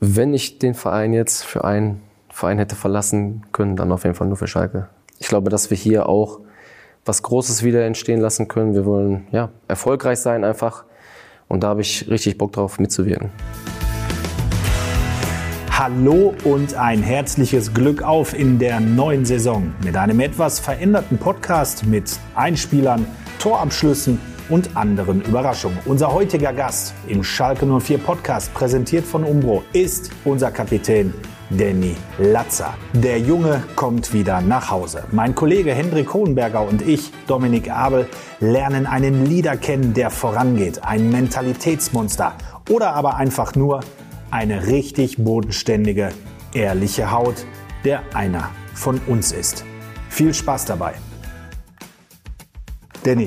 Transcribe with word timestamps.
wenn 0.00 0.32
ich 0.32 0.58
den 0.58 0.72
Verein 0.72 1.12
jetzt 1.12 1.44
für 1.44 1.62
einen 1.62 2.00
Verein 2.30 2.56
hätte 2.56 2.74
verlassen 2.74 3.44
können, 3.52 3.76
dann 3.76 3.92
auf 3.92 4.04
jeden 4.04 4.16
Fall 4.16 4.28
nur 4.28 4.38
für 4.38 4.46
Schalke. 4.46 4.88
Ich 5.18 5.28
glaube, 5.28 5.50
dass 5.50 5.68
wir 5.68 5.76
hier 5.76 6.08
auch 6.08 6.40
was 7.04 7.22
Großes 7.22 7.62
wieder 7.62 7.84
entstehen 7.84 8.18
lassen 8.18 8.48
können. 8.48 8.72
Wir 8.72 8.86
wollen 8.86 9.26
ja, 9.30 9.50
erfolgreich 9.68 10.18
sein 10.18 10.42
einfach. 10.42 10.84
Und 11.48 11.62
da 11.62 11.68
habe 11.68 11.82
ich 11.82 12.08
richtig 12.08 12.38
Bock 12.38 12.52
drauf, 12.52 12.78
mitzuwirken. 12.78 13.30
Hallo 15.70 16.34
und 16.44 16.74
ein 16.74 17.02
herzliches 17.02 17.74
Glück 17.74 18.02
auf 18.02 18.32
in 18.32 18.58
der 18.58 18.80
neuen 18.80 19.26
Saison 19.26 19.74
mit 19.84 19.96
einem 19.96 20.20
etwas 20.20 20.60
veränderten 20.60 21.18
Podcast 21.18 21.84
mit 21.84 22.18
Einspielern, 22.34 23.06
Torabschlüssen 23.38 24.18
und 24.50 24.76
anderen 24.76 25.22
Überraschungen. 25.22 25.78
Unser 25.86 26.12
heutiger 26.12 26.52
Gast 26.52 26.94
im 27.06 27.24
Schalke 27.24 27.66
04 27.66 27.98
Podcast, 27.98 28.52
präsentiert 28.52 29.06
von 29.06 29.24
Umbro, 29.24 29.62
ist 29.72 30.10
unser 30.24 30.50
Kapitän 30.50 31.14
Danny 31.50 31.96
Latzer. 32.18 32.74
Der 32.92 33.18
Junge 33.18 33.62
kommt 33.74 34.12
wieder 34.12 34.40
nach 34.40 34.70
Hause. 34.70 35.04
Mein 35.10 35.34
Kollege 35.34 35.74
Hendrik 35.74 36.14
Hohenberger 36.14 36.62
und 36.62 36.82
ich, 36.82 37.10
Dominik 37.26 37.70
Abel, 37.70 38.08
lernen 38.38 38.86
einen 38.86 39.26
Leader 39.26 39.56
kennen, 39.56 39.94
der 39.94 40.10
vorangeht, 40.10 40.84
ein 40.84 41.10
Mentalitätsmonster 41.10 42.34
oder 42.68 42.94
aber 42.94 43.16
einfach 43.16 43.54
nur 43.54 43.80
eine 44.30 44.66
richtig 44.66 45.16
bodenständige, 45.18 46.10
ehrliche 46.54 47.10
Haut, 47.10 47.46
der 47.84 48.02
einer 48.14 48.50
von 48.74 49.00
uns 49.06 49.32
ist. 49.32 49.64
Viel 50.08 50.34
Spaß 50.34 50.66
dabei. 50.66 50.94
Danny, 53.02 53.26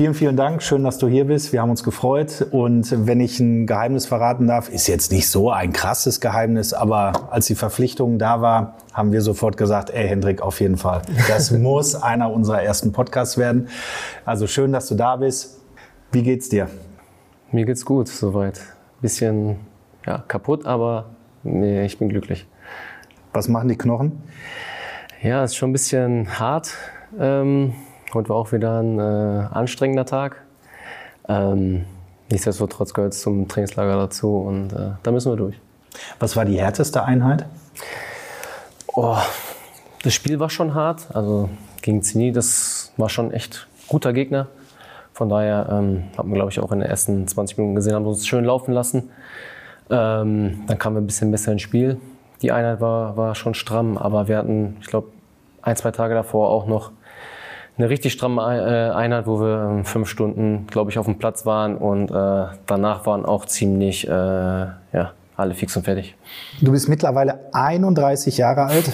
Vielen, 0.00 0.14
vielen 0.14 0.36
Dank. 0.36 0.62
Schön, 0.62 0.82
dass 0.82 0.96
du 0.96 1.08
hier 1.08 1.26
bist. 1.26 1.52
Wir 1.52 1.60
haben 1.60 1.68
uns 1.68 1.84
gefreut. 1.84 2.46
Und 2.52 3.06
wenn 3.06 3.20
ich 3.20 3.38
ein 3.38 3.66
Geheimnis 3.66 4.06
verraten 4.06 4.46
darf, 4.46 4.70
ist 4.70 4.86
jetzt 4.86 5.12
nicht 5.12 5.28
so 5.28 5.50
ein 5.50 5.74
krasses 5.74 6.22
Geheimnis, 6.22 6.72
aber 6.72 7.28
als 7.30 7.48
die 7.48 7.54
Verpflichtung 7.54 8.18
da 8.18 8.40
war, 8.40 8.78
haben 8.94 9.12
wir 9.12 9.20
sofort 9.20 9.58
gesagt, 9.58 9.90
ey 9.90 10.08
Hendrik, 10.08 10.40
auf 10.40 10.58
jeden 10.62 10.78
Fall. 10.78 11.02
Das 11.28 11.50
muss 11.50 11.94
einer 11.96 12.32
unserer 12.32 12.62
ersten 12.62 12.92
Podcasts 12.92 13.36
werden. 13.36 13.68
Also 14.24 14.46
schön, 14.46 14.72
dass 14.72 14.88
du 14.88 14.94
da 14.94 15.16
bist. 15.16 15.60
Wie 16.12 16.22
geht's 16.22 16.48
dir? 16.48 16.70
Mir 17.52 17.66
geht's 17.66 17.84
gut, 17.84 18.08
soweit. 18.08 18.58
Bisschen 19.02 19.56
ja, 20.06 20.24
kaputt, 20.26 20.64
aber 20.64 21.10
nee, 21.42 21.84
ich 21.84 21.98
bin 21.98 22.08
glücklich. 22.08 22.46
Was 23.34 23.48
machen 23.48 23.68
die 23.68 23.76
Knochen? 23.76 24.22
Ja, 25.22 25.44
es 25.44 25.50
ist 25.50 25.56
schon 25.58 25.68
ein 25.68 25.74
bisschen 25.74 26.38
hart. 26.38 26.70
Ähm 27.18 27.74
Heute 28.12 28.28
war 28.30 28.36
auch 28.36 28.50
wieder 28.50 28.80
ein 28.80 28.98
äh, 28.98 29.02
anstrengender 29.52 30.04
Tag. 30.04 30.42
Ähm, 31.28 31.84
nichtsdestotrotz 32.28 32.92
gehört 32.92 33.12
es 33.12 33.20
zum 33.20 33.46
Trainingslager 33.46 33.96
dazu 33.96 34.36
und 34.38 34.72
äh, 34.72 34.90
da 35.04 35.12
müssen 35.12 35.30
wir 35.30 35.36
durch. 35.36 35.54
Was 36.18 36.34
war 36.34 36.44
die 36.44 36.60
härteste 36.60 37.04
Einheit? 37.04 37.46
Oh, 38.88 39.16
das 40.02 40.12
Spiel 40.12 40.40
war 40.40 40.50
schon 40.50 40.74
hart. 40.74 41.06
Also 41.14 41.50
gegen 41.82 42.02
Zini, 42.02 42.32
das 42.32 42.92
war 42.96 43.08
schon 43.08 43.30
echt 43.32 43.68
guter 43.86 44.12
Gegner. 44.12 44.48
Von 45.12 45.28
daher 45.28 45.68
ähm, 45.70 46.04
haben 46.18 46.30
wir, 46.30 46.34
glaube 46.34 46.50
ich, 46.50 46.58
auch 46.58 46.72
in 46.72 46.80
den 46.80 46.88
ersten 46.88 47.28
20 47.28 47.58
Minuten 47.58 47.76
gesehen, 47.76 47.94
haben 47.94 48.06
uns 48.06 48.26
schön 48.26 48.44
laufen 48.44 48.72
lassen. 48.72 49.10
Ähm, 49.88 50.64
dann 50.66 50.78
kamen 50.78 50.96
wir 50.96 51.00
ein 51.00 51.06
bisschen 51.06 51.30
besser 51.30 51.52
ins 51.52 51.62
Spiel. 51.62 52.00
Die 52.42 52.50
Einheit 52.50 52.80
war, 52.80 53.16
war 53.16 53.36
schon 53.36 53.54
stramm, 53.54 53.96
aber 53.96 54.26
wir 54.26 54.36
hatten, 54.38 54.78
ich 54.80 54.88
glaube, 54.88 55.12
ein, 55.62 55.76
zwei 55.76 55.92
Tage 55.92 56.14
davor 56.14 56.48
auch 56.48 56.66
noch 56.66 56.90
eine 57.76 57.88
richtig 57.88 58.12
stramme 58.12 58.42
äh, 58.42 58.94
Einheit, 58.94 59.26
wo 59.26 59.40
wir 59.40 59.70
ähm, 59.70 59.84
fünf 59.84 60.08
Stunden, 60.08 60.66
glaube 60.66 60.90
ich, 60.90 60.98
auf 60.98 61.06
dem 61.06 61.18
Platz 61.18 61.46
waren 61.46 61.76
und 61.76 62.10
äh, 62.10 62.46
danach 62.66 63.06
waren 63.06 63.24
auch 63.24 63.46
ziemlich, 63.46 64.06
äh, 64.06 64.10
ja, 64.10 65.12
alle 65.36 65.54
fix 65.54 65.76
und 65.76 65.84
fertig. 65.84 66.16
Du 66.60 66.72
bist 66.72 66.88
mittlerweile 66.88 67.40
31 67.52 68.36
Jahre 68.36 68.64
alt. 68.64 68.90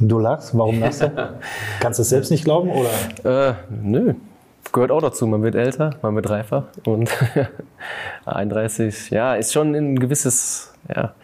Du 0.00 0.18
lachst, 0.18 0.56
warum 0.56 0.80
lachst 0.80 1.02
du? 1.02 1.12
Kannst 1.80 1.98
du 1.98 2.02
es 2.02 2.08
selbst 2.08 2.30
nicht 2.30 2.44
glauben 2.44 2.70
oder? 2.70 3.50
Äh, 3.50 3.54
nö, 3.68 4.14
gehört 4.72 4.90
auch 4.90 5.02
dazu. 5.02 5.26
Man 5.26 5.42
wird 5.42 5.54
älter, 5.54 5.96
man 6.02 6.14
wird 6.16 6.30
reifer 6.30 6.68
und 6.84 7.10
31, 8.24 9.10
ja, 9.10 9.34
ist 9.34 9.52
schon 9.52 9.74
ein 9.74 9.98
gewisses, 9.98 10.72
ja, 10.88 11.14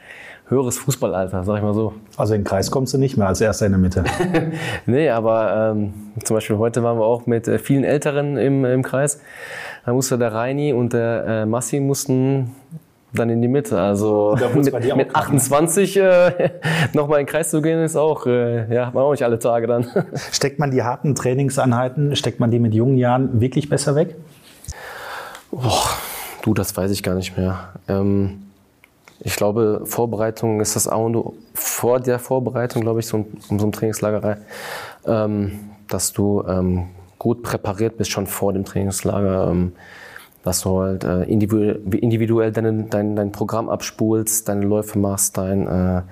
höheres 0.48 0.78
Fußballalter, 0.78 1.44
sag 1.44 1.56
ich 1.56 1.62
mal 1.62 1.74
so. 1.74 1.94
Also 2.16 2.34
in 2.34 2.42
den 2.42 2.46
Kreis 2.46 2.70
kommst 2.70 2.94
du 2.94 2.98
nicht 2.98 3.16
mehr 3.16 3.26
als 3.26 3.40
erster 3.40 3.66
in 3.66 3.72
der 3.72 3.80
Mitte. 3.80 4.04
nee, 4.86 5.10
aber 5.10 5.72
ähm, 5.74 5.94
zum 6.22 6.36
Beispiel 6.36 6.56
heute 6.58 6.82
waren 6.82 6.98
wir 6.98 7.04
auch 7.04 7.26
mit 7.26 7.48
äh, 7.48 7.58
vielen 7.58 7.84
Älteren 7.84 8.36
im, 8.36 8.64
im 8.64 8.82
Kreis. 8.82 9.20
Da 9.84 9.92
musste 9.92 10.18
der 10.18 10.32
Reini 10.32 10.72
und 10.72 10.92
der 10.92 11.24
äh, 11.26 11.46
Massi 11.46 11.80
mussten 11.80 12.52
dann 13.12 13.30
in 13.30 13.42
die 13.42 13.48
Mitte. 13.48 13.80
Also 13.80 14.36
mit, 14.54 14.96
mit 14.96 15.16
28 15.16 15.96
äh, 15.96 16.50
nochmal 16.92 17.20
in 17.20 17.26
den 17.26 17.30
Kreis 17.30 17.50
zu 17.50 17.60
gehen, 17.60 17.82
ist 17.82 17.96
auch, 17.96 18.26
äh, 18.26 18.72
ja, 18.72 18.90
man 18.92 19.02
auch 19.02 19.12
nicht 19.12 19.24
alle 19.24 19.38
Tage 19.38 19.66
dann. 19.66 19.86
Steckt 20.32 20.58
man 20.58 20.70
die 20.70 20.82
harten 20.82 21.14
Trainingseinheiten, 21.14 22.14
steckt 22.14 22.40
man 22.40 22.50
die 22.50 22.58
mit 22.58 22.74
jungen 22.74 22.96
Jahren 22.96 23.40
wirklich 23.40 23.68
besser 23.68 23.94
weg? 23.94 24.14
Boah, 25.50 25.90
du, 26.42 26.54
das 26.54 26.76
weiß 26.76 26.90
ich 26.90 27.02
gar 27.02 27.14
nicht 27.14 27.36
mehr. 27.36 27.70
Ähm, 27.88 28.45
ich 29.20 29.36
glaube, 29.36 29.82
Vorbereitung 29.84 30.60
ist 30.60 30.76
das 30.76 30.88
A 30.88 30.96
und 30.96 31.16
O. 31.16 31.34
Vor 31.54 32.00
der 32.00 32.18
Vorbereitung, 32.18 32.82
glaube 32.82 33.00
ich, 33.00 33.06
so 33.06 33.26
um 33.48 33.58
so 33.58 33.66
ein 33.66 33.72
Trainingslager, 33.72 34.38
ähm, 35.06 35.70
dass 35.88 36.12
du 36.12 36.44
ähm, 36.46 36.88
gut 37.18 37.42
präpariert 37.42 37.96
bist 37.96 38.10
schon 38.10 38.26
vor 38.26 38.52
dem 38.52 38.64
Trainingslager, 38.64 39.50
ähm, 39.50 39.72
dass 40.42 40.60
du 40.60 40.80
halt 40.80 41.02
äh, 41.02 41.24
individuell, 41.24 42.52
dein, 42.52 42.88
dein, 42.90 43.16
dein 43.16 43.32
Programm 43.32 43.68
abspulst, 43.68 44.48
deine 44.48 44.64
Läufe 44.64 44.98
machst, 44.98 45.36
dein, 45.38 45.66
äh, 45.66 45.94
ja, 45.94 46.04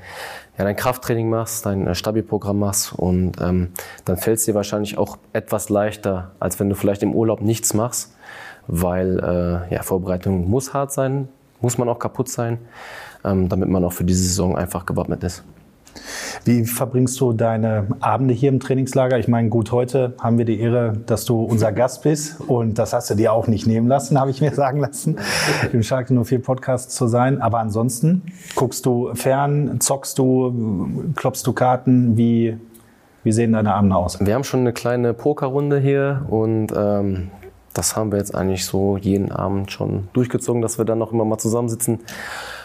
dein 0.57 0.77
Krafttraining 0.77 1.29
machst, 1.29 1.67
dein 1.67 1.87
äh, 1.87 1.95
Stabilprogramm 1.95 2.59
machst 2.59 2.93
und 2.95 3.41
ähm, 3.41 3.69
dann 4.05 4.17
fällt 4.17 4.39
es 4.39 4.45
dir 4.45 4.55
wahrscheinlich 4.55 4.99
auch 4.99 5.19
etwas 5.33 5.69
leichter, 5.69 6.33
als 6.41 6.59
wenn 6.59 6.69
du 6.69 6.75
vielleicht 6.75 7.03
im 7.03 7.15
Urlaub 7.15 7.43
nichts 7.43 7.75
machst, 7.75 8.17
weil 8.67 9.19
äh, 9.21 9.73
ja, 9.73 9.83
Vorbereitung 9.83 10.49
muss 10.49 10.75
hart 10.75 10.91
sein, 10.91 11.29
muss 11.65 11.79
man 11.79 11.89
auch 11.89 11.99
kaputt 11.99 12.29
sein, 12.29 12.59
ähm, 13.25 13.49
damit 13.49 13.69
man 13.69 13.83
auch 13.85 13.93
für 13.93 14.05
diese 14.05 14.23
Saison 14.23 14.57
einfach 14.57 14.87
gewappnet 14.87 15.25
ist. 15.25 15.43
Wie 16.45 16.65
verbringst 16.65 17.21
du 17.21 17.33
deine 17.33 17.87
Abende 18.01 18.35
hier 18.35 18.51
im 18.51 18.61
Trainingslager? 18.61 19.19
Ich 19.19 19.29
meine, 19.29 19.49
gut, 19.49 19.73
heute 19.73 20.15
haben 20.21 20.37
wir 20.37 20.45
die 20.45 20.61
Ehre, 20.61 20.93
dass 21.07 21.25
du 21.25 21.43
unser 21.43 21.73
Gast 21.81 22.03
bist 22.03 22.41
und 22.41 22.79
das 22.79 22.93
hast 22.93 23.11
du 23.11 23.15
dir 23.15 23.33
auch 23.33 23.47
nicht 23.47 23.67
nehmen 23.67 23.89
lassen, 23.89 24.21
habe 24.21 24.31
ich 24.31 24.41
mir 24.41 24.53
sagen 24.55 24.81
lassen, 24.81 25.17
im 25.73 25.83
Schalke 25.83 26.13
04 26.13 26.43
Podcast 26.43 26.93
zu 26.93 27.07
sein. 27.07 27.41
Aber 27.41 27.61
ansonsten, 27.61 28.23
guckst 28.57 28.85
du 28.85 29.15
fern, 29.15 29.81
zockst 29.81 30.19
du, 30.19 31.13
klopfst 31.17 31.47
du 31.47 31.53
Karten? 31.55 32.17
Wie, 32.17 32.59
wie 33.23 33.33
sehen 33.33 33.53
deine 33.53 33.73
Abende 33.75 33.97
aus? 33.97 34.19
Wir 34.21 34.35
haben 34.35 34.45
schon 34.45 34.61
eine 34.61 34.75
kleine 34.75 35.15
Pokerrunde 35.15 35.79
hier 35.79 36.27
und 36.29 36.69
ähm, 36.77 37.31
das 37.75 37.97
haben 37.97 38.13
wir 38.13 38.19
jetzt 38.19 38.35
eigentlich 38.35 38.65
so 38.65 38.97
jeden 38.97 39.31
Abend 39.33 39.71
schon 39.71 40.09
durchgezogen, 40.13 40.63
dass 40.63 40.79
wir 40.79 40.85
dann 40.85 40.99
noch 40.99 41.13
immer 41.13 41.25
mal 41.25 41.39
zusammensitzen 41.39 42.01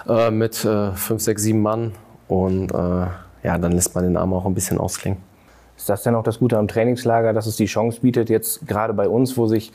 äh, 0.08 0.32
mit 0.32 0.64
äh, 0.64 0.92
fünf, 0.94 1.22
sechs, 1.22 1.42
sieben 1.42 1.62
Mann 1.62 1.94
und 2.28 2.72
äh, 2.72 3.08
ja, 3.44 3.58
dann 3.58 3.72
lässt 3.72 3.96
man 3.96 4.04
den 4.04 4.18
Abend 4.18 4.36
auch 4.36 4.46
ein 4.46 4.54
bisschen 4.54 4.78
ausklingen. 4.78 5.20
Ist 5.76 5.90
das 5.90 6.04
denn 6.04 6.16
auch 6.16 6.24
das 6.24 6.40
Gute 6.40 6.58
am 6.58 6.68
Trainingslager, 6.68 7.34
dass 7.34 7.48
es 7.48 7.56
die 7.56 7.66
Chance 7.66 8.02
bietet, 8.02 8.30
jetzt 8.30 8.68
gerade 8.68 8.94
bei 8.94 9.08
uns, 9.08 9.38
wo 9.38 9.48
sich 9.48 9.72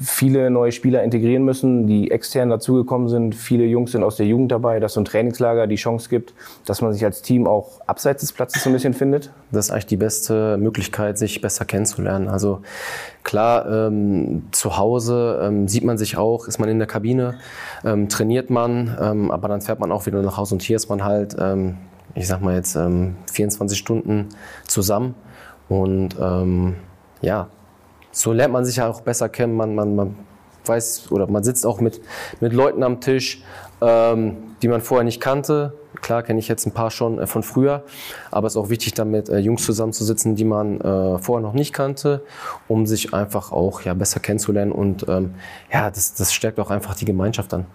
viele 0.00 0.48
neue 0.50 0.70
Spieler 0.70 1.02
integrieren 1.02 1.44
müssen, 1.44 1.86
die 1.86 2.10
extern 2.10 2.50
dazugekommen 2.50 3.08
sind. 3.08 3.34
Viele 3.34 3.64
Jungs 3.64 3.92
sind 3.92 4.04
aus 4.04 4.16
der 4.16 4.26
Jugend 4.26 4.52
dabei, 4.52 4.78
dass 4.78 4.92
so 4.92 5.00
ein 5.00 5.04
Trainingslager 5.04 5.66
die 5.66 5.76
Chance 5.76 6.08
gibt, 6.08 6.34
dass 6.66 6.80
man 6.80 6.92
sich 6.92 7.04
als 7.04 7.22
Team 7.22 7.46
auch 7.46 7.80
abseits 7.86 8.20
des 8.20 8.32
Platzes 8.32 8.62
so 8.62 8.70
ein 8.70 8.74
bisschen 8.74 8.94
findet. 8.94 9.32
Das 9.50 9.66
ist 9.66 9.70
eigentlich 9.72 9.86
die 9.86 9.96
beste 9.96 10.56
Möglichkeit, 10.56 11.18
sich 11.18 11.40
besser 11.40 11.64
kennenzulernen. 11.64 12.28
Also 12.28 12.60
klar, 13.24 13.88
ähm, 13.88 14.44
zu 14.52 14.76
Hause 14.76 15.40
ähm, 15.42 15.66
sieht 15.66 15.84
man 15.84 15.98
sich 15.98 16.16
auch, 16.16 16.46
ist 16.46 16.60
man 16.60 16.68
in 16.68 16.78
der 16.78 16.86
Kabine, 16.86 17.34
ähm, 17.84 18.08
trainiert 18.08 18.50
man, 18.50 18.96
ähm, 19.00 19.30
aber 19.32 19.48
dann 19.48 19.60
fährt 19.60 19.80
man 19.80 19.90
auch 19.90 20.06
wieder 20.06 20.22
nach 20.22 20.36
Hause 20.36 20.54
und 20.54 20.62
hier 20.62 20.76
ist 20.76 20.88
man 20.88 21.04
halt, 21.04 21.36
ähm, 21.40 21.76
ich 22.14 22.28
sag 22.28 22.40
mal 22.40 22.54
jetzt, 22.54 22.78
24 23.32 23.78
ähm, 23.78 23.80
Stunden 23.80 24.28
zusammen 24.66 25.14
und 25.68 26.16
ja, 27.20 27.48
so 28.18 28.32
lernt 28.32 28.52
man 28.52 28.64
sich 28.64 28.76
ja 28.76 28.88
auch 28.88 29.00
besser 29.00 29.28
kennen. 29.28 29.56
Man, 29.56 29.74
man, 29.74 29.94
man 29.94 30.16
weiß 30.64 31.12
oder 31.12 31.28
man 31.28 31.44
sitzt 31.44 31.64
auch 31.64 31.80
mit, 31.80 32.00
mit 32.40 32.52
Leuten 32.52 32.82
am 32.82 33.00
Tisch, 33.00 33.42
ähm, 33.80 34.36
die 34.60 34.68
man 34.68 34.80
vorher 34.80 35.04
nicht 35.04 35.20
kannte. 35.20 35.72
Klar 36.02 36.22
kenne 36.24 36.38
ich 36.40 36.48
jetzt 36.48 36.66
ein 36.66 36.72
paar 36.72 36.90
schon 36.90 37.20
äh, 37.20 37.26
von 37.28 37.44
früher, 37.44 37.84
aber 38.32 38.48
es 38.48 38.54
ist 38.54 38.56
auch 38.56 38.70
wichtig, 38.70 38.94
damit 38.94 39.28
äh, 39.28 39.38
Jungs 39.38 39.64
zusammenzusitzen, 39.64 40.34
die 40.34 40.44
man 40.44 40.80
äh, 40.80 41.18
vorher 41.18 41.46
noch 41.46 41.54
nicht 41.54 41.72
kannte, 41.72 42.22
um 42.66 42.86
sich 42.86 43.14
einfach 43.14 43.52
auch 43.52 43.82
ja, 43.82 43.94
besser 43.94 44.18
kennenzulernen. 44.18 44.72
Und 44.72 45.06
ähm, 45.08 45.34
ja, 45.72 45.88
das, 45.88 46.14
das 46.14 46.34
stärkt 46.34 46.58
auch 46.58 46.70
einfach 46.70 46.96
die 46.96 47.04
Gemeinschaft 47.04 47.54
an. 47.54 47.66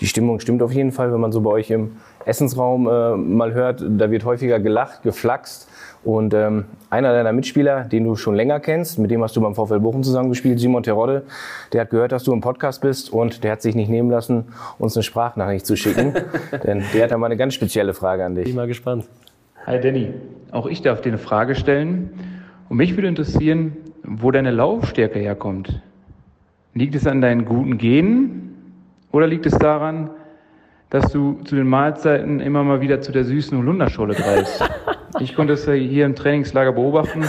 Die 0.00 0.06
Stimmung 0.06 0.40
stimmt 0.40 0.62
auf 0.62 0.72
jeden 0.72 0.90
Fall, 0.90 1.12
wenn 1.12 1.20
man 1.20 1.30
so 1.30 1.40
bei 1.40 1.50
euch 1.50 1.70
im 1.70 1.96
Essensraum 2.24 2.88
äh, 2.88 3.16
mal 3.16 3.54
hört, 3.54 3.80
da 3.80 4.10
wird 4.10 4.24
häufiger 4.24 4.58
gelacht, 4.58 5.04
geflaxt. 5.04 5.68
Und 6.04 6.34
ähm, 6.34 6.66
einer 6.90 7.12
deiner 7.12 7.32
Mitspieler, 7.32 7.84
den 7.84 8.04
du 8.04 8.14
schon 8.14 8.34
länger 8.34 8.60
kennst, 8.60 8.98
mit 8.98 9.10
dem 9.10 9.22
hast 9.22 9.34
du 9.36 9.40
beim 9.40 9.54
VfL 9.54 9.80
Bochum 9.80 10.02
zusammengespielt, 10.02 10.60
Simon 10.60 10.82
Terodde, 10.82 11.22
der 11.72 11.82
hat 11.82 11.90
gehört, 11.90 12.12
dass 12.12 12.24
du 12.24 12.32
im 12.32 12.42
Podcast 12.42 12.82
bist 12.82 13.10
und 13.10 13.42
der 13.42 13.52
hat 13.52 13.62
sich 13.62 13.74
nicht 13.74 13.88
nehmen 13.88 14.10
lassen, 14.10 14.44
uns 14.78 14.96
eine 14.96 15.02
Sprachnachricht 15.02 15.64
zu 15.64 15.76
schicken, 15.76 16.12
denn 16.64 16.84
der 16.92 17.04
hat 17.04 17.10
da 17.10 17.16
mal 17.16 17.26
eine 17.26 17.38
ganz 17.38 17.54
spezielle 17.54 17.94
Frage 17.94 18.24
an 18.24 18.34
dich. 18.34 18.44
Bin 18.44 18.54
mal 18.54 18.66
gespannt. 18.66 19.06
Hi 19.66 19.80
Danny, 19.80 20.12
auch 20.50 20.66
ich 20.66 20.82
darf 20.82 21.00
dir 21.00 21.08
eine 21.08 21.18
Frage 21.18 21.54
stellen. 21.54 22.10
Und 22.68 22.76
mich 22.76 22.96
würde 22.96 23.08
interessieren, 23.08 23.76
wo 24.02 24.30
deine 24.30 24.50
Laufstärke 24.50 25.18
herkommt. 25.18 25.80
Liegt 26.74 26.94
es 26.94 27.06
an 27.06 27.22
deinen 27.22 27.46
guten 27.46 27.78
Genen 27.78 28.74
oder 29.10 29.26
liegt 29.26 29.46
es 29.46 29.56
daran, 29.56 30.10
dass 30.94 31.10
du 31.10 31.40
zu 31.42 31.56
den 31.56 31.66
Mahlzeiten 31.66 32.38
immer 32.38 32.62
mal 32.62 32.80
wieder 32.80 33.00
zu 33.00 33.10
der 33.10 33.24
süßen 33.24 33.58
Holunderschorle 33.58 34.14
greifst? 34.14 34.62
Ich 35.20 35.36
konnte 35.36 35.52
es 35.52 35.64
ja 35.64 35.74
hier 35.74 36.06
im 36.06 36.16
Trainingslager 36.16 36.72
beobachten 36.72 37.22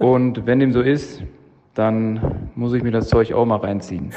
und 0.00 0.46
wenn 0.46 0.58
dem 0.58 0.72
so 0.72 0.80
ist, 0.80 1.22
dann 1.74 2.48
muss 2.56 2.74
ich 2.74 2.82
mir 2.82 2.90
das 2.90 3.06
Zeug 3.06 3.32
auch 3.32 3.46
mal 3.46 3.58
reinziehen. 3.58 4.12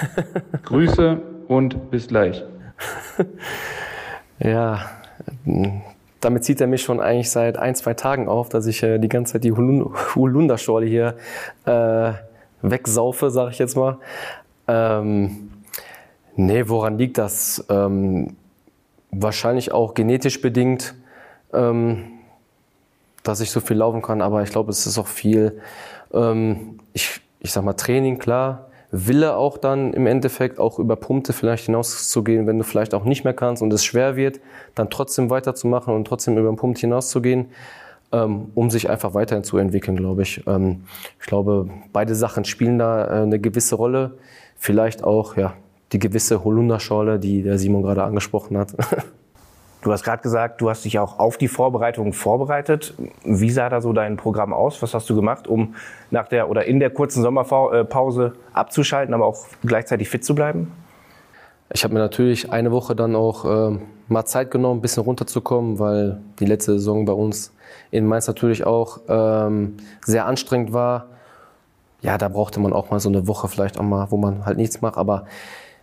Grüße 0.64 1.22
und 1.48 1.92
bis 1.92 2.08
gleich. 2.08 2.44
Ja, 4.40 4.90
damit 6.22 6.44
zieht 6.44 6.60
er 6.60 6.66
mich 6.66 6.82
schon 6.82 7.00
eigentlich 7.00 7.30
seit 7.30 7.60
ein, 7.60 7.76
zwei 7.76 7.94
Tagen 7.94 8.28
auf, 8.28 8.50
dass 8.50 8.66
ich 8.66 8.82
äh, 8.82 8.98
die 8.98 9.10
ganze 9.10 9.34
Zeit 9.34 9.44
die 9.44 9.52
Holunderschorle 9.52 10.88
hier 10.88 11.16
äh, 11.66 12.14
wegsaufe, 12.64 13.30
sage 13.30 13.52
ich 13.52 13.60
jetzt 13.60 13.76
mal. 13.76 14.00
Ähm, 14.68 15.52
nee, 16.36 16.64
woran 16.68 16.98
liegt 16.98 17.20
das? 17.20 17.64
Ähm, 17.70 18.36
wahrscheinlich 19.12 19.72
auch 19.72 19.94
genetisch 19.94 20.42
bedingt, 20.42 20.96
ähm, 21.54 22.04
dass 23.24 23.40
ich 23.42 23.52
so 23.52 23.60
viel 23.60 23.78
laufen 23.78 24.02
kann, 24.02 24.22
aber 24.22 24.44
ich 24.44 24.50
glaube, 24.50 24.72
es 24.72 24.86
ist 24.86 24.98
auch 24.98 25.08
viel, 25.08 25.60
ähm, 26.14 26.80
ich, 26.94 27.22
ich 27.40 27.52
sag 27.52 27.64
mal, 27.64 27.74
Training, 27.74 28.20
klar, 28.20 28.68
Wille 28.92 29.36
auch 29.36 29.58
dann 29.58 29.94
im 29.94 30.08
Endeffekt 30.08 30.60
auch 30.60 30.80
über 30.80 30.96
Punkte 30.96 31.34
vielleicht 31.34 31.66
hinauszugehen, 31.66 32.48
wenn 32.48 32.58
du 32.58 32.64
vielleicht 32.64 32.94
auch 32.94 33.04
nicht 33.04 33.26
mehr 33.26 33.34
kannst 33.34 33.62
und 33.62 33.72
es 33.74 33.84
schwer 33.84 34.16
wird, 34.16 34.40
dann 34.76 34.90
trotzdem 34.90 35.30
weiterzumachen 35.30 35.94
und 35.94 36.06
trotzdem 36.06 36.38
über 36.38 36.50
den 36.50 36.56
Punkt 36.56 36.78
hinauszugehen, 36.80 37.48
ähm, 38.14 38.52
um 38.56 38.70
sich 38.70 38.90
einfach 38.90 39.14
weiterhin 39.14 39.44
zu 39.44 39.58
entwickeln, 39.58 39.98
glaube 39.98 40.22
ich. 40.22 40.46
Ähm, 40.48 40.84
ich 41.20 41.28
glaube, 41.28 41.70
beide 41.92 42.16
Sachen 42.16 42.46
spielen 42.46 42.80
da 42.80 43.06
äh, 43.06 43.24
eine 43.24 43.40
gewisse 43.40 43.76
Rolle. 43.76 44.18
Vielleicht 44.56 45.04
auch 45.04 45.36
ja, 45.36 45.54
die 45.92 46.00
gewisse 46.00 46.44
Holunderschorle, 46.44 47.20
die 47.20 47.44
der 47.44 47.58
Simon 47.58 47.84
gerade 47.84 48.04
angesprochen 48.04 48.58
hat. 48.58 48.74
Du 49.84 49.94
hast 49.94 50.04
gerade 50.04 50.22
gesagt, 50.22 50.60
du 50.60 50.70
hast 50.70 50.84
dich 50.84 50.98
auch 51.00 51.20
auf 51.20 51.38
die 51.38 51.48
Vorbereitung 51.48 52.12
vorbereitet. 52.12 52.96
Wie 53.24 53.52
sah 53.52 53.70
da 53.70 53.80
so 53.80 53.94
dein 53.94 54.18
Programm 54.18 54.52
aus? 54.52 54.82
Was 54.82 54.94
hast 54.94 55.10
du 55.10 55.16
gemacht, 55.16 55.48
um 55.48 55.76
nach 56.10 56.28
der 56.28 56.50
oder 56.50 56.66
in 56.66 56.80
der 56.80 56.90
kurzen 56.90 57.22
Sommerpause 57.22 58.34
abzuschalten, 58.54 59.14
aber 59.14 59.26
auch 59.26 59.46
gleichzeitig 59.64 60.10
fit 60.10 60.26
zu 60.26 60.34
bleiben? 60.34 60.74
Ich 61.72 61.84
habe 61.84 61.94
mir 61.94 62.00
natürlich 62.00 62.52
eine 62.52 62.72
Woche 62.72 62.96
dann 62.96 63.16
auch 63.16 63.46
äh, 63.46 63.78
mal 64.08 64.26
Zeit 64.26 64.52
genommen, 64.52 64.80
ein 64.80 64.82
bisschen 64.82 65.04
runterzukommen, 65.04 65.80
weil 65.80 66.20
die 66.40 66.46
letzte 66.46 66.74
Saison 66.74 67.06
bei 67.06 67.14
uns 67.14 67.54
in 67.92 68.06
Mainz 68.06 68.28
natürlich 68.28 68.66
auch 68.66 69.00
ähm, 69.08 69.78
sehr 70.04 70.26
anstrengend 70.26 70.74
war. 70.74 71.08
Ja, 72.02 72.18
da 72.18 72.30
brauchte 72.30 72.60
man 72.60 72.74
auch 72.74 72.90
mal 72.90 73.00
so 73.00 73.10
eine 73.10 73.28
Woche 73.28 73.48
vielleicht 73.48 73.80
auch 73.80 73.84
mal, 73.84 74.12
wo 74.12 74.18
man 74.18 74.46
halt 74.46 74.58
nichts 74.58 74.82
macht. 74.82 74.98
Aber 74.98 75.26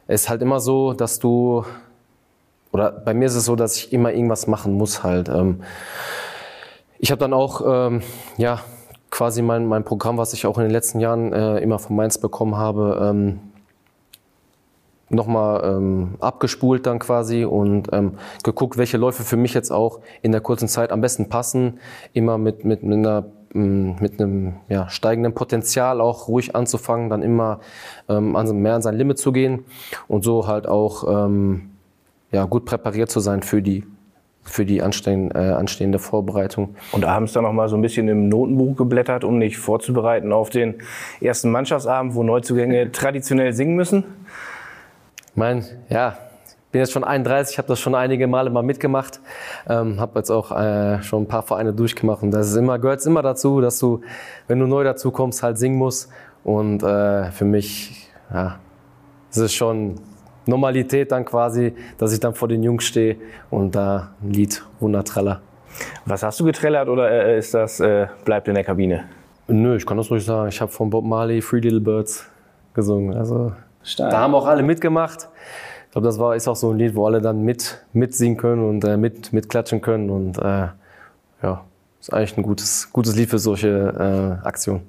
ist 0.06 0.28
halt 0.28 0.42
immer 0.42 0.60
so, 0.60 0.92
dass 0.92 1.18
du 1.18 1.64
oder 2.72 2.90
bei 2.90 3.14
mir 3.14 3.26
ist 3.26 3.36
es 3.36 3.44
so, 3.44 3.54
dass 3.54 3.76
ich 3.76 3.92
immer 3.92 4.12
irgendwas 4.12 4.48
machen 4.48 4.72
muss 4.72 5.04
halt. 5.04 5.28
Ähm, 5.28 5.62
ich 6.98 7.12
habe 7.12 7.20
dann 7.20 7.32
auch 7.32 7.62
ähm, 7.64 8.02
ja 8.36 8.60
quasi 9.10 9.42
mein, 9.42 9.66
mein 9.66 9.84
Programm, 9.84 10.18
was 10.18 10.32
ich 10.32 10.44
auch 10.44 10.58
in 10.58 10.64
den 10.64 10.72
letzten 10.72 10.98
Jahren 10.98 11.32
äh, 11.32 11.58
immer 11.58 11.78
von 11.78 11.94
Mainz 11.94 12.18
bekommen 12.18 12.56
habe, 12.56 12.98
ähm, 13.00 13.38
nochmal 15.08 15.62
ähm, 15.64 16.16
abgespult 16.18 16.86
dann 16.86 16.98
quasi 16.98 17.44
und 17.44 17.90
ähm, 17.92 18.18
geguckt, 18.42 18.76
welche 18.76 18.96
Läufe 18.96 19.22
für 19.22 19.36
mich 19.36 19.54
jetzt 19.54 19.70
auch 19.70 20.00
in 20.22 20.32
der 20.32 20.40
kurzen 20.40 20.66
Zeit 20.66 20.90
am 20.90 21.00
besten 21.00 21.28
passen. 21.28 21.78
Immer 22.12 22.38
mit, 22.38 22.64
mit, 22.64 22.82
mit 22.82 22.98
einer 22.98 23.26
mit 23.54 24.20
einem 24.20 24.54
ja, 24.68 24.88
steigenden 24.88 25.32
Potenzial 25.32 26.00
auch 26.00 26.28
ruhig 26.28 26.56
anzufangen, 26.56 27.08
dann 27.08 27.22
immer 27.22 27.60
ähm, 28.08 28.32
mehr 28.60 28.74
an 28.74 28.82
sein 28.82 28.96
Limit 28.96 29.18
zu 29.18 29.32
gehen 29.32 29.64
und 30.08 30.24
so 30.24 30.46
halt 30.46 30.66
auch 30.66 31.26
ähm, 31.26 31.70
ja, 32.32 32.44
gut 32.44 32.64
präpariert 32.64 33.10
zu 33.10 33.20
sein 33.20 33.42
für 33.42 33.62
die 33.62 33.84
für 34.46 34.66
die 34.66 34.82
anstehende, 34.82 35.34
äh, 35.38 35.52
anstehende 35.52 35.98
Vorbereitung. 35.98 36.76
Und 36.92 37.06
abends 37.06 37.32
dann 37.32 37.44
noch 37.44 37.52
mal 37.54 37.68
so 37.70 37.76
ein 37.76 37.82
bisschen 37.82 38.08
im 38.08 38.28
Notenbuch 38.28 38.76
geblättert, 38.76 39.24
um 39.24 39.40
dich 39.40 39.56
vorzubereiten 39.56 40.32
auf 40.32 40.50
den 40.50 40.74
ersten 41.22 41.50
Mannschaftsabend, 41.50 42.14
wo 42.14 42.22
Neuzugänge 42.22 42.92
traditionell 42.92 43.54
singen 43.54 43.74
müssen? 43.74 44.04
Mein, 45.34 45.64
ja, 45.88 46.18
bin 46.74 46.80
jetzt 46.80 46.92
schon 46.92 47.04
31, 47.04 47.56
habe 47.58 47.68
das 47.68 47.78
schon 47.78 47.94
einige 47.94 48.26
Male 48.26 48.50
mal 48.50 48.64
mitgemacht, 48.64 49.20
ähm, 49.68 50.00
habe 50.00 50.18
jetzt 50.18 50.30
auch 50.30 50.50
äh, 50.50 51.00
schon 51.04 51.22
ein 51.22 51.28
paar 51.28 51.44
Vereine 51.44 51.72
durchgemacht 51.72 52.24
und 52.24 52.32
das 52.32 52.48
ist 52.48 52.56
immer 52.56 52.80
gehört 52.80 53.06
immer 53.06 53.22
dazu, 53.22 53.60
dass 53.60 53.78
du, 53.78 54.00
wenn 54.48 54.58
du 54.58 54.66
neu 54.66 54.82
dazu 54.82 55.12
kommst, 55.12 55.44
halt 55.44 55.56
singen 55.56 55.78
musst. 55.78 56.10
Und 56.42 56.82
äh, 56.82 57.30
für 57.30 57.44
mich, 57.44 58.10
ja, 58.32 58.58
es 59.30 59.36
ist 59.36 59.54
schon 59.54 59.94
Normalität 60.46 61.12
dann 61.12 61.24
quasi, 61.24 61.76
dass 61.96 62.12
ich 62.12 62.18
dann 62.18 62.34
vor 62.34 62.48
den 62.48 62.64
Jungs 62.64 62.82
stehe 62.82 63.18
und 63.50 63.76
da 63.76 64.10
ein 64.20 64.30
Lied 64.32 64.64
runtertraller. 64.80 65.42
Was 66.06 66.24
hast 66.24 66.40
du 66.40 66.44
getrellert 66.44 66.88
oder 66.88 67.08
äh, 67.08 67.38
ist 67.38 67.54
das, 67.54 67.78
äh, 67.78 68.08
bleibt 68.24 68.48
in 68.48 68.54
der 68.54 68.64
Kabine? 68.64 69.04
Nö, 69.46 69.76
ich 69.76 69.86
kann 69.86 69.96
das 69.96 70.10
ruhig 70.10 70.24
sagen. 70.24 70.48
Ich 70.48 70.60
habe 70.60 70.72
von 70.72 70.90
Bob 70.90 71.04
Marley 71.04 71.38
Three 71.38 71.60
Little 71.60 71.80
Birds 71.80 72.26
gesungen. 72.74 73.16
Also 73.16 73.52
Stark. 73.84 74.10
da 74.10 74.18
haben 74.18 74.34
auch 74.34 74.46
alle 74.46 74.64
mitgemacht. 74.64 75.28
Glaube, 75.94 76.08
das 76.08 76.18
war, 76.18 76.34
ist 76.34 76.48
auch 76.48 76.56
so 76.56 76.72
ein 76.72 76.78
Lied, 76.78 76.96
wo 76.96 77.06
alle 77.06 77.20
dann 77.20 77.44
mit, 77.44 77.78
mitsingen 77.92 78.36
können 78.36 78.68
und 78.68 78.82
äh, 78.82 78.96
mit, 78.96 79.32
mitklatschen 79.32 79.80
können. 79.80 80.10
Und 80.10 80.38
äh, 80.38 80.66
ja, 81.40 81.64
ist 82.00 82.12
eigentlich 82.12 82.36
ein 82.36 82.42
gutes, 82.42 82.90
gutes 82.92 83.14
Lied 83.14 83.30
für 83.30 83.38
solche 83.38 84.40
äh, 84.42 84.44
Aktionen. 84.44 84.82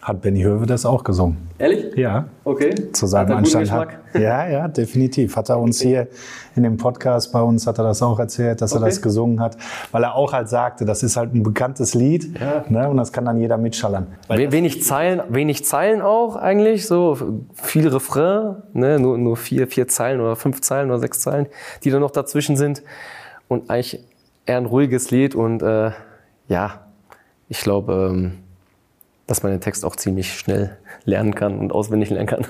Hat 0.00 0.22
Benny 0.22 0.42
Höwe 0.42 0.64
das 0.64 0.86
auch 0.86 1.02
gesungen. 1.02 1.48
Ehrlich? 1.58 1.96
Ja. 1.96 2.26
Okay. 2.44 2.72
Zu 2.92 3.06
seinem 3.08 3.36
Anstand. 3.36 3.70
Hat, 3.72 3.88
ja, 4.14 4.48
ja, 4.48 4.68
definitiv. 4.68 5.36
Hat 5.36 5.48
er 5.48 5.58
uns 5.58 5.80
hier 5.80 6.06
in 6.54 6.62
dem 6.62 6.76
Podcast 6.76 7.32
bei 7.32 7.42
uns, 7.42 7.66
hat 7.66 7.78
er 7.78 7.84
das 7.84 8.00
auch 8.00 8.18
erzählt, 8.18 8.60
dass 8.60 8.72
okay. 8.72 8.82
er 8.82 8.86
das 8.86 9.02
gesungen 9.02 9.40
hat, 9.40 9.56
weil 9.90 10.04
er 10.04 10.14
auch 10.14 10.32
halt 10.32 10.48
sagte, 10.48 10.84
das 10.84 11.02
ist 11.02 11.16
halt 11.16 11.34
ein 11.34 11.42
bekanntes 11.42 11.94
Lied 11.94 12.38
ja. 12.38 12.64
ne, 12.68 12.88
und 12.88 12.96
das 12.96 13.12
kann 13.12 13.24
dann 13.24 13.40
jeder 13.40 13.58
mitschallern. 13.58 14.06
wenig 14.28 14.84
Zeilen, 14.84 15.20
wenig 15.30 15.64
Zeilen 15.64 16.00
auch 16.00 16.36
eigentlich, 16.36 16.86
so 16.86 17.18
viel 17.54 17.88
Refrain, 17.88 18.62
ne, 18.72 19.00
nur, 19.00 19.18
nur 19.18 19.36
vier, 19.36 19.66
vier 19.66 19.88
Zeilen 19.88 20.20
oder 20.20 20.36
fünf 20.36 20.60
Zeilen 20.60 20.90
oder 20.90 21.00
sechs 21.00 21.20
Zeilen, 21.20 21.46
die 21.82 21.90
dann 21.90 22.00
noch 22.00 22.12
dazwischen 22.12 22.56
sind 22.56 22.82
und 23.48 23.68
eigentlich 23.68 24.04
eher 24.46 24.58
ein 24.58 24.66
ruhiges 24.66 25.10
Lied 25.10 25.34
und 25.34 25.62
äh, 25.62 25.90
ja, 26.46 26.86
ich 27.48 27.60
glaube, 27.60 28.10
ähm, 28.12 28.32
dass 29.28 29.44
man 29.44 29.52
den 29.52 29.60
Text 29.60 29.84
auch 29.84 29.94
ziemlich 29.94 30.36
schnell 30.36 30.76
lernen 31.04 31.36
kann 31.36 31.58
und 31.58 31.72
auswendig 31.72 32.10
lernen 32.10 32.26
kann. 32.26 32.46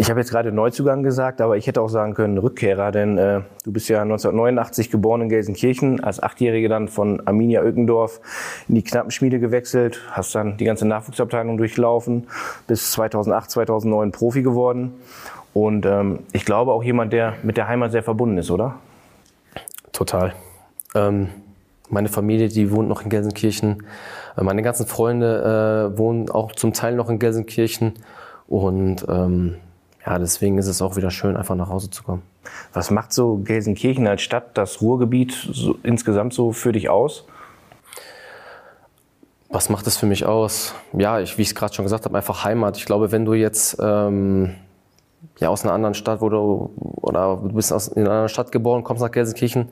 Ich 0.00 0.10
habe 0.10 0.20
jetzt 0.20 0.30
gerade 0.30 0.52
Neuzugang 0.52 1.02
gesagt, 1.02 1.40
aber 1.40 1.56
ich 1.56 1.66
hätte 1.66 1.82
auch 1.82 1.88
sagen 1.88 2.14
können 2.14 2.38
Rückkehrer, 2.38 2.92
denn 2.92 3.18
äh, 3.18 3.40
du 3.64 3.72
bist 3.72 3.88
ja 3.88 4.00
1989 4.02 4.92
geboren 4.92 5.22
in 5.22 5.28
Gelsenkirchen, 5.28 6.04
als 6.04 6.22
Achtjährige 6.22 6.68
dann 6.68 6.86
von 6.86 7.20
Arminia 7.26 7.62
Öckendorf 7.62 8.20
in 8.68 8.76
die 8.76 8.84
Knappenschmiede 8.84 9.40
gewechselt, 9.40 10.00
hast 10.12 10.36
dann 10.36 10.56
die 10.56 10.64
ganze 10.64 10.86
Nachwuchsabteilung 10.86 11.56
durchlaufen, 11.58 12.28
bis 12.68 12.92
2008, 12.92 13.50
2009 13.50 14.12
Profi 14.12 14.42
geworden 14.42 14.94
und 15.52 15.84
ähm, 15.84 16.20
ich 16.32 16.44
glaube 16.44 16.70
auch 16.70 16.84
jemand, 16.84 17.12
der 17.12 17.34
mit 17.42 17.56
der 17.56 17.66
Heimat 17.66 17.90
sehr 17.90 18.04
verbunden 18.04 18.38
ist, 18.38 18.52
oder? 18.52 18.76
Total. 19.90 20.32
Ähm, 20.94 21.30
meine 21.90 22.08
Familie, 22.08 22.48
die 22.48 22.70
wohnt 22.70 22.88
noch 22.88 23.02
in 23.02 23.10
Gelsenkirchen. 23.10 23.84
Äh, 24.36 24.42
meine 24.42 24.62
ganzen 24.62 24.86
Freunde 24.86 25.92
äh, 25.94 25.98
wohnen 25.98 26.30
auch 26.30 26.52
zum 26.52 26.72
Teil 26.72 26.94
noch 26.94 27.08
in 27.08 27.18
Gelsenkirchen. 27.18 27.94
Und 28.46 29.06
ähm, 29.08 29.56
ja, 30.04 30.18
deswegen 30.18 30.58
ist 30.58 30.68
es 30.68 30.80
auch 30.80 30.96
wieder 30.96 31.10
schön, 31.10 31.36
einfach 31.36 31.54
nach 31.54 31.68
Hause 31.68 31.90
zu 31.90 32.02
kommen. 32.02 32.22
Was 32.72 32.90
macht 32.90 33.12
so 33.12 33.36
Gelsenkirchen 33.36 34.06
als 34.06 34.22
Stadt, 34.22 34.56
das 34.56 34.80
Ruhrgebiet 34.80 35.32
so, 35.32 35.76
insgesamt 35.82 36.32
so 36.32 36.52
für 36.52 36.72
dich 36.72 36.88
aus? 36.88 37.24
Was 39.50 39.70
macht 39.70 39.86
es 39.86 39.96
für 39.96 40.06
mich 40.06 40.26
aus? 40.26 40.74
Ja, 40.92 41.20
ich, 41.20 41.38
wie 41.38 41.42
ich 41.42 41.48
es 41.48 41.54
gerade 41.54 41.74
schon 41.74 41.84
gesagt 41.84 42.04
habe, 42.04 42.16
einfach 42.16 42.44
Heimat. 42.44 42.76
Ich 42.76 42.84
glaube, 42.84 43.12
wenn 43.12 43.24
du 43.24 43.34
jetzt 43.34 43.78
ähm, 43.80 44.54
ja, 45.38 45.48
aus 45.48 45.64
einer 45.64 45.72
anderen 45.72 45.94
Stadt, 45.94 46.20
wo 46.20 46.28
du, 46.28 46.70
oder 46.76 47.36
du 47.42 47.54
bist 47.54 47.72
aus, 47.72 47.88
in 47.88 48.02
einer 48.02 48.10
anderen 48.10 48.28
Stadt 48.28 48.52
geboren, 48.52 48.84
kommst 48.84 49.02
nach 49.02 49.10
Gelsenkirchen, 49.10 49.68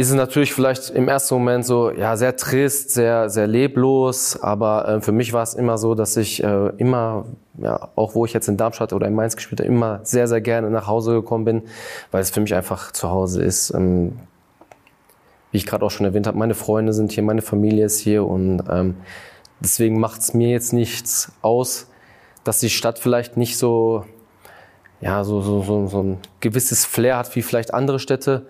ist 0.00 0.08
es 0.08 0.14
natürlich 0.14 0.54
vielleicht 0.54 0.90
im 0.90 1.08
ersten 1.08 1.34
Moment 1.34 1.66
so, 1.66 1.90
ja, 1.90 2.16
sehr 2.16 2.34
trist, 2.36 2.90
sehr, 2.90 3.28
sehr 3.28 3.46
leblos, 3.46 4.40
aber 4.40 4.88
äh, 4.88 5.00
für 5.00 5.12
mich 5.12 5.32
war 5.32 5.42
es 5.42 5.54
immer 5.54 5.76
so, 5.76 5.94
dass 5.94 6.16
ich 6.16 6.42
äh, 6.42 6.68
immer, 6.78 7.26
ja, 7.58 7.88
auch 7.96 8.14
wo 8.14 8.24
ich 8.24 8.32
jetzt 8.32 8.48
in 8.48 8.56
Darmstadt 8.56 8.92
oder 8.92 9.06
in 9.06 9.14
Mainz 9.14 9.36
gespielt 9.36 9.60
habe, 9.60 9.68
immer 9.68 10.00
sehr, 10.02 10.26
sehr 10.26 10.40
gerne 10.40 10.70
nach 10.70 10.86
Hause 10.86 11.12
gekommen 11.12 11.44
bin, 11.44 11.62
weil 12.10 12.22
es 12.22 12.30
für 12.30 12.40
mich 12.40 12.54
einfach 12.54 12.92
zu 12.92 13.10
Hause 13.10 13.42
ist. 13.42 13.74
Ähm, 13.74 14.18
wie 15.52 15.58
ich 15.58 15.66
gerade 15.66 15.84
auch 15.84 15.90
schon 15.90 16.06
erwähnt 16.06 16.26
habe, 16.26 16.38
meine 16.38 16.54
Freunde 16.54 16.92
sind 16.92 17.12
hier, 17.12 17.22
meine 17.22 17.42
Familie 17.42 17.84
ist 17.84 17.98
hier 17.98 18.24
und 18.24 18.62
ähm, 18.70 18.94
deswegen 19.60 20.00
macht 20.00 20.20
es 20.20 20.32
mir 20.32 20.48
jetzt 20.48 20.72
nichts 20.72 21.32
aus, 21.42 21.88
dass 22.44 22.60
die 22.60 22.70
Stadt 22.70 22.98
vielleicht 22.98 23.36
nicht 23.36 23.58
so 23.58 24.04
ja, 25.00 25.24
so, 25.24 25.40
so, 25.40 25.62
so, 25.62 25.86
so 25.86 26.02
ein 26.02 26.18
gewisses 26.40 26.84
Flair 26.84 27.16
hat 27.16 27.34
wie 27.34 27.42
vielleicht 27.42 27.72
andere 27.72 27.98
Städte, 27.98 28.46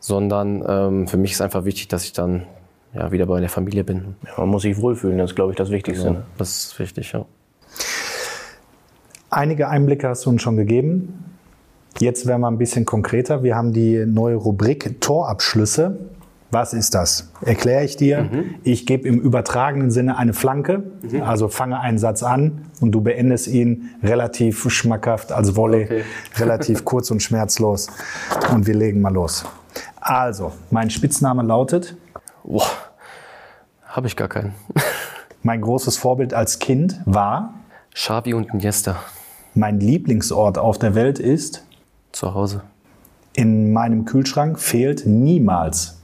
sondern 0.00 0.64
ähm, 0.66 1.08
für 1.08 1.16
mich 1.16 1.32
ist 1.32 1.40
einfach 1.40 1.64
wichtig, 1.64 1.88
dass 1.88 2.04
ich 2.04 2.12
dann 2.12 2.44
ja, 2.94 3.12
wieder 3.12 3.26
bei 3.26 3.40
der 3.40 3.48
Familie 3.48 3.84
bin. 3.84 4.16
Ja, 4.24 4.32
man 4.38 4.48
muss 4.48 4.62
sich 4.62 4.80
wohlfühlen, 4.80 5.18
das 5.18 5.30
ist, 5.30 5.36
glaube 5.36 5.52
ich, 5.52 5.56
das 5.56 5.70
Wichtigste. 5.70 6.08
Ja, 6.08 6.22
das 6.36 6.64
ist 6.64 6.78
wichtig, 6.78 7.12
ja. 7.12 7.24
Einige 9.30 9.68
Einblicke 9.68 10.08
hast 10.08 10.24
du 10.24 10.30
uns 10.30 10.42
schon 10.42 10.56
gegeben. 10.56 11.24
Jetzt 11.98 12.26
werden 12.26 12.40
wir 12.40 12.48
ein 12.48 12.58
bisschen 12.58 12.84
konkreter. 12.84 13.42
Wir 13.42 13.56
haben 13.56 13.72
die 13.72 14.06
neue 14.06 14.36
Rubrik 14.36 15.00
Torabschlüsse. 15.00 15.98
Was 16.50 16.72
ist 16.72 16.94
das? 16.94 17.30
Erkläre 17.42 17.84
ich 17.84 17.96
dir. 17.96 18.22
Mhm. 18.22 18.54
Ich 18.62 18.86
gebe 18.86 19.06
im 19.06 19.20
übertragenen 19.20 19.90
Sinne 19.90 20.16
eine 20.16 20.32
Flanke, 20.32 20.82
mhm. 21.02 21.22
also 21.22 21.48
fange 21.48 21.78
einen 21.80 21.98
Satz 21.98 22.22
an 22.22 22.62
und 22.80 22.92
du 22.92 23.02
beendest 23.02 23.48
ihn 23.48 23.90
relativ 24.02 24.70
schmackhaft 24.70 25.30
als 25.30 25.56
Volley, 25.56 25.84
okay. 25.84 26.02
relativ 26.36 26.84
kurz 26.86 27.10
und 27.10 27.22
schmerzlos. 27.22 27.88
Und 28.54 28.66
wir 28.66 28.74
legen 28.74 29.02
mal 29.02 29.12
los. 29.12 29.44
Also, 30.08 30.52
mein 30.70 30.88
Spitzname 30.88 31.42
lautet? 31.42 31.94
Boah, 32.42 32.64
habe 33.84 34.06
ich 34.06 34.16
gar 34.16 34.28
keinen. 34.28 34.54
mein 35.42 35.60
großes 35.60 35.98
Vorbild 35.98 36.32
als 36.32 36.58
Kind 36.58 37.02
war? 37.04 37.52
Xavi 37.92 38.32
und 38.32 38.48
Iniesta. 38.54 38.96
Mein 39.54 39.80
Lieblingsort 39.80 40.56
auf 40.56 40.78
der 40.78 40.94
Welt 40.94 41.18
ist? 41.18 41.62
Zu 42.12 42.32
Hause. 42.32 42.62
In 43.34 43.74
meinem 43.74 44.06
Kühlschrank 44.06 44.58
fehlt 44.58 45.04
niemals 45.04 45.98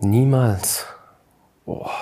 Niemals. 0.00 0.84
Boah. 1.64 1.92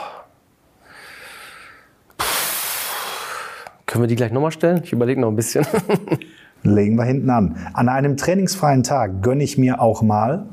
Können 3.85 4.05
wir 4.05 4.09
die 4.09 4.17
gleich 4.17 4.33
nochmal 4.33 4.53
stellen? 4.53 4.81
Ich 4.85 4.95
überlege 4.95 5.21
noch 5.21 5.29
ein 5.29 5.37
bisschen. 5.37 5.67
Legen 6.63 6.97
wir 6.97 7.05
hinten 7.05 7.29
an. 7.29 7.59
An 7.75 7.91
einem 7.91 8.17
trainingsfreien 8.17 8.85
Tag 8.85 9.23
gönne 9.23 9.45
ich 9.45 9.59
mir 9.59 9.83
auch 9.83 10.01
mal 10.01 10.47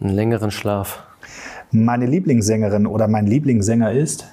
einen 0.00 0.14
längeren 0.14 0.50
Schlaf. 0.50 1.02
Meine 1.70 2.06
Lieblingssängerin 2.06 2.86
oder 2.86 3.08
mein 3.08 3.26
Lieblingssänger 3.26 3.92
ist? 3.92 4.26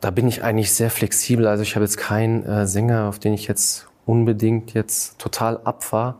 Da 0.00 0.10
bin 0.10 0.26
ich 0.26 0.42
eigentlich 0.42 0.72
sehr 0.72 0.90
flexibel. 0.90 1.46
Also 1.46 1.62
ich 1.62 1.74
habe 1.76 1.84
jetzt 1.84 1.96
keinen 1.96 2.44
äh, 2.44 2.66
Sänger, 2.66 3.08
auf 3.08 3.18
den 3.18 3.34
ich 3.34 3.46
jetzt 3.46 3.86
unbedingt 4.04 4.74
jetzt 4.74 5.18
total 5.18 5.60
abfahre. 5.64 6.16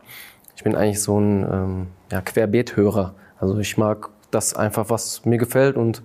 Ich 0.55 0.63
bin 0.63 0.75
eigentlich 0.75 1.01
so 1.01 1.19
ein 1.19 1.43
ähm, 1.51 1.87
ja, 2.11 2.21
Querbeethörer. 2.21 3.13
Also 3.39 3.57
ich 3.59 3.77
mag 3.77 4.09
das 4.31 4.55
einfach, 4.55 4.89
was 4.89 5.25
mir 5.25 5.37
gefällt 5.37 5.75
und 5.75 6.01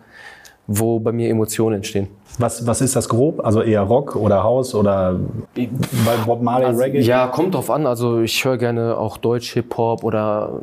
wo 0.67 0.99
bei 0.99 1.13
mir 1.13 1.31
Emotionen 1.31 1.77
entstehen. 1.77 2.09
Was, 2.39 2.67
was 2.67 2.81
ist 2.81 2.95
das 2.95 3.09
grob? 3.09 3.45
Also 3.45 3.63
eher 3.63 3.83
Rock 3.83 4.15
oder 4.15 4.45
House 4.45 4.75
oder 4.75 5.19
bei 5.55 6.17
Bob 6.25 6.41
Marley 6.41 6.67
also, 6.67 6.81
Reggae? 6.81 7.01
Ja, 7.01 7.27
kommt 7.27 7.55
drauf 7.55 7.69
an. 7.71 7.87
Also 7.87 8.21
ich 8.21 8.45
höre 8.45 8.59
gerne 8.59 8.97
auch 8.97 9.17
Deutsch 9.17 9.53
Hip-Hop 9.55 10.05
oder 10.05 10.61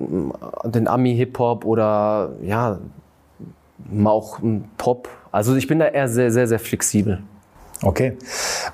äh, 0.63 0.69
den 0.69 0.87
Ami 0.87 1.15
Hip-Hop 1.15 1.65
oder 1.65 2.31
ja, 2.41 2.79
auch 4.05 4.39
Pop. 4.77 5.09
Also 5.31 5.55
ich 5.55 5.67
bin 5.67 5.79
da 5.79 5.87
eher 5.87 6.07
sehr, 6.07 6.31
sehr, 6.31 6.47
sehr 6.47 6.59
flexibel. 6.59 7.21
Okay. 7.81 8.17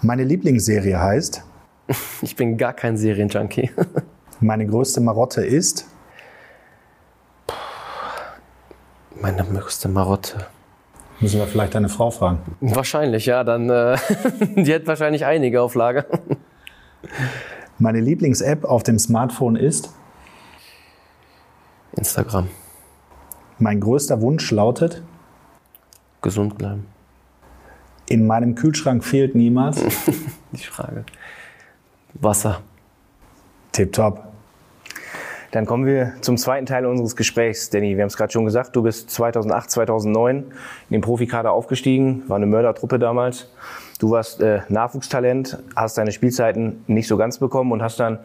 Meine 0.02 0.24
Lieblingsserie 0.24 1.00
heißt? 1.00 1.44
Ich 2.22 2.38
bin 2.38 2.58
gar 2.58 2.72
kein 2.72 2.96
Serienjunkie. 2.96 3.72
Meine 4.40 4.66
größte 4.66 5.02
Marotte 5.02 5.44
ist? 5.44 5.88
Meine 9.20 9.44
größte 9.44 9.90
Marotte. 9.90 10.46
Müssen 11.22 11.40
wir 11.40 11.46
vielleicht 11.46 11.76
deine 11.76 11.88
Frau 11.88 12.10
fragen? 12.10 12.40
Wahrscheinlich, 12.62 13.28
ja. 13.28 13.44
Dann, 13.44 13.70
äh, 13.70 13.96
die 14.56 14.74
hat 14.74 14.88
wahrscheinlich 14.88 15.24
einige 15.26 15.62
auf 15.62 15.76
Lager. 15.76 16.06
Meine 17.78 18.00
Lieblings-App 18.00 18.66
auf 18.66 18.84
dem 18.84 18.98
Smartphone 18.98 19.56
ist? 19.56 19.94
Instagram. 21.96 22.48
Mein 23.60 23.80
größter 23.80 24.22
Wunsch 24.22 24.50
lautet? 24.50 25.04
Gesund 26.22 26.58
bleiben. 26.58 26.88
In 28.08 28.26
meinem 28.26 28.56
Kühlschrank 28.56 29.04
fehlt 29.04 29.36
niemals? 29.36 29.80
die 30.52 30.64
Frage. 30.64 31.06
Wasser. 32.16 32.62
Tipptopp. 33.72 34.31
Dann 35.52 35.66
kommen 35.66 35.86
wir 35.86 36.14
zum 36.22 36.38
zweiten 36.38 36.66
Teil 36.66 36.86
unseres 36.86 37.18
Gesprächs. 37.18 37.70
Danny, 37.70 37.98
wir 37.98 38.04
haben 38.04 38.08
es 38.08 38.16
gerade 38.16 38.32
schon 38.32 38.46
gesagt, 38.46 38.74
du 38.76 38.84
bist 38.84 39.10
2008, 39.10 39.70
2009 39.70 40.38
in 40.38 40.46
den 40.90 41.02
Profikader 41.02 41.52
aufgestiegen, 41.52 42.24
war 42.28 42.38
eine 42.38 42.46
Mördertruppe 42.46 43.00
damals. 43.00 43.50
Du 44.00 44.12
warst 44.12 44.42
äh, 44.42 44.62
Nachwuchstalent, 44.70 45.60
hast 45.76 45.98
deine 45.98 46.14
Spielzeiten 46.14 46.84
nicht 46.88 47.08
so 47.08 47.18
ganz 47.18 47.38
bekommen 47.38 47.74
und 47.74 47.84
hast 47.84 48.00
dann 48.00 48.20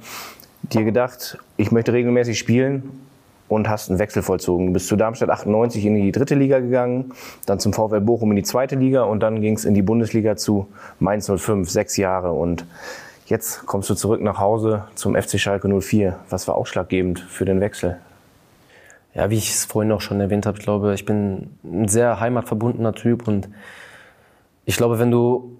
dir 0.63 0.85
gedacht, 0.85 1.39
ich 1.57 1.73
möchte 1.73 1.93
regelmäßig 1.93 2.39
spielen 2.39 3.07
und 3.49 3.69
hast 3.69 3.91
einen 3.91 3.99
Wechsel 3.99 4.23
vollzogen. 4.23 4.69
Du 4.69 4.73
bist 4.73 4.87
zu 4.87 4.95
Darmstadt 4.95 5.31
98 5.31 5.85
in 5.85 5.97
die 5.97 6.13
dritte 6.13 6.37
Liga 6.37 6.61
gegangen, 6.61 7.13
dann 7.45 7.59
zum 7.59 7.73
VfL 7.73 8.01
Bochum 8.01 8.31
in 8.31 8.37
die 8.37 8.43
zweite 8.45 8.77
Liga 8.77 9.03
und 9.03 9.21
dann 9.21 9.41
ging 9.41 9.55
es 9.55 9.65
in 9.65 9.75
die 9.75 9.83
Bundesliga 9.83 10.37
zu 10.37 10.69
Mainz 11.01 11.31
05, 11.31 11.69
sechs 11.69 11.97
Jahre. 11.97 12.33
Und 12.33 12.67
Jetzt 13.27 13.67
kommst 13.67 13.91
du 13.91 13.95
zurück 13.95 14.21
nach 14.21 14.39
Hause 14.39 14.85
zum 14.95 15.17
FC 15.17 15.41
Schalke 15.41 15.69
04. 15.69 16.21
Was 16.31 16.47
war 16.47 16.55
ausschlaggebend 16.55 17.19
für 17.19 17.45
den 17.45 17.61
Wechsel? 17.61 17.99
Ja, 19.15 19.31
wie 19.31 19.37
ich 19.37 19.51
es 19.51 19.65
vorhin 19.65 19.91
auch 19.91 20.01
schon 20.01 20.21
erwähnt 20.21 20.47
habe, 20.47 20.59
ich 20.59 20.63
glaube, 20.63 20.95
ich 20.95 21.05
bin 21.05 21.51
ein 21.65 21.89
sehr 21.89 22.21
heimatverbundener 22.21 22.93
Typ 22.93 23.27
und 23.27 23.49
ich 24.65 24.77
glaube, 24.77 25.01
wenn 25.01 25.11
du, 25.11 25.57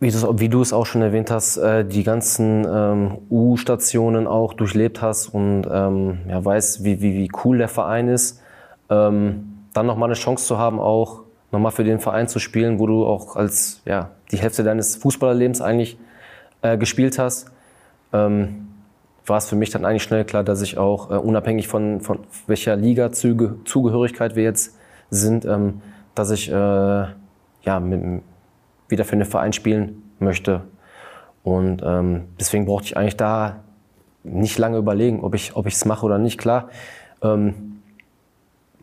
wie 0.00 0.10
du, 0.10 0.40
wie 0.40 0.48
du 0.48 0.62
es 0.62 0.72
auch 0.72 0.84
schon 0.84 1.02
erwähnt 1.02 1.30
hast, 1.30 1.58
äh, 1.58 1.84
die 1.84 2.02
ganzen 2.02 2.66
ähm, 2.68 3.18
U-Stationen 3.30 4.26
auch 4.26 4.52
durchlebt 4.54 5.00
hast 5.00 5.28
und 5.28 5.68
ähm, 5.70 6.22
ja, 6.28 6.44
weißt, 6.44 6.82
wie, 6.82 7.00
wie, 7.00 7.14
wie 7.14 7.30
cool 7.44 7.58
der 7.58 7.68
Verein 7.68 8.08
ist, 8.08 8.40
ähm, 8.90 9.58
dann 9.74 9.86
nochmal 9.86 10.08
eine 10.08 10.14
Chance 10.14 10.44
zu 10.44 10.58
haben, 10.58 10.80
auch 10.80 11.20
nochmal 11.52 11.70
für 11.70 11.84
den 11.84 12.00
Verein 12.00 12.26
zu 12.26 12.40
spielen, 12.40 12.80
wo 12.80 12.88
du 12.88 13.06
auch 13.06 13.36
als 13.36 13.80
ja, 13.84 14.10
die 14.32 14.38
Hälfte 14.38 14.64
deines 14.64 14.96
Fußballerlebens 14.96 15.60
eigentlich 15.60 15.98
äh, 16.64 16.78
gespielt 16.78 17.18
hast, 17.18 17.52
ähm, 18.12 18.68
war 19.26 19.36
es 19.36 19.48
für 19.48 19.56
mich 19.56 19.70
dann 19.70 19.84
eigentlich 19.84 20.02
schnell 20.02 20.24
klar, 20.24 20.42
dass 20.42 20.62
ich 20.62 20.78
auch 20.78 21.10
äh, 21.10 21.14
unabhängig 21.14 21.68
von, 21.68 22.00
von 22.00 22.20
welcher 22.46 22.74
Liga-Zugehörigkeit 22.74 24.34
wir 24.34 24.44
jetzt 24.44 24.76
sind, 25.10 25.44
ähm, 25.44 25.82
dass 26.14 26.30
ich 26.30 26.50
äh, 26.50 26.54
ja, 26.54 27.80
mit, 27.80 28.22
wieder 28.88 29.04
für 29.04 29.16
den 29.16 29.26
Verein 29.26 29.52
spielen 29.52 30.02
möchte. 30.18 30.62
Und 31.42 31.82
ähm, 31.84 32.28
deswegen 32.40 32.64
brauchte 32.64 32.86
ich 32.86 32.96
eigentlich 32.96 33.18
da 33.18 33.56
nicht 34.22 34.56
lange 34.56 34.78
überlegen, 34.78 35.20
ob 35.22 35.34
ich 35.34 35.52
es 35.54 35.84
mache 35.84 36.06
oder 36.06 36.16
nicht. 36.16 36.38
Klar, 36.38 36.70
ähm, 37.22 37.82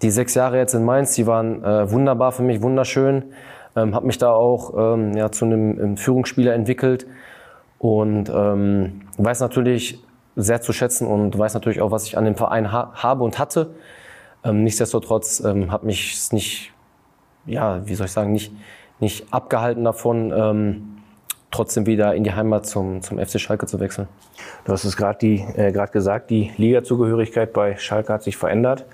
die 0.03 0.11
sechs 0.11 0.35
Jahre 0.35 0.57
jetzt 0.57 0.75
in 0.75 0.85
Mainz, 0.85 1.15
die 1.15 1.25
waren 1.25 1.63
äh, 1.63 1.91
wunderbar 1.91 2.31
für 2.31 2.43
mich, 2.43 2.61
wunderschön. 2.61 3.23
Ähm, 3.75 3.95
habe 3.95 4.05
mich 4.05 4.19
da 4.19 4.31
auch 4.31 4.95
ähm, 4.95 5.17
ja, 5.17 5.31
zu 5.31 5.45
einem 5.45 5.97
Führungsspieler 5.97 6.53
entwickelt. 6.53 7.07
Und 7.81 8.29
ähm, 8.29 9.01
weiß 9.17 9.39
natürlich 9.39 10.03
sehr 10.35 10.61
zu 10.61 10.71
schätzen 10.71 11.07
und 11.07 11.35
weiß 11.35 11.55
natürlich 11.55 11.81
auch, 11.81 11.89
was 11.89 12.05
ich 12.05 12.15
an 12.15 12.25
dem 12.25 12.35
Verein 12.35 12.71
ha 12.71 12.91
habe 12.93 13.23
und 13.23 13.39
hatte. 13.39 13.73
Ähm, 14.43 14.63
nichtsdestotrotz 14.63 15.39
ähm, 15.39 15.71
hat 15.71 15.81
mich 15.81 16.13
es 16.13 16.31
nicht, 16.31 16.73
ja, 17.47 17.81
wie 17.87 17.95
soll 17.95 18.05
ich 18.05 18.11
sagen, 18.11 18.33
nicht, 18.33 18.53
nicht 18.99 19.33
abgehalten 19.33 19.83
davon, 19.83 20.31
ähm, 20.31 21.00
trotzdem 21.51 21.85
wieder 21.85 22.15
in 22.15 22.23
die 22.23 22.33
Heimat 22.33 22.65
zum, 22.65 23.01
zum 23.01 23.19
FC 23.19 23.39
Schalke 23.39 23.65
zu 23.65 23.79
wechseln. 23.79 24.07
Du 24.65 24.71
hast 24.71 24.85
es 24.85 24.95
gerade 24.95 25.27
äh, 25.27 25.71
gesagt, 25.91 26.29
die 26.29 26.51
Ligazugehörigkeit 26.57 27.51
bei 27.53 27.75
Schalke 27.77 28.13
hat 28.13 28.23
sich 28.23 28.37
verändert. 28.37 28.85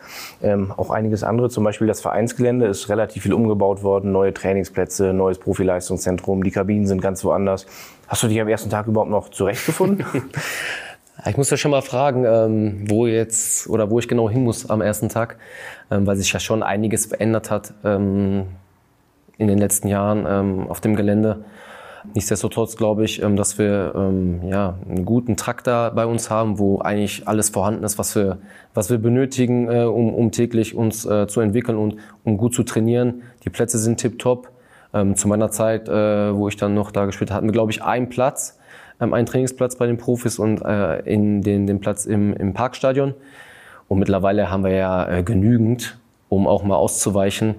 Ähm, 0.42 0.74
auch 0.76 0.90
einiges 0.90 1.24
andere, 1.24 1.50
zum 1.50 1.64
Beispiel 1.64 1.88
das 1.88 2.02
Vereinsgelände 2.02 2.66
ist 2.66 2.90
relativ 2.90 3.24
viel 3.24 3.34
umgebaut 3.34 3.84
worden, 3.84 4.12
neue 4.12 4.34
Trainingsplätze, 4.34 5.14
neues 5.14 5.38
Profileistungszentrum, 5.38 6.44
die 6.44 6.52
Kabinen 6.52 6.88
sind 6.88 7.02
ganz 7.02 7.24
woanders. 7.24 7.68
Hast 8.08 8.24
du 8.24 8.28
dich 8.28 8.42
am 8.42 8.48
ersten 8.48 8.70
Tag 8.70 8.88
überhaupt 8.88 9.12
noch 9.12 9.30
zurechtgefunden? 9.30 10.06
Ich 11.26 11.36
muss 11.36 11.50
ja 11.50 11.58
schon 11.58 11.72
mal 11.72 11.82
fragen, 11.82 12.26
ähm, 12.26 12.86
wo 12.88 13.08
jetzt 13.08 13.68
oder 13.70 13.90
wo 13.90 13.98
ich 13.98 14.08
genau 14.08 14.30
hin 14.30 14.44
muss 14.44 14.70
am 14.70 14.82
ersten 14.82 15.10
Tag, 15.10 15.38
ähm, 15.90 16.06
weil 16.06 16.16
sich 16.16 16.32
ja 16.32 16.40
schon 16.40 16.62
einiges 16.62 17.08
verändert 17.08 17.50
hat 17.50 17.74
ähm, 17.84 18.46
in 19.40 19.48
den 19.48 19.58
letzten 19.58 19.88
Jahren 19.88 20.68
auf 20.70 20.80
dem 20.80 20.96
Gelände. 20.96 21.44
Nichtsdestotrotz 22.14 22.78
glaube 22.78 23.06
ich, 23.06 23.22
ähm, 23.22 23.36
dass 23.36 23.58
wir 23.58 23.94
ähm, 23.96 24.42
ja, 24.50 24.78
einen 24.90 25.06
guten 25.06 25.38
Traktor 25.38 25.92
bei 25.92 26.06
uns 26.06 26.30
haben, 26.30 26.58
wo 26.58 26.80
eigentlich 26.80 27.28
alles 27.28 27.50
vorhanden 27.50 27.84
ist, 27.84 27.98
was 27.98 28.16
wir, 28.16 28.40
was 28.74 28.90
wir 28.90 28.98
benötigen, 28.98 29.70
äh, 29.70 29.84
um, 29.84 30.14
um 30.14 30.32
täglich 30.32 30.76
uns 30.76 31.06
äh, 31.06 31.28
zu 31.28 31.42
entwickeln 31.42 31.78
und 31.78 31.98
um 32.24 32.38
gut 32.38 32.54
zu 32.54 32.64
trainieren. 32.64 33.24
Die 33.44 33.50
Plätze 33.50 33.78
sind 33.78 34.00
tipptopp. 34.00 34.50
Ähm, 34.94 35.16
zu 35.16 35.28
meiner 35.28 35.52
Zeit, 35.52 35.90
äh, 35.90 36.36
wo 36.36 36.48
ich 36.48 36.56
dann 36.56 36.74
noch 36.74 36.92
da 36.92 37.06
gespielt 37.06 37.30
habe, 37.30 37.38
hatten 37.38 37.48
wir, 37.48 37.54
glaube 37.54 37.72
ich, 37.72 37.84
einen 37.84 38.10
Platz, 38.10 38.58
einen 39.00 39.26
Trainingsplatz 39.26 39.76
bei 39.76 39.86
den 39.86 39.98
Profis 39.98 40.40
und 40.40 40.62
in 41.06 41.44
den, 41.44 41.68
den 41.68 41.80
Platz 41.80 42.08
im, 42.08 42.34
im 42.34 42.56
Parkstadion. 42.56 43.14
Und 43.88 44.00
mittlerweile 44.00 44.50
haben 44.50 44.64
wir 44.64 44.72
ja 44.72 45.22
genügend, 45.22 46.00
um 46.30 46.48
auch 46.48 46.64
mal 46.64 46.78
auszuweichen. 46.78 47.54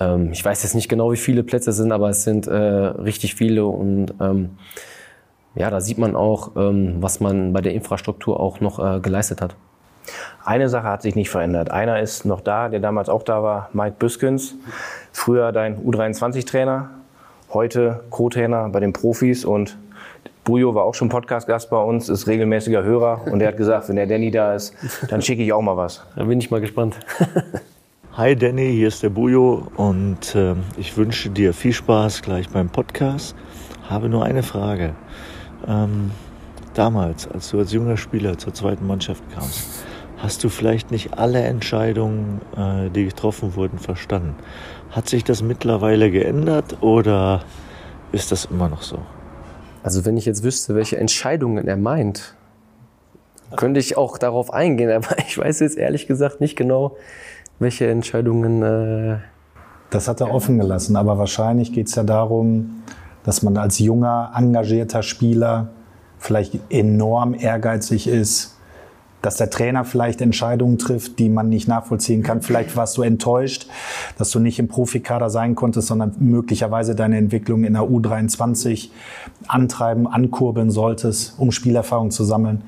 Ähm, 0.00 0.30
ich 0.32 0.44
weiß 0.44 0.62
jetzt 0.62 0.74
nicht 0.74 0.88
genau, 0.88 1.12
wie 1.12 1.16
viele 1.16 1.42
Plätze 1.42 1.70
es 1.70 1.76
sind, 1.76 1.92
aber 1.92 2.10
es 2.10 2.24
sind 2.24 2.46
äh, 2.46 2.54
richtig 2.54 3.34
viele 3.34 3.66
und 3.66 4.14
ähm, 4.20 4.50
ja, 5.54 5.70
da 5.70 5.80
sieht 5.80 5.98
man 5.98 6.16
auch, 6.16 6.56
ähm, 6.56 6.96
was 7.00 7.20
man 7.20 7.52
bei 7.52 7.60
der 7.60 7.74
Infrastruktur 7.74 8.40
auch 8.40 8.60
noch 8.60 8.78
äh, 8.78 9.00
geleistet 9.00 9.40
hat. 9.40 9.54
Eine 10.44 10.68
Sache 10.68 10.88
hat 10.88 11.02
sich 11.02 11.14
nicht 11.14 11.30
verändert. 11.30 11.70
Einer 11.70 12.00
ist 12.00 12.26
noch 12.26 12.40
da, 12.40 12.68
der 12.68 12.80
damals 12.80 13.08
auch 13.08 13.22
da 13.22 13.42
war, 13.42 13.70
Mike 13.72 13.96
Büskens. 13.98 14.54
Früher 15.12 15.52
dein 15.52 15.82
U23-Trainer, 15.82 16.90
heute 17.52 18.04
Co-Trainer 18.10 18.68
bei 18.68 18.80
den 18.80 18.92
Profis 18.92 19.44
und 19.44 19.78
Bujo 20.44 20.74
war 20.74 20.84
auch 20.84 20.94
schon 20.94 21.08
Podcast-Gast 21.08 21.70
bei 21.70 21.82
uns, 21.82 22.10
ist 22.10 22.26
regelmäßiger 22.26 22.82
Hörer 22.82 23.22
und 23.30 23.40
er 23.40 23.48
hat 23.48 23.56
gesagt, 23.56 23.88
wenn 23.88 23.96
der 23.96 24.06
Danny 24.06 24.30
da 24.30 24.54
ist, 24.54 24.74
dann 25.08 25.22
schicke 25.22 25.42
ich 25.42 25.54
auch 25.54 25.62
mal 25.62 25.78
was. 25.78 26.04
Da 26.16 26.24
bin 26.24 26.38
ich 26.38 26.50
mal 26.50 26.60
gespannt. 26.60 26.96
Hi 28.16 28.36
Danny, 28.36 28.70
hier 28.70 28.86
ist 28.86 29.02
der 29.02 29.08
Bujo 29.08 29.66
und 29.74 30.36
äh, 30.36 30.54
ich 30.76 30.96
wünsche 30.96 31.30
dir 31.30 31.52
viel 31.52 31.72
Spaß 31.72 32.22
gleich 32.22 32.48
beim 32.48 32.68
Podcast. 32.68 33.34
Habe 33.88 34.08
nur 34.08 34.24
eine 34.24 34.44
Frage. 34.44 34.94
Ähm, 35.66 36.12
damals, 36.74 37.26
als 37.26 37.50
du 37.50 37.58
als 37.58 37.72
junger 37.72 37.96
Spieler 37.96 38.38
zur 38.38 38.54
zweiten 38.54 38.86
Mannschaft 38.86 39.24
kamst, 39.34 39.84
hast 40.18 40.44
du 40.44 40.48
vielleicht 40.48 40.92
nicht 40.92 41.18
alle 41.18 41.42
Entscheidungen, 41.42 42.40
äh, 42.56 42.88
die 42.90 43.06
getroffen 43.06 43.56
wurden, 43.56 43.80
verstanden. 43.80 44.36
Hat 44.90 45.08
sich 45.08 45.24
das 45.24 45.42
mittlerweile 45.42 46.12
geändert 46.12 46.84
oder 46.84 47.42
ist 48.12 48.30
das 48.30 48.44
immer 48.44 48.68
noch 48.68 48.82
so? 48.82 49.00
Also 49.82 50.04
wenn 50.04 50.16
ich 50.16 50.24
jetzt 50.24 50.44
wüsste, 50.44 50.76
welche 50.76 50.98
Entscheidungen 50.98 51.66
er 51.66 51.76
meint, 51.76 52.36
könnte 53.56 53.80
ich 53.80 53.96
auch 53.96 54.18
darauf 54.18 54.52
eingehen. 54.52 54.90
Aber 54.92 55.18
ich 55.18 55.36
weiß 55.36 55.58
jetzt 55.58 55.76
ehrlich 55.76 56.06
gesagt 56.06 56.40
nicht 56.40 56.54
genau, 56.54 56.96
welche 57.58 57.88
Entscheidungen. 57.88 58.62
Äh 58.62 59.18
das 59.94 60.08
hat 60.08 60.20
er 60.20 60.34
offen 60.34 60.58
gelassen. 60.58 60.96
Aber 60.96 61.18
wahrscheinlich 61.18 61.72
geht 61.72 61.86
es 61.86 61.94
ja 61.94 62.02
darum, 62.02 62.82
dass 63.22 63.42
man 63.42 63.56
als 63.56 63.78
junger, 63.78 64.32
engagierter 64.36 65.02
Spieler 65.02 65.68
vielleicht 66.18 66.58
enorm 66.70 67.34
ehrgeizig 67.34 68.08
ist, 68.08 68.58
dass 69.22 69.36
der 69.36 69.48
Trainer 69.48 69.84
vielleicht 69.84 70.20
Entscheidungen 70.20 70.78
trifft, 70.78 71.18
die 71.18 71.30
man 71.30 71.48
nicht 71.48 71.68
nachvollziehen 71.68 72.22
kann. 72.22 72.42
Vielleicht 72.42 72.76
warst 72.76 72.96
du 72.98 73.02
enttäuscht, 73.02 73.68
dass 74.18 74.30
du 74.30 74.40
nicht 74.40 74.58
im 74.58 74.68
Profikader 74.68 75.30
sein 75.30 75.54
konntest, 75.54 75.88
sondern 75.88 76.14
möglicherweise 76.18 76.94
deine 76.94 77.16
Entwicklung 77.16 77.64
in 77.64 77.74
der 77.74 77.82
U23 77.82 78.90
antreiben, 79.46 80.06
ankurbeln 80.06 80.70
solltest, 80.70 81.38
um 81.38 81.52
Spielerfahrung 81.52 82.10
zu 82.10 82.24
sammeln. 82.24 82.64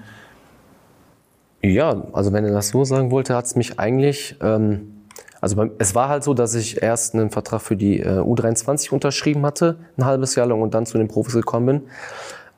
Ja, 1.73 2.05
also 2.13 2.33
wenn 2.33 2.45
er 2.45 2.53
das 2.53 2.69
so 2.69 2.85
sagen 2.85 3.11
wollte, 3.11 3.35
hat 3.35 3.47
es 3.47 3.57
mich 3.57 3.79
eigentlich 3.79 4.37
ähm, 4.41 4.97
also 5.41 5.65
es 5.79 5.95
war 5.95 6.09
halt 6.09 6.25
so, 6.25 6.35
dass 6.35 6.55
ich 6.55 6.83
erst 6.83 7.15
einen 7.15 7.31
Vertrag 7.31 7.61
für 7.61 7.77
die 7.77 8.01
äh, 8.01 8.19
U23 8.19 8.91
unterschrieben 8.91 9.45
hatte, 9.45 9.77
ein 9.97 10.05
halbes 10.05 10.35
Jahr 10.35 10.47
lang 10.47 10.63
und 10.63 10.75
dann 10.75 10.87
zu 10.87 10.99
den 10.99 11.09
Profis 11.09 11.35
gekommen 11.35 11.67
bin. 11.67 11.83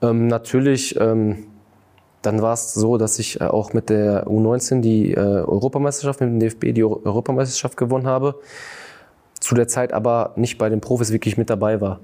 Ähm, 0.00 0.26
natürlich, 0.28 0.98
ähm, 1.00 1.46
dann 2.22 2.40
war 2.40 2.52
es 2.54 2.74
so, 2.74 2.96
dass 2.96 3.18
ich 3.18 3.40
äh, 3.40 3.44
auch 3.44 3.72
mit 3.72 3.90
der 3.90 4.26
U19 4.26 4.80
die 4.80 5.12
äh, 5.12 5.18
Europameisterschaft, 5.18 6.20
mit 6.20 6.30
dem 6.30 6.40
DFB 6.40 6.74
die 6.74 6.84
Europameisterschaft 6.84 7.76
gewonnen 7.76 8.06
habe. 8.06 8.36
Zu 9.40 9.54
der 9.54 9.68
Zeit 9.68 9.92
aber 9.92 10.32
nicht 10.36 10.58
bei 10.58 10.68
den 10.68 10.80
Profis 10.80 11.12
wirklich 11.12 11.36
mit 11.36 11.50
dabei 11.50 11.80
war. 11.80 12.00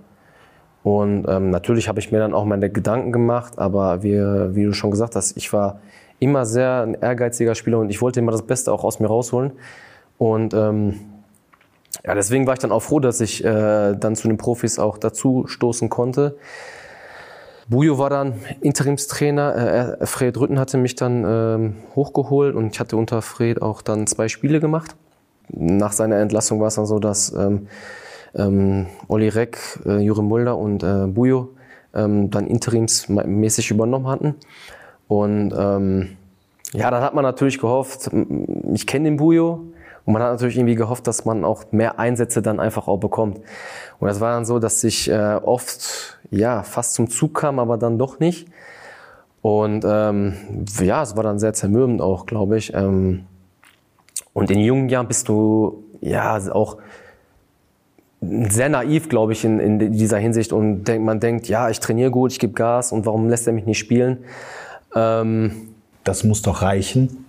Und 0.83 1.27
ähm, 1.29 1.51
natürlich 1.51 1.89
habe 1.89 1.99
ich 1.99 2.13
mir 2.13 2.19
dann 2.19 2.35
auch 2.35 2.45
meine 2.45 2.69
Gedanken 2.69 3.11
gemacht, 3.11 3.59
aber 3.59 4.03
wie, 4.03 4.13
wie 4.13 4.65
du 4.65 4.73
schon 4.75 4.91
gesagt 4.91 5.17
hast, 5.17 5.37
ich 5.37 5.53
war 5.53 5.81
immer 6.25 6.47
sehr 6.47 6.83
ein 6.83 6.95
ehrgeiziger 6.95 7.54
Spieler 7.54 7.78
und 7.78 7.90
ich 7.90 8.00
wollte 8.00 8.21
immer 8.21 8.33
das 8.33 8.43
Beste 8.43 8.73
auch 8.73 8.83
aus 8.83 8.99
mir 8.99 9.07
rausholen. 9.07 9.52
Und 10.19 10.54
ähm, 10.54 11.00
ja, 12.04 12.14
deswegen 12.14 12.47
war 12.47 12.54
ich 12.54 12.61
dann 12.61 12.73
auch 12.73 12.83
froh, 12.83 12.99
dass 12.99 13.21
ich 13.21 13.45
äh, 13.45 13.95
dann 13.95 14.16
zu 14.16 14.28
den 14.28 14.37
Profis 14.37 14.78
auch 14.78 14.99
dazu 14.99 15.45
stoßen 15.47 15.88
konnte. 15.88 16.37
Bujo 17.69 17.99
war 17.99 18.11
dann 18.11 18.35
Interimstrainer. 18.61 19.99
Äh, 20.00 20.07
Fred 20.07 20.37
Rütten 20.38 20.59
hatte 20.59 20.76
mich 20.76 20.97
dann 20.97 21.25
ähm, 21.26 21.76
hochgeholt 21.95 22.54
und 22.54 22.73
ich 22.73 22.81
hatte 22.81 22.97
unter 22.97 23.23
Fred 23.23 23.62
auch 23.62 23.83
dann 23.83 24.07
zwei 24.07 24.28
Spiele 24.28 24.61
gemacht. 24.61 24.97
Nach 25.49 25.93
seiner 25.93 26.16
Entlassung 26.16 26.61
war 26.61 26.69
es 26.69 26.75
dann 26.75 26.87
so, 26.87 26.99
dass 26.99 27.33
ähm, 27.33 27.68
ähm, 28.35 28.87
Olli 29.09 29.29
Reck, 29.29 29.59
äh, 29.87 29.99
Jure 29.99 30.22
Mulder 30.22 30.57
und 30.57 30.83
äh, 30.83 31.07
Bujo 31.07 31.51
ähm, 31.94 32.31
dann 32.31 32.46
interimsmäßig 32.46 33.70
übernommen 33.70 34.09
hatten. 34.09 34.35
Und 35.09 35.55
ähm, 35.57 36.17
ja, 36.73 36.90
dann 36.90 37.03
hat 37.03 37.14
man 37.14 37.23
natürlich 37.23 37.59
gehofft, 37.59 38.11
ich 38.73 38.87
kenne 38.87 39.05
den 39.05 39.17
Bujo, 39.17 39.64
und 40.05 40.12
man 40.12 40.23
hat 40.23 40.33
natürlich 40.33 40.57
irgendwie 40.57 40.75
gehofft, 40.75 41.07
dass 41.07 41.25
man 41.25 41.45
auch 41.45 41.64
mehr 41.73 41.99
Einsätze 41.99 42.43
dann 42.43 42.61
einfach 42.61 42.88
auch 42.88 42.99
bekommt. 42.99 43.38
Und 43.99 44.09
das 44.09 44.21
war 44.21 44.33
dann 44.33 44.45
so, 44.45 44.59
dass 44.59 44.85
ich 44.85 45.11
äh, 45.11 45.40
oft 45.43 46.19
ja 46.31 46.62
fast 46.62 46.95
zum 46.95 47.09
Zug 47.09 47.35
kam, 47.35 47.59
aber 47.59 47.79
dann 47.79 47.99
doch 47.99 48.21
nicht. 48.21 48.49
Und 49.40 49.85
ähm, 49.87 50.35
ja, 50.81 51.03
es 51.03 51.17
war 51.17 51.23
dann 51.23 51.38
sehr 51.38 51.55
zermürbend 51.55 52.03
auch, 52.03 52.27
glaube 52.27 52.59
ich. 52.59 52.75
Ähm, 52.75 53.25
und 54.35 54.51
in 54.51 54.61
jungen 54.61 54.88
Jahren 54.88 55.09
bist 55.09 55.29
du 55.29 55.85
ja 56.01 56.38
auch 56.53 56.79
sehr 58.21 58.69
naiv, 58.69 59.09
glaube 59.09 59.33
ich, 59.33 59.45
in, 59.45 59.59
in 59.59 59.93
dieser 59.93 60.19
Hinsicht. 60.19 60.53
Und 60.53 60.85
denk, 60.85 61.05
man 61.05 61.21
denkt, 61.21 61.49
ja, 61.49 61.71
ich 61.71 61.81
trainiere 61.81 62.11
gut, 62.11 62.33
ich 62.33 62.38
gebe 62.38 62.53
Gas 62.53 62.93
und 62.93 63.07
warum 63.07 63.29
lässt 63.29 63.47
er 63.47 63.55
mich 63.55 63.64
nicht 63.64 63.79
spielen? 63.79 64.25
Ähm, 64.94 65.74
das 66.04 66.24
muss 66.24 66.42
doch 66.42 66.62
reichen. 66.62 67.24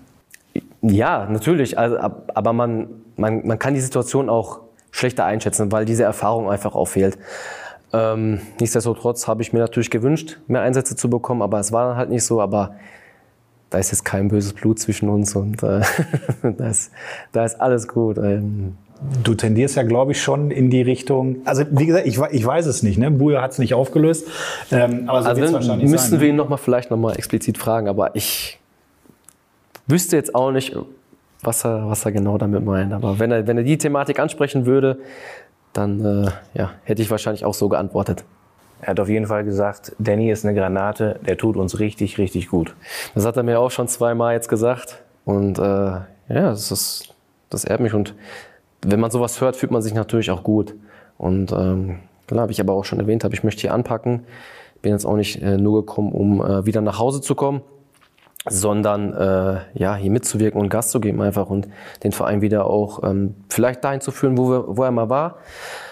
Ja, 0.81 1.27
natürlich. 1.29 1.77
Also, 1.77 1.97
aber 1.97 2.53
man, 2.53 2.87
man, 3.17 3.45
man 3.45 3.59
kann 3.59 3.73
die 3.73 3.81
Situation 3.81 4.29
auch 4.29 4.61
schlechter 4.91 5.25
einschätzen, 5.25 5.71
weil 5.71 5.85
diese 5.85 6.03
Erfahrung 6.03 6.49
einfach 6.49 6.75
auch 6.75 6.85
fehlt. 6.85 7.17
Ähm, 7.91 8.41
nichtsdestotrotz 8.59 9.27
habe 9.27 9.41
ich 9.41 9.53
mir 9.53 9.59
natürlich 9.59 9.89
gewünscht, 9.89 10.37
mehr 10.47 10.61
Einsätze 10.61 10.95
zu 10.95 11.09
bekommen, 11.09 11.41
aber 11.41 11.59
es 11.59 11.71
war 11.71 11.89
dann 11.89 11.97
halt 11.97 12.09
nicht 12.09 12.23
so. 12.23 12.41
Aber 12.41 12.75
da 13.69 13.77
ist 13.77 13.91
jetzt 13.91 14.05
kein 14.05 14.27
böses 14.27 14.53
Blut 14.53 14.79
zwischen 14.79 15.09
uns 15.09 15.35
und 15.35 15.63
äh, 15.63 15.81
da, 16.43 16.67
ist, 16.67 16.91
da 17.31 17.45
ist 17.45 17.59
alles 17.59 17.87
gut. 17.87 18.17
Ähm, 18.17 18.77
Du 19.23 19.35
tendierst 19.35 19.75
ja, 19.75 19.83
glaube 19.83 20.13
ich, 20.13 20.21
schon 20.21 20.51
in 20.51 20.69
die 20.69 20.81
Richtung. 20.81 21.37
Also 21.45 21.63
wie 21.69 21.85
gesagt, 21.85 22.07
ich, 22.07 22.17
ich 22.17 22.45
weiß 22.45 22.65
es 22.65 22.81
nicht. 22.81 22.97
Ne? 22.97 23.11
Buja 23.11 23.41
hat 23.41 23.51
es 23.51 23.59
nicht 23.59 23.73
aufgelöst. 23.73 24.27
Ähm, 24.71 25.07
aber 25.07 25.21
so 25.21 25.29
also 25.29 25.53
wahrscheinlich 25.53 25.89
müssten 25.89 26.11
sein, 26.11 26.19
wir 26.21 26.27
ne? 26.27 26.33
ihn 26.33 26.35
noch 26.37 26.49
mal 26.49 26.57
vielleicht 26.57 26.91
noch 26.91 26.97
mal 26.97 27.13
explizit 27.13 27.57
fragen. 27.57 27.87
Aber 27.87 28.15
ich 28.15 28.59
wüsste 29.87 30.15
jetzt 30.15 30.33
auch 30.33 30.51
nicht, 30.51 30.75
was 31.41 31.65
er, 31.65 31.89
was 31.89 32.05
er 32.05 32.11
genau 32.13 32.37
damit 32.37 32.63
meint. 32.63 32.93
Aber 32.93 33.19
wenn 33.19 33.31
er, 33.31 33.47
wenn 33.47 33.57
er 33.57 33.63
die 33.63 33.77
Thematik 33.77 34.19
ansprechen 34.19 34.65
würde, 34.65 34.97
dann 35.73 36.03
äh, 36.03 36.31
ja, 36.53 36.71
hätte 36.83 37.01
ich 37.01 37.11
wahrscheinlich 37.11 37.45
auch 37.45 37.53
so 37.53 37.69
geantwortet. 37.69 38.23
Er 38.81 38.89
hat 38.89 38.99
auf 38.99 39.09
jeden 39.09 39.27
Fall 39.27 39.43
gesagt, 39.43 39.93
Danny 39.99 40.31
ist 40.31 40.45
eine 40.45 40.57
Granate, 40.57 41.19
der 41.25 41.37
tut 41.37 41.57
uns 41.57 41.79
richtig, 41.79 42.17
richtig 42.17 42.49
gut. 42.49 42.75
Das 43.13 43.25
hat 43.25 43.37
er 43.37 43.43
mir 43.43 43.59
auch 43.59 43.71
schon 43.71 43.87
zweimal 43.87 44.33
jetzt 44.33 44.49
gesagt. 44.49 45.01
Und 45.23 45.57
äh, 45.57 45.61
ja, 45.61 46.05
das, 46.29 46.71
ist, 46.71 47.15
das 47.49 47.65
ehrt 47.65 47.79
mich. 47.81 47.93
Und 47.93 48.13
wenn 48.85 48.99
man 48.99 49.11
sowas 49.11 49.41
hört, 49.41 49.55
fühlt 49.55 49.71
man 49.71 49.81
sich 49.81 49.93
natürlich 49.93 50.31
auch 50.31 50.43
gut. 50.43 50.75
Und 51.17 51.51
ähm, 51.51 51.99
klar, 52.27 52.41
habe 52.41 52.51
ich 52.51 52.61
aber 52.61 52.73
auch 52.73 52.85
schon 52.85 52.99
erwähnt, 52.99 53.23
habe 53.23 53.33
ich 53.33 53.43
möchte 53.43 53.61
hier 53.61 53.73
anpacken. 53.73 54.25
Bin 54.81 54.91
jetzt 54.91 55.05
auch 55.05 55.15
nicht 55.15 55.41
äh, 55.41 55.57
nur 55.57 55.85
gekommen, 55.85 56.11
um 56.11 56.41
äh, 56.41 56.65
wieder 56.65 56.81
nach 56.81 56.99
Hause 56.99 57.21
zu 57.21 57.35
kommen, 57.35 57.61
sondern 58.47 59.13
äh, 59.13 59.59
ja 59.73 59.95
hier 59.95 60.11
mitzuwirken 60.11 60.61
und 60.61 60.69
Gas 60.69 60.89
zu 60.91 60.99
geben 60.99 61.21
einfach 61.21 61.49
und 61.49 61.67
den 62.03 62.11
Verein 62.11 62.41
wieder 62.41 62.67
auch 62.67 63.03
ähm, 63.03 63.35
vielleicht 63.49 63.83
dahin 63.83 64.01
zu 64.01 64.11
führen, 64.11 64.37
wo, 64.37 64.49
wir, 64.49 64.77
wo 64.77 64.83
er 64.83 64.91
mal 64.91 65.09
war. 65.09 65.37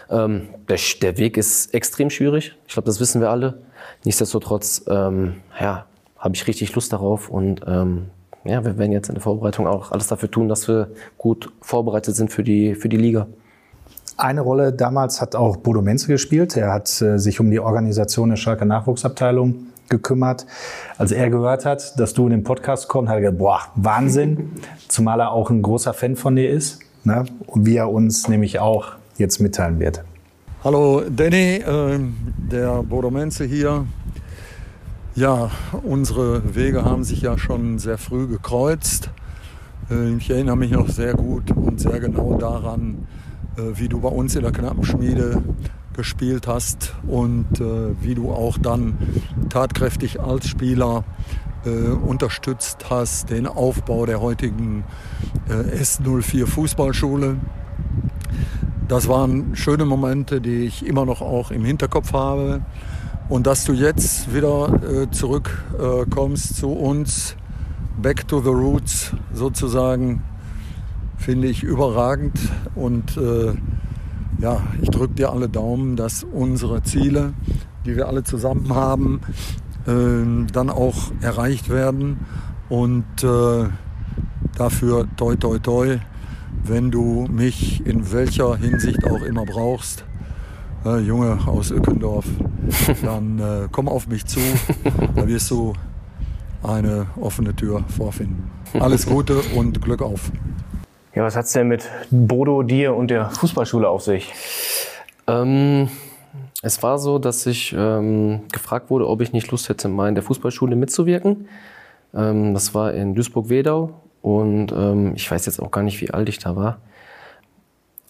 Ähm, 0.10 0.50
der, 0.70 0.78
der 1.02 1.18
Weg 1.18 1.38
ist 1.38 1.74
extrem 1.74 2.10
schwierig. 2.10 2.56
Ich 2.68 2.74
glaube, 2.74 2.86
das 2.86 3.00
wissen 3.00 3.22
wir 3.22 3.32
alle. 3.32 3.64
Nichtsdestotrotz, 4.06 4.86
ähm, 4.88 5.36
ja, 5.60 5.86
habe 6.18 6.36
ich 6.36 6.48
richtig 6.48 6.74
Lust 6.76 6.94
darauf 6.94 7.30
und 7.30 7.62
ähm, 7.68 8.10
ja, 8.46 8.64
wir 8.66 8.78
werden 8.78 8.92
jetzt 8.92 9.10
in 9.10 9.16
der 9.16 9.22
Vorbereitung 9.22 9.68
auch 9.68 9.92
alles 9.92 10.08
dafür 10.08 10.30
tun, 10.30 10.50
dass 10.50 10.68
wir 10.68 10.90
gut 11.18 11.52
vorbereitet 11.62 12.16
sind 12.16 12.32
für 12.32 12.44
die 12.44 12.76
für 12.76 12.90
die 12.90 12.98
Liga. 12.98 13.28
Eine 14.18 14.42
Rolle 14.42 14.74
damals 14.74 15.22
hat 15.22 15.36
auch 15.36 15.58
Bodo 15.58 15.82
Menze 15.82 16.08
gespielt. 16.08 16.56
Er 16.56 16.72
hat 16.72 17.02
äh, 17.02 17.18
sich 17.18 17.40
um 17.40 17.50
die 17.50 17.60
Organisation 17.60 18.30
der 18.30 18.36
Schalke 18.36 18.66
Nachwuchsabteilung 18.66 19.68
gekümmert. 19.90 20.46
Als 20.98 21.12
er 21.12 21.30
gehört 21.30 21.66
hat, 21.66 22.00
dass 22.00 22.14
du 22.14 22.26
in 22.26 22.32
den 22.32 22.44
Podcast 22.44 22.88
kommst, 22.88 23.10
hat 23.10 23.18
er 23.18 23.22
gesagt, 23.22 23.40
boah, 23.40 23.60
Wahnsinn. 23.76 24.52
Zumal 24.88 25.20
er 25.20 25.32
auch 25.32 25.50
ein 25.50 25.62
großer 25.62 25.94
Fan 25.94 26.16
von 26.16 26.36
dir 26.36 26.50
ist. 26.50 26.80
Ne? 27.04 27.26
Und 27.48 27.66
wie 27.66 27.78
er 27.78 27.92
uns 27.92 28.28
nämlich 28.28 28.60
auch 28.60 28.94
jetzt 29.18 29.40
mitteilen 29.40 29.80
wird. 29.80 30.04
Hallo 30.64 31.02
Danny, 31.10 31.56
äh, 31.56 32.00
der 32.52 32.84
Bodo 32.84 33.10
Menze 33.10 33.46
hier. 33.46 33.86
Ja, 35.16 35.52
unsere 35.84 36.56
Wege 36.56 36.86
haben 36.86 37.04
sich 37.04 37.22
ja 37.22 37.38
schon 37.38 37.78
sehr 37.78 38.00
früh 38.00 38.26
gekreuzt. 38.26 39.12
Äh, 39.92 40.16
ich 40.16 40.28
erinnere 40.32 40.58
mich 40.58 40.72
noch 40.72 40.90
sehr 40.90 41.14
gut 41.14 41.52
und 41.52 41.80
sehr 41.80 42.00
genau 42.00 42.40
daran, 42.40 43.08
äh, 43.56 43.62
wie 43.76 43.90
du 43.90 44.00
bei 44.00 44.10
uns 44.10 44.36
in 44.36 44.42
der 44.42 44.52
Knappenschmiede 44.52 45.44
gespielt 45.96 46.48
hast 46.48 46.96
und 47.06 47.62
äh, 47.62 47.94
wie 48.02 48.16
du 48.16 48.32
auch 48.32 48.58
dann 48.58 48.98
tatkräftig 49.50 50.20
als 50.20 50.48
Spieler 50.48 51.04
unterstützt 52.06 52.90
hast, 52.90 53.30
den 53.30 53.48
Aufbau 53.48 54.06
der 54.06 54.20
heutigen 54.20 54.84
äh, 55.48 55.82
S04 55.82 56.46
Fußballschule. 56.46 57.38
Das 58.90 59.08
waren 59.08 59.56
schöne 59.56 59.86
Momente, 59.86 60.42
die 60.42 60.66
ich 60.66 60.86
immer 60.86 61.06
noch 61.06 61.22
auch 61.22 61.52
im 61.52 61.64
Hinterkopf 61.64 62.12
habe. 62.12 62.64
Und 63.34 63.48
dass 63.48 63.66
du 63.66 63.74
jetzt 63.74 64.32
wieder 64.32 64.70
äh, 64.84 65.10
zurückkommst 65.10 66.52
äh, 66.52 66.54
zu 66.54 66.70
uns, 66.70 67.36
back 68.00 68.28
to 68.28 68.40
the 68.40 68.50
roots 68.50 69.12
sozusagen, 69.34 70.22
finde 71.18 71.48
ich 71.48 71.64
überragend. 71.64 72.38
Und 72.76 73.18
äh, 73.18 73.56
ja, 74.38 74.62
ich 74.84 74.92
drücke 74.92 75.16
dir 75.16 75.32
alle 75.32 75.50
Daumen, 75.50 75.96
dass 75.96 76.24
unsere 76.24 76.84
Ziele, 76.84 77.34
die 77.88 77.96
wir 77.96 78.08
alle 78.08 78.24
zusammen 78.24 78.76
haben, 78.76 79.22
äh, 79.88 80.52
dann 80.52 80.70
auch 80.70 81.12
erreicht 81.22 81.70
werden. 81.70 82.28
Und 82.70 83.24
äh, 83.24 83.68
dafür 84.56 85.08
toi 85.18 85.36
toi 85.38 85.58
toi, 85.58 85.98
wenn 86.64 86.92
du 86.92 87.26
mich 87.32 87.84
in 87.84 88.12
welcher 88.12 88.56
Hinsicht 88.58 89.04
auch 89.08 89.24
immer 89.24 89.46
brauchst. 89.46 90.06
Äh, 90.86 91.00
Junge 91.00 91.40
aus 91.48 91.72
Ückendorf, 91.72 92.26
dann 93.04 93.40
äh, 93.40 93.68
komm 93.72 93.88
auf 93.88 94.08
mich 94.08 94.26
zu, 94.26 94.42
da 95.16 95.26
wirst 95.26 95.50
du 95.50 95.74
eine 96.62 97.08
offene 97.22 97.56
Tür 97.56 97.86
vorfinden. 97.88 98.52
Alles 98.80 99.06
Gute 99.06 99.40
und 99.56 99.82
Glück 99.82 100.02
auf. 100.02 100.30
Ja, 101.16 101.24
was 101.24 101.38
hat 101.38 101.46
es 101.46 101.54
denn 101.54 101.70
mit 101.70 101.90
Bodo, 102.12 102.64
dir 102.64 102.96
und 102.96 103.12
der 103.12 103.30
Fußballschule 103.30 103.88
auf 103.88 104.02
sich? 104.02 104.34
Ähm, 105.26 105.88
es 106.62 106.84
war 106.84 106.98
so, 106.98 107.18
dass 107.18 107.46
ich 107.46 107.74
ähm, 107.78 108.42
gefragt 108.52 108.90
wurde, 108.90 109.08
ob 109.08 109.22
ich 109.22 109.32
nicht 109.32 109.52
Lust 109.52 109.70
hätte, 109.70 109.88
mal 109.88 110.10
in 110.10 110.16
der 110.16 110.24
Fußballschule 110.24 110.76
mitzuwirken. 110.76 111.48
Ähm, 112.14 112.54
das 112.54 112.74
war 112.74 112.94
in 112.94 113.16
Duisburg-Wedau 113.16 114.02
und 114.22 114.74
ähm, 114.74 115.14
ich 115.16 115.32
weiß 115.32 115.46
jetzt 115.46 115.62
auch 115.62 115.72
gar 115.72 115.84
nicht, 115.84 116.02
wie 116.02 116.12
alt 116.12 116.28
ich 116.28 116.40
da 116.40 116.58
war. 116.58 116.80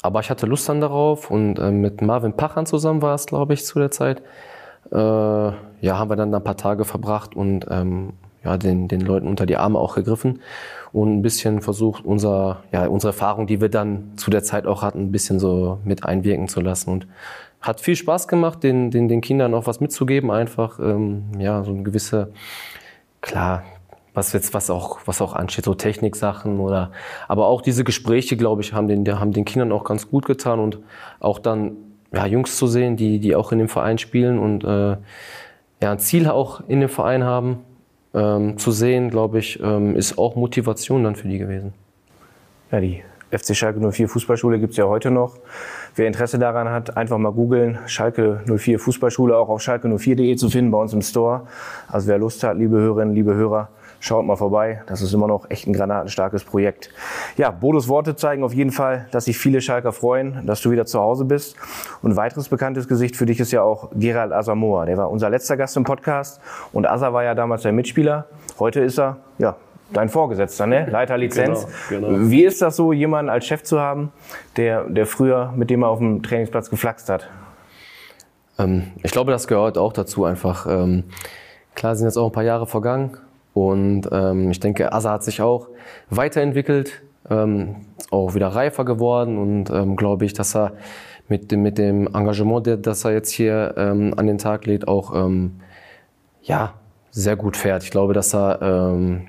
Aber 0.04 0.20
ich 0.20 0.30
hatte 0.30 0.46
Lust 0.46 0.70
dann 0.70 0.82
darauf 0.82 1.32
und 1.32 1.58
äh, 1.58 1.72
mit 1.72 2.02
Marvin 2.02 2.34
Pachan 2.34 2.66
zusammen 2.66 3.02
war 3.02 3.16
es, 3.16 3.26
glaube 3.26 3.54
ich, 3.54 3.66
zu 3.66 3.80
der 3.80 3.90
Zeit. 3.90 4.22
Äh, 4.92 4.98
ja, 4.98 5.98
haben 5.98 6.10
wir 6.10 6.18
dann 6.18 6.36
ein 6.36 6.44
paar 6.44 6.58
Tage 6.58 6.86
verbracht 6.86 7.36
und 7.36 7.66
ähm, 7.72 8.14
ja, 8.44 8.58
den, 8.58 8.90
den 8.90 9.02
Leuten 9.02 9.28
unter 9.28 9.46
die 9.46 9.56
Arme 9.56 9.80
auch 9.80 9.96
gegriffen 9.96 10.42
und 10.92 11.18
ein 11.18 11.22
bisschen 11.22 11.62
versucht, 11.62 12.06
unser, 12.06 12.64
ja, 12.74 12.86
unsere 12.88 13.12
Erfahrung, 13.12 13.48
die 13.48 13.62
wir 13.62 13.70
dann 13.70 14.12
zu 14.18 14.30
der 14.30 14.44
Zeit 14.44 14.68
auch 14.68 14.82
hatten, 14.82 15.04
ein 15.04 15.12
bisschen 15.12 15.40
so 15.40 15.80
mit 15.86 16.04
einwirken 16.04 16.50
zu 16.50 16.60
lassen. 16.60 16.90
Und 16.92 17.08
hat 17.62 17.80
viel 17.80 17.96
Spaß 17.96 18.28
gemacht, 18.28 18.62
den, 18.62 18.92
den, 18.92 19.08
den 19.08 19.22
Kindern 19.22 19.54
auch 19.54 19.68
was 19.68 19.80
mitzugeben, 19.80 20.32
einfach, 20.32 20.80
ähm, 20.80 21.24
ja, 21.40 21.64
so 21.64 21.72
eine 21.72 21.84
gewisse, 21.84 22.34
klar, 23.22 23.64
was 24.14 24.34
jetzt, 24.34 24.54
was 24.54 24.70
auch, 24.70 25.00
was 25.06 25.22
auch 25.22 25.34
ansteht, 25.34 25.66
so 25.66 25.74
Techniksachen 25.74 26.60
oder, 26.60 26.92
aber 27.28 27.48
auch 27.48 27.62
diese 27.62 27.84
Gespräche, 27.84 28.38
glaube 28.38 28.62
ich, 28.62 28.74
haben 28.74 28.88
den, 28.88 29.20
haben 29.20 29.34
den 29.34 29.46
Kindern 29.46 29.72
auch 29.72 29.84
ganz 29.84 30.10
gut 30.10 30.26
getan 30.26 30.60
und 30.60 30.80
auch 31.20 31.40
dann, 31.40 31.78
ja, 32.14 32.26
Jungs 32.26 32.58
zu 32.58 32.68
sehen, 32.68 32.96
die, 32.96 33.20
die 33.20 33.36
auch 33.36 33.52
in 33.52 33.60
dem 33.60 33.70
Verein 33.70 33.98
spielen 33.98 34.38
und, 34.38 34.64
äh, 34.64 34.98
ja, 35.82 35.92
ein 35.92 36.00
Ziel 36.00 36.30
auch 36.30 36.62
in 36.68 36.80
dem 36.80 36.90
Verein 36.90 37.24
haben, 37.24 37.60
ähm, 38.14 38.58
zu 38.58 38.72
sehen, 38.72 39.10
glaube 39.10 39.40
ich, 39.40 39.60
ähm, 39.62 39.96
ist 39.96 40.18
auch 40.18 40.36
Motivation 40.36 41.04
dann 41.04 41.16
für 41.16 41.28
die 41.28 41.40
gewesen. 41.40 41.74
Ja, 42.72 42.80
die 42.80 43.04
FC 43.32 43.56
Schalke 43.56 43.80
04 43.80 44.08
Fußballschule 44.08 44.60
gibt 44.60 44.72
es 44.72 44.78
ja 44.78 44.86
heute 44.86 45.10
noch. 45.10 45.38
Wer 45.96 46.08
Interesse 46.08 46.38
daran 46.38 46.70
hat, 46.70 46.96
einfach 46.96 47.18
mal 47.18 47.32
googeln. 47.32 47.80
Schalke 47.88 48.42
04 48.46 48.80
Fußballschule 48.80 49.36
auch 49.36 49.50
auf 49.50 49.62
schalke04.de 49.62 50.36
zu 50.36 50.50
finden 50.50 50.72
bei 50.72 50.78
uns 50.78 50.94
im 50.94 51.02
Store. 51.02 51.48
Also 51.88 52.08
wer 52.08 52.20
Lust 52.20 52.44
hat, 52.44 52.58
liebe 52.58 52.78
Hörerinnen, 52.78 53.16
liebe 53.16 53.34
Hörer, 53.34 53.70
Schaut 54.04 54.26
mal 54.26 54.36
vorbei. 54.36 54.82
Das 54.88 55.02
ist 55.02 55.14
immer 55.14 55.28
noch 55.28 55.50
echt 55.50 55.66
ein 55.66 55.72
granatenstarkes 55.72 56.44
Projekt. 56.44 56.90
Ja, 57.38 57.52
Bodos 57.52 57.88
Worte 57.88 58.18
zeigen 58.18 58.44
auf 58.44 58.54
jeden 58.54 58.72
Fall, 58.72 59.08
dass 59.12 59.24
sich 59.24 59.38
viele 59.38 59.62
Schalker 59.62 59.94
freuen, 59.94 60.46
dass 60.46 60.60
du 60.60 60.72
wieder 60.72 60.86
zu 60.86 61.00
Hause 61.00 61.24
bist. 61.24 61.56
Und 62.02 62.12
ein 62.12 62.18
weiteres 62.18 62.50
bekanntes 62.50 62.90
Gesicht 62.90 63.16
für 63.16 63.26
dich 63.26 63.40
ist 63.40 63.54
ja 63.54 63.62
auch 63.62 63.92
Gerald 63.96 64.34
Asamoah. 64.34 64.86
Der 64.88 64.98
war 64.98 65.10
unser 65.10 65.30
letzter 65.30 65.56
Gast 65.56 65.78
im 65.78 65.86
Podcast. 65.86 66.42
Und 66.74 66.86
Asa 66.86 67.14
war 67.14 67.24
ja 67.24 67.34
damals 67.34 67.62
dein 67.62 67.76
Mitspieler. 67.76 68.26
Heute 68.60 68.82
ist 68.82 69.00
er, 69.00 69.20
ja, 69.38 69.56
dein 69.94 70.10
Vorgesetzter, 70.10 70.68
ne? 70.68 70.86
Leiter 70.86 71.18
Lizenz. 71.18 71.66
Genau, 71.88 72.10
genau. 72.10 72.30
Wie 72.30 72.44
ist 72.44 72.62
das 72.62 72.76
so, 72.76 72.92
jemanden 72.92 73.30
als 73.30 73.46
Chef 73.46 73.64
zu 73.64 73.80
haben, 73.80 74.12
der, 74.58 74.84
der 74.84 75.06
früher 75.06 75.54
mit 75.56 75.70
dem 75.70 75.82
er 75.82 75.88
auf 75.88 76.00
dem 76.00 76.22
Trainingsplatz 76.22 76.70
geflaxt 76.70 77.10
hat? 77.10 77.30
Ähm, 78.60 78.92
ich 79.02 79.12
glaube, 79.12 79.32
das 79.32 79.48
gehört 79.48 79.78
auch 79.78 79.94
dazu 79.94 80.26
einfach. 80.26 80.68
Ähm, 80.68 81.06
klar 81.74 81.96
sind 81.96 82.08
jetzt 82.08 82.18
auch 82.18 82.26
ein 82.26 82.34
paar 82.34 82.44
Jahre 82.44 82.68
vergangen. 82.68 83.18
Und 83.54 84.10
ähm, 84.12 84.52
ich 84.52 84.60
denke, 84.60 84.92
Asa 84.94 85.12
hat 85.12 85.24
sich 85.24 85.42
auch 85.42 85.68
weiterentwickelt, 86.10 87.04
ähm, 87.30 87.76
auch 88.10 88.34
wieder 88.34 88.48
reifer 88.48 88.86
geworden 88.86 89.38
und 89.38 89.70
ähm, 89.70 89.96
glaube 89.96 90.26
ich, 90.26 90.34
dass 90.34 90.56
er 90.56 90.74
mit 91.28 91.52
dem, 91.52 91.62
mit 91.62 91.78
dem 91.78 92.08
Engagement, 92.08 92.86
das 92.86 93.06
er 93.06 93.12
jetzt 93.12 93.32
hier 93.32 93.76
ähm, 93.78 94.14
an 94.18 94.28
den 94.28 94.38
Tag 94.38 94.66
legt, 94.66 94.88
auch 94.88 95.16
ähm, 95.16 95.60
ja, 96.42 96.74
sehr 97.12 97.36
gut 97.36 97.56
fährt. 97.56 97.84
Ich 97.84 97.92
glaube, 97.92 98.14
dass 98.14 98.34
er 98.34 98.62
ähm, 98.62 99.28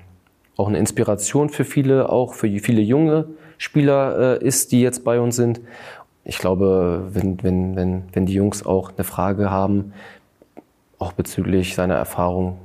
auch 0.57 0.67
eine 0.67 0.77
Inspiration 0.77 1.49
für 1.49 1.63
viele, 1.63 2.09
auch 2.09 2.33
für 2.33 2.47
viele 2.59 2.81
junge 2.81 3.27
Spieler 3.57 4.39
äh, 4.41 4.45
ist, 4.45 4.71
die 4.71 4.81
jetzt 4.81 5.03
bei 5.03 5.19
uns 5.19 5.35
sind. 5.35 5.61
Ich 6.23 6.39
glaube, 6.39 7.07
wenn, 7.11 7.41
wenn, 7.43 7.75
wenn, 7.75 8.03
wenn 8.11 8.25
die 8.25 8.33
Jungs 8.33 8.65
auch 8.65 8.91
eine 8.95 9.03
Frage 9.03 9.51
haben, 9.51 9.93
auch 10.97 11.13
bezüglich 11.13 11.75
seiner 11.75 11.95
Erfahrung, 11.95 12.57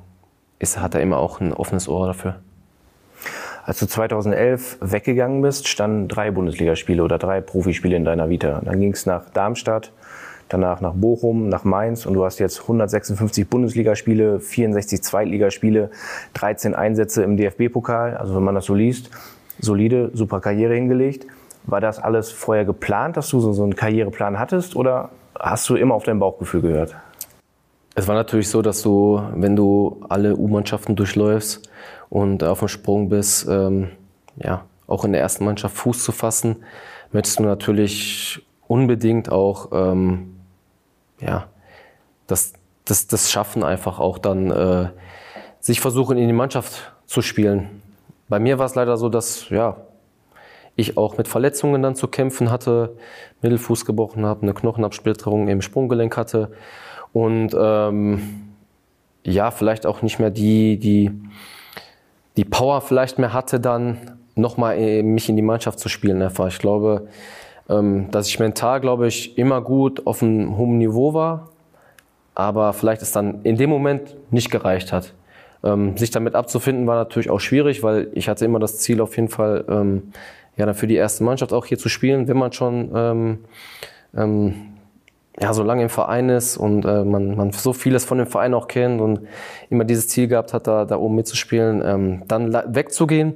ist, 0.60 0.80
hat 0.80 0.94
er 0.94 1.00
immer 1.00 1.18
auch 1.18 1.40
ein 1.40 1.52
offenes 1.52 1.88
Ohr 1.88 2.06
dafür. 2.06 2.36
Als 3.64 3.78
du 3.80 3.86
2011 3.86 4.78
weggegangen 4.80 5.42
bist, 5.42 5.68
standen 5.68 6.08
drei 6.08 6.30
Bundesligaspiele 6.30 7.02
oder 7.02 7.18
drei 7.18 7.40
Profispiele 7.40 7.96
in 7.96 8.04
deiner 8.04 8.28
Vita. 8.28 8.60
Dann 8.64 8.80
ging 8.80 8.92
es 8.92 9.06
nach 9.06 9.28
Darmstadt, 9.30 9.92
danach 10.48 10.80
nach 10.80 10.94
Bochum, 10.94 11.48
nach 11.48 11.64
Mainz 11.64 12.06
und 12.06 12.14
du 12.14 12.24
hast 12.24 12.38
jetzt 12.38 12.62
156 12.62 13.48
Bundesligaspiele, 13.48 14.40
64 14.40 15.02
Zweitligaspiele, 15.02 15.90
13 16.34 16.74
Einsätze 16.74 17.22
im 17.22 17.36
DFB-Pokal. 17.36 18.16
Also 18.16 18.34
wenn 18.34 18.42
man 18.42 18.54
das 18.54 18.64
so 18.64 18.74
liest, 18.74 19.10
solide, 19.58 20.10
super 20.14 20.40
Karriere 20.40 20.74
hingelegt. 20.74 21.26
War 21.64 21.80
das 21.80 21.98
alles 21.98 22.30
vorher 22.30 22.64
geplant, 22.64 23.16
dass 23.16 23.28
du 23.28 23.40
so, 23.40 23.52
so 23.52 23.62
einen 23.62 23.76
Karriereplan 23.76 24.38
hattest 24.38 24.74
oder 24.74 25.10
hast 25.38 25.68
du 25.68 25.76
immer 25.76 25.94
auf 25.94 26.04
dein 26.04 26.18
Bauchgefühl 26.18 26.62
gehört? 26.62 26.96
Es 27.94 28.06
war 28.06 28.14
natürlich 28.14 28.48
so, 28.48 28.62
dass 28.62 28.82
du, 28.82 29.20
wenn 29.34 29.56
du 29.56 30.00
alle 30.08 30.36
U-Mannschaften 30.36 30.94
durchläufst 30.94 31.68
und 32.08 32.44
auf 32.44 32.60
dem 32.60 32.68
Sprung 32.68 33.08
bist, 33.08 33.48
ähm, 33.48 33.90
ja, 34.36 34.64
auch 34.86 35.04
in 35.04 35.12
der 35.12 35.20
ersten 35.20 35.44
Mannschaft 35.44 35.76
Fuß 35.76 36.04
zu 36.04 36.12
fassen, 36.12 36.56
möchtest 37.12 37.40
du 37.40 37.42
natürlich 37.42 38.42
unbedingt 38.68 39.30
auch, 39.30 39.70
ähm, 39.72 40.36
ja, 41.20 41.48
das, 42.26 42.52
das, 42.84 43.08
das 43.08 43.30
schaffen 43.30 43.64
einfach 43.64 43.98
auch 43.98 44.18
dann, 44.18 44.50
äh, 44.50 44.88
sich 45.58 45.80
versuchen 45.80 46.16
in 46.16 46.28
die 46.28 46.34
Mannschaft 46.34 46.92
zu 47.06 47.22
spielen. 47.22 47.82
Bei 48.28 48.38
mir 48.38 48.58
war 48.58 48.66
es 48.66 48.76
leider 48.76 48.96
so, 48.96 49.08
dass, 49.08 49.48
ja, 49.50 49.76
ich 50.76 50.96
auch 50.96 51.18
mit 51.18 51.26
Verletzungen 51.26 51.82
dann 51.82 51.96
zu 51.96 52.06
kämpfen 52.06 52.50
hatte, 52.50 52.96
Mittelfuß 53.42 53.84
gebrochen 53.84 54.24
habe, 54.24 54.42
eine 54.42 54.54
Knochenabsplitterung 54.54 55.48
im 55.48 55.60
Sprunggelenk 55.60 56.16
hatte 56.16 56.52
und 57.12 57.54
ähm, 57.58 58.50
ja, 59.24 59.50
vielleicht 59.50 59.86
auch 59.86 60.02
nicht 60.02 60.18
mehr 60.18 60.30
die, 60.30 60.78
die, 60.78 61.10
die 62.36 62.44
Power 62.44 62.80
vielleicht 62.80 63.18
mehr 63.18 63.32
hatte, 63.32 63.60
dann 63.60 63.98
nochmal 64.34 64.78
äh, 64.78 65.02
mich 65.02 65.28
in 65.28 65.36
die 65.36 65.42
Mannschaft 65.42 65.78
zu 65.78 65.88
spielen. 65.88 66.22
Einfach. 66.22 66.48
Ich 66.48 66.58
glaube, 66.58 67.08
ähm, 67.68 68.10
dass 68.10 68.28
ich 68.28 68.38
mental, 68.38 68.80
glaube 68.80 69.06
ich, 69.06 69.36
immer 69.38 69.60
gut 69.60 70.06
auf 70.06 70.22
einem 70.22 70.56
hohen 70.56 70.78
Niveau 70.78 71.14
war, 71.14 71.48
aber 72.34 72.72
vielleicht 72.72 73.02
es 73.02 73.12
dann 73.12 73.42
in 73.42 73.56
dem 73.56 73.70
Moment 73.70 74.16
nicht 74.30 74.50
gereicht 74.50 74.92
hat. 74.92 75.12
Ähm, 75.62 75.96
sich 75.96 76.10
damit 76.10 76.34
abzufinden 76.34 76.86
war 76.86 76.96
natürlich 76.96 77.28
auch 77.28 77.40
schwierig, 77.40 77.82
weil 77.82 78.08
ich 78.14 78.28
hatte 78.28 78.46
immer 78.46 78.58
das 78.58 78.78
Ziel 78.78 79.00
auf 79.00 79.16
jeden 79.16 79.28
Fall, 79.28 79.64
ähm, 79.68 80.12
ja, 80.56 80.64
dann 80.64 80.74
für 80.74 80.86
die 80.86 80.94
erste 80.94 81.22
Mannschaft 81.22 81.52
auch 81.52 81.66
hier 81.66 81.78
zu 81.78 81.88
spielen, 81.88 82.28
wenn 82.28 82.38
man 82.38 82.52
schon 82.52 82.90
ja, 85.38 85.52
so 85.52 85.62
lange 85.62 85.82
im 85.82 85.88
Verein 85.88 86.28
ist 86.28 86.56
und 86.56 86.84
äh, 86.84 87.04
man, 87.04 87.36
man 87.36 87.52
so 87.52 87.72
vieles 87.72 88.04
von 88.04 88.18
dem 88.18 88.26
Verein 88.26 88.54
auch 88.54 88.68
kennt 88.68 89.00
und 89.00 89.20
immer 89.68 89.84
dieses 89.84 90.08
Ziel 90.08 90.28
gehabt 90.28 90.52
hat, 90.52 90.66
da, 90.66 90.84
da 90.84 90.96
oben 90.96 91.14
mitzuspielen, 91.14 91.82
ähm, 91.84 92.22
dann 92.26 92.52
wegzugehen, 92.74 93.34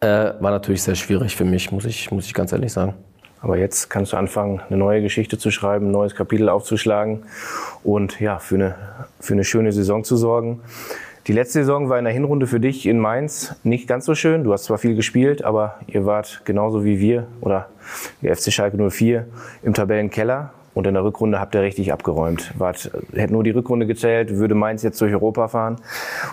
äh, 0.00 0.06
war 0.06 0.50
natürlich 0.50 0.82
sehr 0.82 0.94
schwierig 0.94 1.36
für 1.36 1.44
mich, 1.44 1.72
muss 1.72 1.84
ich, 1.84 2.10
muss 2.10 2.26
ich 2.26 2.34
ganz 2.34 2.52
ehrlich 2.52 2.72
sagen. 2.72 2.94
Aber 3.42 3.56
jetzt 3.56 3.88
kannst 3.88 4.12
du 4.12 4.16
anfangen, 4.16 4.60
eine 4.68 4.76
neue 4.76 5.00
Geschichte 5.00 5.38
zu 5.38 5.50
schreiben, 5.50 5.88
ein 5.88 5.92
neues 5.92 6.14
Kapitel 6.14 6.48
aufzuschlagen 6.48 7.24
und 7.82 8.20
ja, 8.20 8.38
für 8.38 8.56
eine, 8.56 8.74
für 9.18 9.32
eine 9.32 9.44
schöne 9.44 9.72
Saison 9.72 10.04
zu 10.04 10.16
sorgen. 10.16 10.60
Die 11.30 11.36
letzte 11.36 11.60
Saison 11.60 11.88
war 11.88 11.96
in 11.96 12.04
der 12.04 12.12
Hinrunde 12.12 12.48
für 12.48 12.58
dich 12.58 12.86
in 12.86 12.98
Mainz 12.98 13.54
nicht 13.62 13.86
ganz 13.86 14.04
so 14.04 14.16
schön. 14.16 14.42
Du 14.42 14.52
hast 14.52 14.64
zwar 14.64 14.78
viel 14.78 14.96
gespielt, 14.96 15.44
aber 15.44 15.76
ihr 15.86 16.04
wart 16.04 16.42
genauso 16.44 16.84
wie 16.84 16.98
wir 16.98 17.28
oder 17.40 17.68
der 18.20 18.34
FC 18.34 18.52
Schalke 18.52 18.90
04 18.90 19.26
im 19.62 19.72
Tabellenkeller. 19.72 20.52
Und 20.74 20.88
in 20.88 20.94
der 20.94 21.04
Rückrunde 21.04 21.38
habt 21.38 21.54
ihr 21.54 21.62
richtig 21.62 21.92
abgeräumt. 21.92 22.52
Wart, 22.58 22.90
hätte 23.14 23.32
nur 23.32 23.44
die 23.44 23.50
Rückrunde 23.50 23.86
gezählt, 23.86 24.38
würde 24.38 24.56
Mainz 24.56 24.82
jetzt 24.82 25.00
durch 25.00 25.12
Europa 25.12 25.46
fahren. 25.46 25.76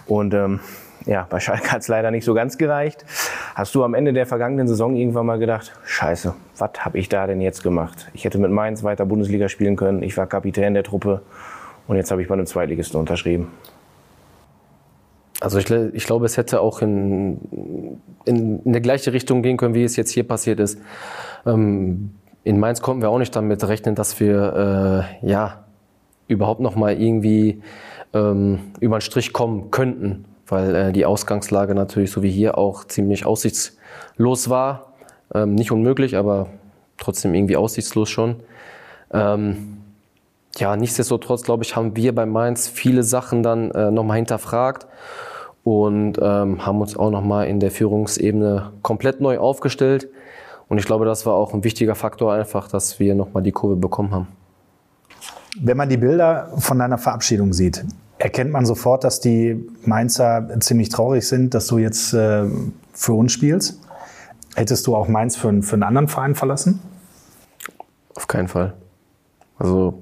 Und 0.08 0.34
ähm, 0.34 0.62
ja, 1.06 1.28
bei 1.30 1.40
Schalke 1.40 1.72
hat 1.72 1.84
es 1.84 1.88
leider 1.90 2.10
nicht 2.10 2.26
so 2.26 2.34
ganz 2.34 2.58
gereicht. 2.58 3.06
Hast 3.54 3.76
du 3.76 3.84
am 3.84 3.94
Ende 3.94 4.14
der 4.14 4.26
vergangenen 4.26 4.68
Saison 4.68 4.96
irgendwann 4.96 5.28
mal 5.28 5.38
gedacht, 5.38 5.74
scheiße, 5.86 6.34
was 6.58 6.72
habe 6.80 6.98
ich 6.98 7.08
da 7.08 7.28
denn 7.28 7.40
jetzt 7.40 7.62
gemacht? 7.62 8.10
Ich 8.14 8.26
hätte 8.26 8.40
mit 8.40 8.50
Mainz 8.50 8.82
weiter 8.82 9.06
Bundesliga 9.06 9.48
spielen 9.48 9.76
können. 9.76 10.02
Ich 10.02 10.18
war 10.18 10.26
Kapitän 10.26 10.74
der 10.74 10.82
Truppe 10.82 11.22
Und 11.88 11.98
jetzt 11.98 12.10
habe 12.10 12.24
ich 12.24 12.28
bei 12.28 12.34
einem 12.34 12.48
Zweitligisten 12.48 13.00
unterschrieben. 13.00 13.52
Also 15.48 15.60
ich, 15.60 15.72
ich, 15.72 16.06
glaube, 16.06 16.26
es 16.26 16.36
hätte 16.36 16.60
auch 16.60 16.82
in, 16.82 18.02
in, 18.26 18.60
in, 18.66 18.74
der 18.74 18.82
gleiche 18.82 19.14
Richtung 19.14 19.42
gehen 19.42 19.56
können, 19.56 19.76
wie 19.76 19.84
es 19.86 19.96
jetzt 19.96 20.12
hier 20.12 20.28
passiert 20.28 20.60
ist. 20.60 20.78
Ähm, 21.46 22.16
in 22.44 22.60
Mainz 22.60 22.82
konnten 22.82 23.02
wir 23.02 23.10
auch 23.10 23.18
nicht 23.18 23.34
damit 23.34 23.66
rechnen, 23.66 23.96
dass 23.96 24.20
wir 24.20 25.08
äh, 25.24 25.26
ja 25.26 25.64
überhaupt 26.28 26.60
noch 26.60 26.76
mal 26.76 27.00
irgendwie 27.00 27.62
ähm, 28.14 28.60
über 28.82 28.98
den 28.98 29.02
Strich 29.02 29.32
kommen 29.32 29.72
könnten, 29.72 30.26
weil 30.48 30.76
äh, 30.76 30.92
die 30.92 31.06
Ausgangslage 31.06 31.74
natürlich 31.76 32.12
so 32.12 32.24
wie 32.24 32.30
hier 32.30 32.58
auch 32.58 32.84
ziemlich 32.84 33.26
aussichtslos 33.26 34.50
war. 34.50 34.92
Ähm, 35.34 35.56
nicht 35.56 35.72
unmöglich, 35.72 36.18
aber 36.18 36.48
trotzdem 36.98 37.34
irgendwie 37.34 37.56
aussichtslos 37.56 38.10
schon. 38.10 38.36
Ähm, 39.14 39.78
ja, 40.58 40.76
nichtsdestotrotz, 40.76 41.44
glaube 41.44 41.64
ich, 41.64 41.78
haben 41.78 41.96
wir 41.96 42.14
bei 42.14 42.26
Mainz 42.26 42.68
viele 42.68 43.04
Sachen 43.04 43.44
dann 43.44 43.72
äh, 43.72 43.92
nochmal 43.92 44.18
hinterfragt 44.18 44.88
und 45.68 46.18
ähm, 46.22 46.66
haben 46.66 46.80
uns 46.80 46.96
auch 46.96 47.12
nochmal 47.12 47.48
in 47.48 47.60
der 47.60 47.72
Führungsebene 47.72 48.72
komplett 48.84 49.20
neu 49.20 49.38
aufgestellt. 49.38 50.08
Und 50.70 50.78
ich 50.78 50.86
glaube, 50.86 51.04
das 51.04 51.26
war 51.26 51.34
auch 51.34 51.54
ein 51.54 51.66
wichtiger 51.66 51.94
Faktor 51.94 52.32
einfach, 52.32 52.70
dass 52.70 53.02
wir 53.02 53.16
nochmal 53.16 53.44
die 53.44 53.52
Kurve 53.52 53.76
bekommen 53.76 54.12
haben. 54.12 54.28
Wenn 55.60 55.76
man 55.76 55.90
die 55.90 55.98
Bilder 55.98 56.54
von 56.58 56.80
deiner 56.80 56.98
Verabschiedung 56.98 57.52
sieht, 57.52 57.84
erkennt 58.18 58.50
man 58.50 58.66
sofort, 58.66 59.04
dass 59.04 59.20
die 59.20 59.62
Mainzer 59.84 60.48
ziemlich 60.62 60.88
traurig 60.88 61.28
sind, 61.28 61.54
dass 61.54 61.68
du 61.68 61.80
jetzt 61.80 62.14
äh, 62.14 62.46
für 62.94 63.14
uns 63.14 63.34
spielst. 63.34 63.82
Hättest 64.56 64.88
du 64.88 64.96
auch 64.96 65.10
Mainz 65.10 65.36
für, 65.36 65.62
für 65.64 65.74
einen 65.74 65.84
anderen 65.84 66.08
Verein 66.08 66.36
verlassen? 66.36 66.80
Auf 68.16 68.30
keinen 68.30 68.48
Fall. 68.48 68.74
Also 69.60 70.02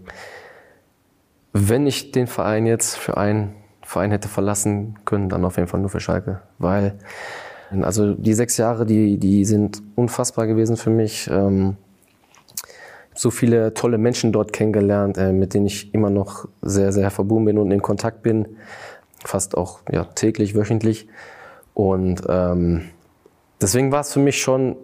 wenn 1.53 1.87
ich 1.87 2.11
den 2.11 2.27
Verein 2.27 2.67
jetzt 2.67 2.97
für 2.97 3.17
einen 3.17 3.55
Verein 3.85 4.11
hätte 4.11 4.27
verlassen 4.27 4.95
können, 5.05 5.29
dann 5.29 5.45
auf 5.45 5.57
jeden 5.57 5.67
Fall 5.67 5.79
nur 5.79 5.89
für 5.89 5.99
Schalke. 5.99 6.41
Weil, 6.57 6.95
also 7.81 8.13
die 8.15 8.33
sechs 8.33 8.57
Jahre, 8.57 8.85
die, 8.85 9.17
die 9.17 9.45
sind 9.45 9.81
unfassbar 9.95 10.47
gewesen 10.47 10.75
für 10.75 10.89
mich. 10.89 11.29
Ähm, 11.31 11.77
so 13.13 13.31
viele 13.31 13.73
tolle 13.73 13.97
Menschen 13.97 14.33
dort 14.33 14.51
kennengelernt, 14.51 15.17
äh, 15.17 15.31
mit 15.31 15.53
denen 15.53 15.67
ich 15.67 15.93
immer 15.93 16.09
noch 16.09 16.47
sehr, 16.61 16.91
sehr 16.91 17.11
verbunden 17.11 17.45
bin 17.45 17.57
und 17.57 17.71
in 17.71 17.81
Kontakt 17.81 18.23
bin. 18.23 18.57
Fast 19.23 19.55
auch 19.55 19.79
ja, 19.91 20.03
täglich, 20.03 20.55
wöchentlich. 20.55 21.07
Und 21.73 22.23
ähm, 22.27 22.89
deswegen 23.61 23.91
war 23.91 24.01
es 24.01 24.11
für 24.11 24.19
mich 24.19 24.41
schon 24.41 24.75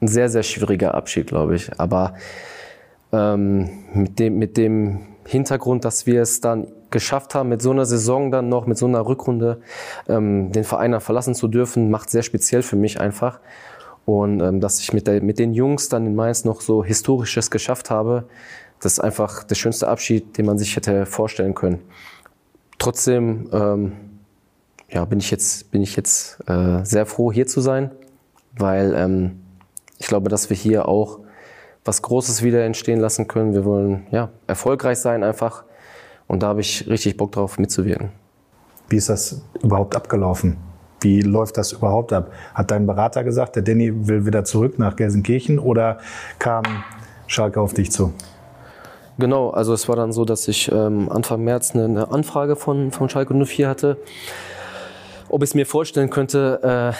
ein 0.00 0.08
sehr, 0.08 0.28
sehr 0.28 0.42
schwieriger 0.42 0.94
Abschied, 0.94 1.26
glaube 1.26 1.56
ich. 1.56 1.78
Aber 1.80 2.14
ähm, 3.12 3.70
mit, 3.94 4.18
dem, 4.18 4.38
mit 4.38 4.56
dem 4.56 5.00
Hintergrund, 5.26 5.84
dass 5.84 6.06
wir 6.06 6.22
es 6.22 6.40
dann 6.40 6.68
geschafft 6.90 7.34
haben, 7.34 7.48
mit 7.48 7.62
so 7.62 7.70
einer 7.70 7.86
Saison 7.86 8.30
dann 8.30 8.48
noch, 8.48 8.66
mit 8.66 8.78
so 8.78 8.86
einer 8.86 9.06
Rückrunde, 9.06 9.60
ähm, 10.08 10.52
den 10.52 10.64
Verein 10.64 10.92
dann 10.92 11.00
verlassen 11.00 11.34
zu 11.34 11.48
dürfen, 11.48 11.90
macht 11.90 12.10
sehr 12.10 12.22
speziell 12.22 12.62
für 12.62 12.76
mich 12.76 13.00
einfach. 13.00 13.40
Und 14.04 14.40
ähm, 14.40 14.60
dass 14.60 14.80
ich 14.80 14.92
mit, 14.92 15.06
der, 15.06 15.22
mit 15.22 15.38
den 15.38 15.52
Jungs 15.54 15.88
dann 15.88 16.06
in 16.06 16.14
Mainz 16.14 16.44
noch 16.44 16.60
so 16.60 16.84
Historisches 16.84 17.50
geschafft 17.50 17.90
habe, 17.90 18.24
das 18.80 18.94
ist 18.94 19.00
einfach 19.00 19.44
der 19.44 19.54
schönste 19.54 19.88
Abschied, 19.88 20.38
den 20.38 20.46
man 20.46 20.58
sich 20.58 20.74
hätte 20.74 21.04
vorstellen 21.06 21.54
können. 21.54 21.80
Trotzdem 22.78 23.48
ähm, 23.52 23.92
ja, 24.88 25.04
bin 25.04 25.18
ich 25.20 25.30
jetzt, 25.30 25.70
bin 25.70 25.82
ich 25.82 25.96
jetzt 25.96 26.38
äh, 26.48 26.82
sehr 26.84 27.06
froh, 27.06 27.30
hier 27.30 27.46
zu 27.46 27.60
sein, 27.60 27.90
weil 28.56 28.94
ähm, 28.96 29.40
ich 29.98 30.06
glaube, 30.06 30.30
dass 30.30 30.48
wir 30.48 30.56
hier 30.56 30.88
auch 30.88 31.20
was 31.84 32.02
Großes 32.02 32.42
wieder 32.42 32.64
entstehen 32.64 33.00
lassen 33.00 33.28
können. 33.28 33.52
Wir 33.52 33.64
wollen 33.64 34.06
ja, 34.10 34.30
erfolgreich 34.46 34.98
sein 34.98 35.22
einfach. 35.22 35.64
Und 36.30 36.44
da 36.44 36.46
habe 36.46 36.60
ich 36.60 36.88
richtig 36.88 37.16
Bock 37.16 37.32
drauf, 37.32 37.58
mitzuwirken. 37.58 38.10
Wie 38.88 38.94
ist 38.94 39.08
das 39.08 39.42
überhaupt 39.64 39.96
abgelaufen? 39.96 40.58
Wie 41.00 41.22
läuft 41.22 41.56
das 41.56 41.72
überhaupt 41.72 42.12
ab? 42.12 42.30
Hat 42.54 42.70
dein 42.70 42.86
Berater 42.86 43.24
gesagt, 43.24 43.56
der 43.56 43.64
Danny 43.64 44.06
will 44.06 44.24
wieder 44.24 44.44
zurück 44.44 44.78
nach 44.78 44.94
Gelsenkirchen 44.94 45.58
oder 45.58 45.98
kam 46.38 46.62
Schalke 47.26 47.60
auf 47.60 47.74
dich 47.74 47.90
zu? 47.90 48.12
Genau, 49.18 49.50
also 49.50 49.74
es 49.74 49.88
war 49.88 49.96
dann 49.96 50.12
so, 50.12 50.24
dass 50.24 50.46
ich 50.46 50.70
ähm, 50.70 51.10
Anfang 51.10 51.42
März 51.42 51.74
eine, 51.74 51.86
eine, 51.86 52.12
Anfrage 52.12 52.54
von, 52.54 52.92
von 52.92 53.08
Schalke 53.08 53.34
04 53.34 53.68
hatte, 53.68 53.96
ob 55.30 55.42
ich 55.42 55.50
es 55.50 55.54
mir 55.56 55.66
vorstellen 55.66 56.10
könnte, 56.10 56.94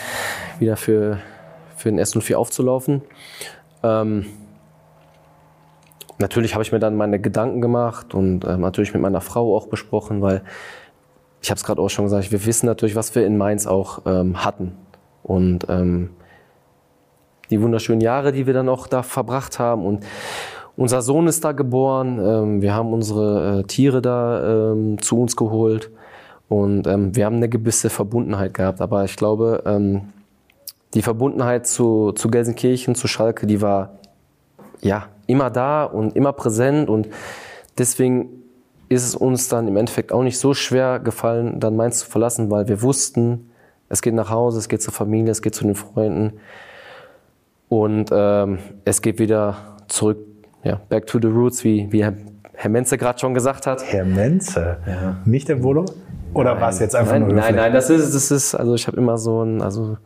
äh, 0.58 0.60
wieder 0.60 0.76
für, 0.76 1.18
für 1.76 1.88
den 1.88 2.00
S04 2.00 2.34
aufzulaufen. 2.34 3.02
Ähm, 3.84 4.26
natürlich 6.20 6.54
habe 6.54 6.62
ich 6.62 6.72
mir 6.72 6.78
dann 6.78 6.96
meine 6.96 7.18
Gedanken 7.18 7.60
gemacht 7.60 8.14
und 8.14 8.44
äh, 8.44 8.56
natürlich 8.56 8.92
mit 8.92 9.02
meiner 9.02 9.20
Frau 9.20 9.56
auch 9.56 9.66
besprochen, 9.66 10.22
weil 10.22 10.42
ich 11.42 11.50
habe 11.50 11.56
es 11.56 11.64
gerade 11.64 11.80
auch 11.80 11.88
schon 11.88 12.04
gesagt, 12.04 12.30
wir 12.30 12.44
wissen 12.46 12.66
natürlich, 12.66 12.94
was 12.94 13.14
wir 13.14 13.26
in 13.26 13.38
Mainz 13.38 13.66
auch 13.66 14.02
ähm, 14.06 14.44
hatten. 14.44 14.72
Und 15.22 15.66
ähm, 15.68 16.10
die 17.50 17.60
wunderschönen 17.60 18.00
Jahre, 18.00 18.32
die 18.32 18.46
wir 18.46 18.54
dann 18.54 18.68
auch 18.68 18.86
da 18.86 19.02
verbracht 19.02 19.58
haben. 19.58 19.84
Und 19.84 20.04
unser 20.76 21.02
Sohn 21.02 21.26
ist 21.26 21.44
da 21.44 21.52
geboren. 21.52 22.20
Ähm, 22.22 22.62
wir 22.62 22.74
haben 22.74 22.92
unsere 22.92 23.60
äh, 23.60 23.62
Tiere 23.64 24.02
da 24.02 24.72
ähm, 24.72 25.00
zu 25.00 25.20
uns 25.20 25.36
geholt. 25.36 25.90
Und 26.48 26.86
ähm, 26.86 27.14
wir 27.16 27.26
haben 27.26 27.36
eine 27.36 27.48
gewisse 27.48 27.90
Verbundenheit 27.90 28.54
gehabt. 28.54 28.80
Aber 28.80 29.04
ich 29.04 29.16
glaube, 29.16 29.62
ähm, 29.66 30.12
die 30.94 31.02
Verbundenheit 31.02 31.66
zu, 31.66 32.12
zu 32.12 32.28
Gelsenkirchen, 32.30 32.94
zu 32.94 33.08
Schalke, 33.08 33.46
die 33.46 33.62
war 33.62 33.99
ja 34.82 35.08
immer 35.26 35.50
da 35.50 35.84
und 35.84 36.16
immer 36.16 36.32
präsent 36.32 36.88
und 36.88 37.08
deswegen 37.78 38.40
ist 38.88 39.04
es 39.04 39.14
uns 39.14 39.48
dann 39.48 39.68
im 39.68 39.76
Endeffekt 39.76 40.12
auch 40.12 40.22
nicht 40.22 40.38
so 40.38 40.52
schwer 40.52 40.98
gefallen, 40.98 41.60
dann 41.60 41.76
Mainz 41.76 42.00
zu 42.00 42.10
verlassen, 42.10 42.50
weil 42.50 42.66
wir 42.68 42.82
wussten, 42.82 43.50
es 43.88 44.02
geht 44.02 44.14
nach 44.14 44.30
Hause, 44.30 44.58
es 44.58 44.68
geht 44.68 44.82
zur 44.82 44.92
Familie, 44.92 45.30
es 45.30 45.42
geht 45.42 45.54
zu 45.54 45.64
den 45.64 45.76
Freunden 45.76 46.34
und 47.68 48.10
ähm, 48.12 48.58
es 48.84 49.00
geht 49.00 49.20
wieder 49.20 49.76
zurück, 49.86 50.18
ja, 50.64 50.80
back 50.88 51.06
to 51.06 51.18
the 51.20 51.28
roots, 51.28 51.62
wie, 51.62 51.90
wie 51.90 52.02
Herr, 52.02 52.14
Herr 52.52 52.70
Menze 52.70 52.98
gerade 52.98 53.18
schon 53.18 53.32
gesagt 53.32 53.66
hat. 53.66 53.82
Herr 53.84 54.04
Menze? 54.04 54.78
Ja. 54.86 55.18
Nicht 55.24 55.48
der 55.48 55.62
Volo? 55.62 55.84
Oder 56.34 56.60
war 56.60 56.70
es 56.70 56.80
jetzt 56.80 56.94
einfach 56.94 57.12
nein, 57.12 57.22
nur 57.22 57.32
Nein, 57.32 57.54
nein, 57.54 57.72
das 57.72 57.90
ist, 57.90 58.14
das 58.14 58.30
ist, 58.30 58.54
also 58.54 58.74
ich 58.74 58.86
habe 58.86 58.96
immer 58.96 59.18
so 59.18 59.42
ein, 59.42 59.62
also 59.62 59.96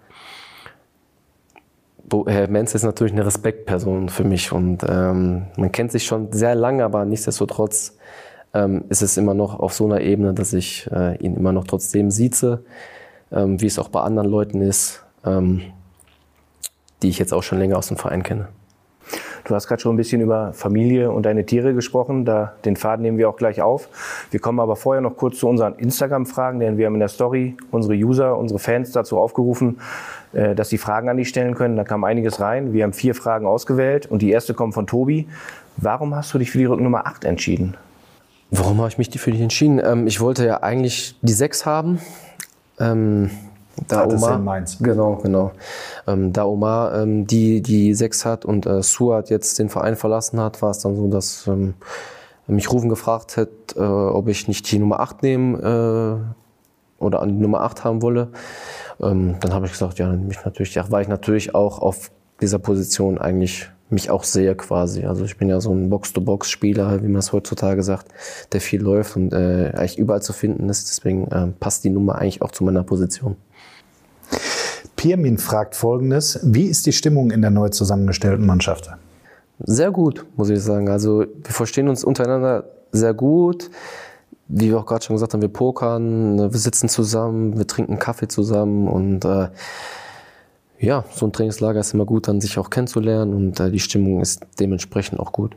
Herr 2.27 2.49
Menz 2.49 2.75
ist 2.75 2.83
natürlich 2.83 3.13
eine 3.13 3.27
Respektperson 3.27 4.09
für 4.09 4.25
mich 4.25 4.53
und 4.53 4.85
ähm, 4.89 5.47
man 5.57 5.73
kennt 5.73 5.93
sich 5.93 6.05
schon 6.05 6.33
sehr 6.33 6.55
lange, 6.55 6.85
aber 6.85 7.05
nichtsdestotrotz 7.05 7.97
ähm, 8.53 8.85
ist 8.89 9.03
es 9.03 9.17
immer 9.17 9.35
noch 9.35 9.59
auf 9.59 9.73
so 9.75 9.87
einer 9.87 10.01
Ebene, 10.01 10.35
dass 10.35 10.53
ich 10.53 10.89
äh, 10.93 11.17
ihn 11.17 11.35
immer 11.35 11.53
noch 11.53 11.65
trotzdem 11.65 12.11
sieze, 12.11 12.65
ähm, 13.33 13.61
wie 13.61 13.67
es 13.67 13.79
auch 13.79 13.89
bei 13.89 14.01
anderen 14.01 14.29
Leuten 14.29 14.61
ist, 14.61 15.05
ähm, 15.25 15.63
die 17.03 17.09
ich 17.09 17.19
jetzt 17.19 17.33
auch 17.33 17.43
schon 17.43 17.59
länger 17.59 17.79
aus 17.79 17.89
dem 17.89 17.97
Verein 17.97 18.23
kenne. 18.23 18.49
Du 19.45 19.55
hast 19.55 19.67
gerade 19.67 19.81
schon 19.81 19.95
ein 19.95 19.97
bisschen 19.97 20.23
über 20.23 20.53
Familie 20.55 21.11
und 21.11 21.25
deine 21.25 21.45
Tiere 21.45 21.75
gesprochen. 21.75 22.25
Da, 22.25 22.55
den 22.65 22.77
Faden 22.77 23.03
nehmen 23.03 23.19
wir 23.19 23.29
auch 23.29 23.37
gleich 23.37 23.61
auf. 23.61 23.89
Wir 24.31 24.41
kommen 24.41 24.59
aber 24.59 24.75
vorher 24.75 25.03
noch 25.03 25.17
kurz 25.17 25.39
zu 25.39 25.49
unseren 25.49 25.75
Instagram-Fragen, 25.75 26.61
denn 26.61 26.79
wir 26.79 26.87
haben 26.87 26.95
in 26.95 27.01
der 27.01 27.09
Story 27.09 27.57
unsere 27.71 27.95
User, 27.95 28.39
unsere 28.39 28.59
Fans 28.59 28.93
dazu 28.93 29.19
aufgerufen, 29.19 29.81
äh, 30.33 30.55
dass 30.55 30.71
sie 30.71 30.79
Fragen 30.79 31.09
an 31.11 31.19
dich 31.19 31.29
stellen 31.29 31.55
können. 31.55 31.77
Da 31.77 31.85
kam 31.85 32.05
einiges 32.05 32.41
rein. 32.41 32.73
Wir 32.73 32.85
haben 32.85 32.95
vier 32.95 33.15
Fragen 33.15 33.47
ausgewählt 33.47 34.07
und 34.07 34.23
die 34.23 34.31
erste 34.31 34.55
kommt 34.55 34.73
von 34.73 34.87
Tobi. 34.87 35.29
Warum 35.77 36.15
hast 36.15 36.33
du 36.33 36.39
dich 36.39 36.51
für 36.51 36.59
die 36.59 36.65
Rücknummer 36.65 37.07
8 37.07 37.25
entschieden? 37.25 37.77
Warum 38.51 38.79
habe 38.79 38.89
ich 38.89 38.99
mich 38.99 39.11
für 39.11 39.31
die 39.31 39.43
entschieden? 39.43 39.81
Ähm, 39.85 40.07
ich 40.07 40.21
wollte 40.21 40.47
ja 40.47 40.63
eigentlich 40.63 41.17
die 41.21 41.33
6 41.33 41.67
haben. 41.67 41.99
Ähm, 42.79 43.31
da 43.89 44.07
das 44.07 44.23
Omar, 44.23 44.37
in 44.37 44.45
Mainz. 44.45 44.79
Genau, 44.81 45.17
genau. 45.17 45.53
Ähm, 46.07 46.33
da 46.33 46.45
Omar 46.45 46.95
ähm, 46.95 47.27
die, 47.27 47.61
die 47.61 47.95
sechs 47.95 48.25
hat 48.25 48.45
und 48.45 48.67
äh, 48.67 48.83
Suat 48.83 49.31
jetzt 49.31 49.59
den 49.59 49.69
Verein 49.69 49.97
verlassen 49.97 50.41
hat, 50.41 50.63
war 50.63 50.71
es 50.71 50.79
dann 50.79 50.97
so, 50.97 51.09
dass 51.09 51.47
ähm, 51.47 51.75
mich 52.47 52.71
Rufen 52.71 52.89
gefragt 52.89 53.37
hat, 53.37 53.49
äh, 53.77 53.81
ob 53.81 54.29
ich 54.29 54.49
nicht 54.49 54.71
die 54.71 54.79
Nummer 54.79 55.01
8 55.01 55.23
nehmen 55.23 55.55
äh, 55.55 57.03
oder 57.03 57.23
an 57.23 57.29
die 57.31 57.41
Nummer 57.41 57.63
8 57.63 57.85
haben 57.85 58.03
wolle. 58.03 58.29
Ähm, 59.01 59.37
dann 59.41 59.53
habe 59.53 59.67
ich 59.67 59.73
gesagt, 59.73 59.99
ja, 59.99 60.09
mich 60.13 60.45
natürlich, 60.45 60.75
ja, 60.75 60.85
weil 60.91 61.03
ich 61.03 61.09
natürlich 61.09 61.55
auch 61.55 61.79
auf 61.79 62.11
dieser 62.41 62.59
Position 62.59 63.19
eigentlich 63.19 63.69
mich 63.91 64.11
auch 64.11 64.25
sehe 64.25 64.55
quasi. 64.55 65.05
Also 65.05 65.25
ich 65.25 65.37
bin 65.37 65.49
ja 65.49 65.61
so 65.61 65.73
ein 65.73 65.89
Box-to-Box-Spieler, 65.91 67.03
wie 67.03 67.09
man 67.09 67.21
es 67.21 67.33
heutzutage 67.33 67.83
sagt, 67.83 68.09
der 68.53 68.61
viel 68.61 68.83
läuft 68.83 69.17
und 69.17 69.33
äh, 69.33 69.73
eigentlich 69.75 69.99
überall 69.99 70.23
zu 70.23 70.33
finden 70.33 70.69
ist. 70.69 70.89
Deswegen 70.89 71.29
äh, 71.29 71.49
passt 71.59 71.85
die 71.85 71.91
Nummer 71.91 72.17
eigentlich 72.17 72.43
auch 72.43 72.51
zu 72.51 72.65
meiner 72.65 72.83
Position. 72.83 73.37
Pirmin 75.05 75.37
fragt 75.37 75.75
folgendes: 75.75 76.41
Wie 76.45 76.65
ist 76.65 76.87
die 76.87 76.93
Stimmung 76.93 77.31
in 77.31 77.43
der 77.43 77.51
neu 77.51 77.69
zusammengestellten 77.69 78.47
Mannschaft? 78.47 78.91
Sehr 79.59 79.91
gut, 79.91 80.25
muss 80.35 80.49
ich 80.49 80.63
sagen. 80.63 80.89
Also 80.89 81.27
wir 81.27 81.53
verstehen 81.53 81.89
uns 81.89 82.05
untereinander 82.05 82.65
sehr 82.91 83.13
gut. 83.13 83.71
Wie 84.49 84.71
wir 84.71 84.79
auch 84.79 84.87
gerade 84.87 85.05
schon 85.05 85.17
gesagt 85.17 85.35
haben, 85.35 85.43
wir 85.43 85.51
pokern, 85.51 86.39
wir 86.51 86.59
sitzen 86.59 86.89
zusammen, 86.89 87.59
wir 87.59 87.67
trinken 87.67 87.99
Kaffee 87.99 88.29
zusammen 88.29 88.89
und 88.89 89.27
äh, 89.27 89.49
ja, 90.79 91.05
so 91.13 91.27
ein 91.27 91.33
Trainingslager 91.35 91.81
ist 91.81 91.93
immer 91.93 92.07
gut, 92.07 92.27
dann 92.27 92.41
sich 92.41 92.59
auch 92.59 92.71
kennenzulernen 92.71 93.35
und 93.35 93.61
äh, 93.61 93.71
die 93.71 93.81
Stimmung 93.81 94.23
ist 94.23 94.41
dementsprechend 94.59 95.21
auch 95.21 95.33
gut. 95.33 95.55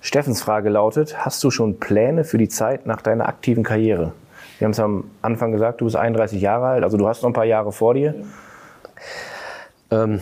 Steffens 0.00 0.40
Frage 0.40 0.70
lautet, 0.70 1.22
hast 1.22 1.44
du 1.44 1.50
schon 1.50 1.80
Pläne 1.80 2.24
für 2.24 2.38
die 2.38 2.48
Zeit 2.48 2.86
nach 2.86 3.02
deiner 3.02 3.28
aktiven 3.28 3.62
Karriere? 3.62 4.12
Wir 4.58 4.64
haben 4.64 4.72
es 4.72 4.80
am 4.80 5.04
Anfang 5.20 5.52
gesagt, 5.52 5.82
du 5.82 5.84
bist 5.84 5.96
31 5.96 6.40
Jahre 6.40 6.66
alt, 6.68 6.84
also 6.84 6.96
du 6.96 7.06
hast 7.06 7.22
noch 7.22 7.28
ein 7.28 7.34
paar 7.34 7.44
Jahre 7.44 7.70
vor 7.70 7.92
dir. 7.92 8.14
Ähm, 9.90 10.20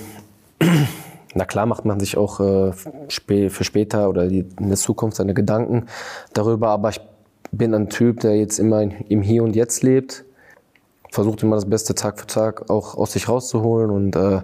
na 1.35 1.45
klar 1.45 1.67
macht 1.67 1.85
man 1.85 2.01
sich 2.01 2.17
auch 2.17 2.41
äh, 2.41 2.73
für 2.73 3.65
später 3.65 4.09
oder 4.09 4.25
in 4.25 4.55
der 4.59 4.77
Zukunft 4.77 5.17
seine 5.17 5.35
Gedanken 5.35 5.87
darüber, 6.33 6.69
aber 6.69 6.91
ich 6.91 7.01
bin 7.51 7.75
ein 7.75 7.89
Typ, 7.89 8.21
der 8.21 8.37
jetzt 8.37 8.59
immer 8.59 8.83
im 8.83 9.23
Hier 9.23 9.43
und 9.43 9.55
Jetzt 9.55 9.83
lebt, 9.83 10.25
versucht 11.11 11.43
immer 11.43 11.57
das 11.57 11.69
Beste 11.69 11.95
Tag 11.95 12.19
für 12.19 12.27
Tag 12.27 12.71
auch 12.71 12.95
aus 12.95 13.13
sich 13.13 13.29
rauszuholen 13.29 13.91
und 13.91 14.17
äh, 14.17 14.43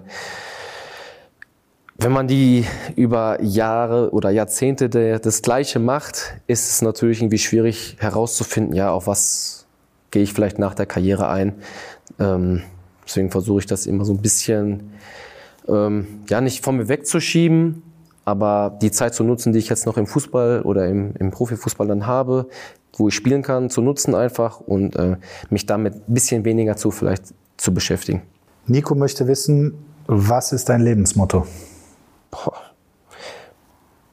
wenn 2.01 2.13
man 2.13 2.27
die 2.27 2.65
über 2.95 3.41
Jahre 3.41 4.11
oder 4.11 4.29
Jahrzehnte 4.29 4.89
der, 4.89 5.19
das 5.19 5.41
Gleiche 5.41 5.79
macht, 5.79 6.33
ist 6.47 6.69
es 6.69 6.81
natürlich 6.81 7.21
irgendwie 7.21 7.39
schwierig 7.39 7.97
herauszufinden, 7.99 8.73
ja, 8.73 8.91
auf 8.91 9.07
was 9.07 9.65
gehe 10.09 10.23
ich 10.23 10.33
vielleicht 10.33 10.59
nach 10.59 10.73
der 10.73 10.85
Karriere 10.85 11.27
ein. 11.27 11.55
Ähm, 12.17 12.63
deswegen 13.09 13.31
versuche 13.31 13.59
ich 13.59 13.65
das 13.65 13.87
immer 13.87 14.05
so 14.05 14.13
ein 14.13 14.21
bisschen, 14.21 14.91
ähm, 15.67 16.21
ja, 16.29 16.41
nicht 16.41 16.63
von 16.63 16.77
mir 16.77 16.87
wegzuschieben, 16.87 17.81
aber 18.23 18.77
die 18.81 18.91
Zeit 18.91 19.15
zu 19.15 19.23
nutzen, 19.23 19.51
die 19.51 19.59
ich 19.59 19.69
jetzt 19.69 19.85
noch 19.87 19.97
im 19.97 20.05
Fußball 20.05 20.61
oder 20.61 20.87
im, 20.87 21.13
im 21.19 21.31
Profifußball 21.31 21.87
dann 21.87 22.05
habe, 22.05 22.47
wo 22.95 23.07
ich 23.07 23.15
spielen 23.15 23.41
kann, 23.41 23.69
zu 23.69 23.81
nutzen 23.81 24.13
einfach 24.13 24.59
und 24.59 24.95
äh, 24.95 25.17
mich 25.49 25.65
damit 25.65 25.95
ein 25.95 26.13
bisschen 26.13 26.45
weniger 26.45 26.75
zu 26.75 26.91
vielleicht 26.91 27.33
zu 27.57 27.73
beschäftigen. 27.73 28.21
Nico 28.67 28.93
möchte 28.93 29.27
wissen, 29.27 29.73
was 30.05 30.51
ist 30.51 30.69
dein 30.69 30.81
Lebensmotto? 30.81 31.47
Boah. 32.29 32.53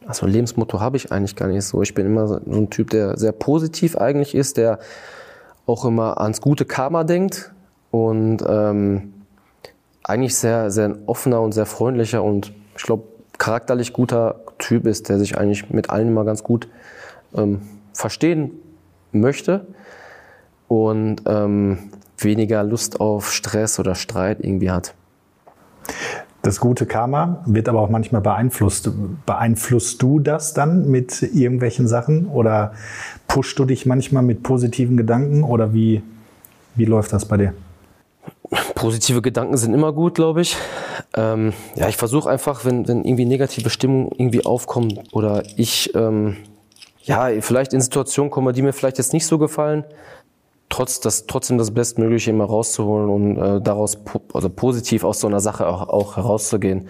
Also 0.07 0.27
Lebensmotto 0.27 0.81
habe 0.81 0.97
ich 0.97 1.11
eigentlich 1.11 1.37
gar 1.37 1.49
nicht 1.49 1.65
so. 1.65 1.83
Ich 1.83 1.93
bin 1.93 2.07
immer 2.07 2.29
so 2.29 2.37
ein 2.37 2.71
Typ, 2.71 2.91
der 2.91 3.19
sehr 3.19 3.33
positiv 3.33 3.97
eigentlich 3.97 4.35
ist, 4.35 4.57
der 4.57 4.79
auch 5.67 5.85
immer 5.85 6.21
ans 6.21 6.41
gute 6.41 6.65
Karma 6.65 7.03
denkt 7.03 7.53
und 7.97 8.45
ähm, 8.47 9.15
eigentlich 10.03 10.37
sehr, 10.37 10.71
sehr 10.71 10.99
offener 11.07 11.41
und 11.41 11.53
sehr 11.53 11.65
freundlicher 11.65 12.23
und 12.23 12.53
ich 12.77 12.83
glaube 12.83 13.05
charakterlich 13.39 13.95
guter 13.95 14.41
Typ 14.59 14.87
ist, 14.87 15.09
der 15.09 15.19
sich 15.19 15.39
eigentlich 15.39 15.71
mit 15.71 15.89
allen 15.89 16.09
immer 16.09 16.25
ganz 16.25 16.43
gut 16.43 16.69
ähm, 17.35 17.63
verstehen 17.95 18.51
möchte 19.13 19.67
und 20.69 21.23
ähm, 21.27 21.91
weniger 22.19 22.63
Lust 22.65 23.01
auf 23.01 23.33
Stress 23.33 23.79
oder 23.79 23.95
Streit 23.95 24.41
irgendwie 24.41 24.71
hat. 24.71 24.95
Das 26.43 26.61
gute 26.61 26.85
Karma 26.85 27.43
wird 27.47 27.67
aber 27.69 27.81
auch 27.81 27.89
manchmal 27.89 28.21
beeinflusst. 28.21 28.91
Beeinflusst 29.25 30.03
du 30.03 30.21
das 30.21 30.53
dann 30.53 30.91
mit 30.91 31.23
irgendwelchen 31.23 31.89
Sachen 31.89 32.27
oder 32.27 32.73
pushst 33.27 33.59
du 33.59 33.65
dich 33.65 33.87
manchmal 33.87 34.23
mit 34.23 34.43
positiven 34.43 34.99
Gedanken 34.99 35.43
oder 35.43 35.73
wie, 35.73 36.03
wie 36.75 36.85
läuft 36.85 37.15
das 37.15 37.25
bei 37.25 37.39
dir? 37.39 37.55
Positive 38.75 39.23
Gedanken 39.23 39.57
sind 39.57 39.75
immer 39.75 39.93
gut, 39.93 40.15
glaube 40.15 40.41
ich. 40.41 40.57
Ähm, 41.17 41.53
ja, 41.75 41.89
ich 41.89 41.97
versuche 41.97 42.29
einfach, 42.29 42.65
wenn, 42.65 42.87
wenn 42.87 43.05
irgendwie 43.05 43.25
negative 43.25 43.71
Stimmung 43.71 44.13
irgendwie 44.17 44.45
aufkommen 44.45 45.01
oder 45.13 45.43
ich 45.57 45.95
ähm, 45.95 46.37
ja, 47.03 47.31
vielleicht 47.41 47.73
in 47.73 47.81
Situationen 47.81 48.31
komme, 48.31 48.53
die 48.53 48.63
mir 48.63 48.73
vielleicht 48.73 48.99
jetzt 48.99 49.13
nicht 49.13 49.27
so 49.27 49.39
gefallen, 49.39 49.85
trotz 50.69 51.01
das, 51.01 51.27
trotzdem 51.27 51.59
das 51.59 51.73
Bestmögliche 51.73 52.31
immer 52.31 52.45
rauszuholen 52.45 53.09
und 53.09 53.39
äh, 53.39 53.61
daraus 53.61 53.97
po 53.97 54.21
also 54.35 54.51
positiv 54.51 55.05
aus 55.05 55.21
so 55.21 55.29
einer 55.29 55.41
Sache 55.41 55.69
auch, 55.69 55.89
auch 55.89 56.17
herauszugehen. 56.17 56.89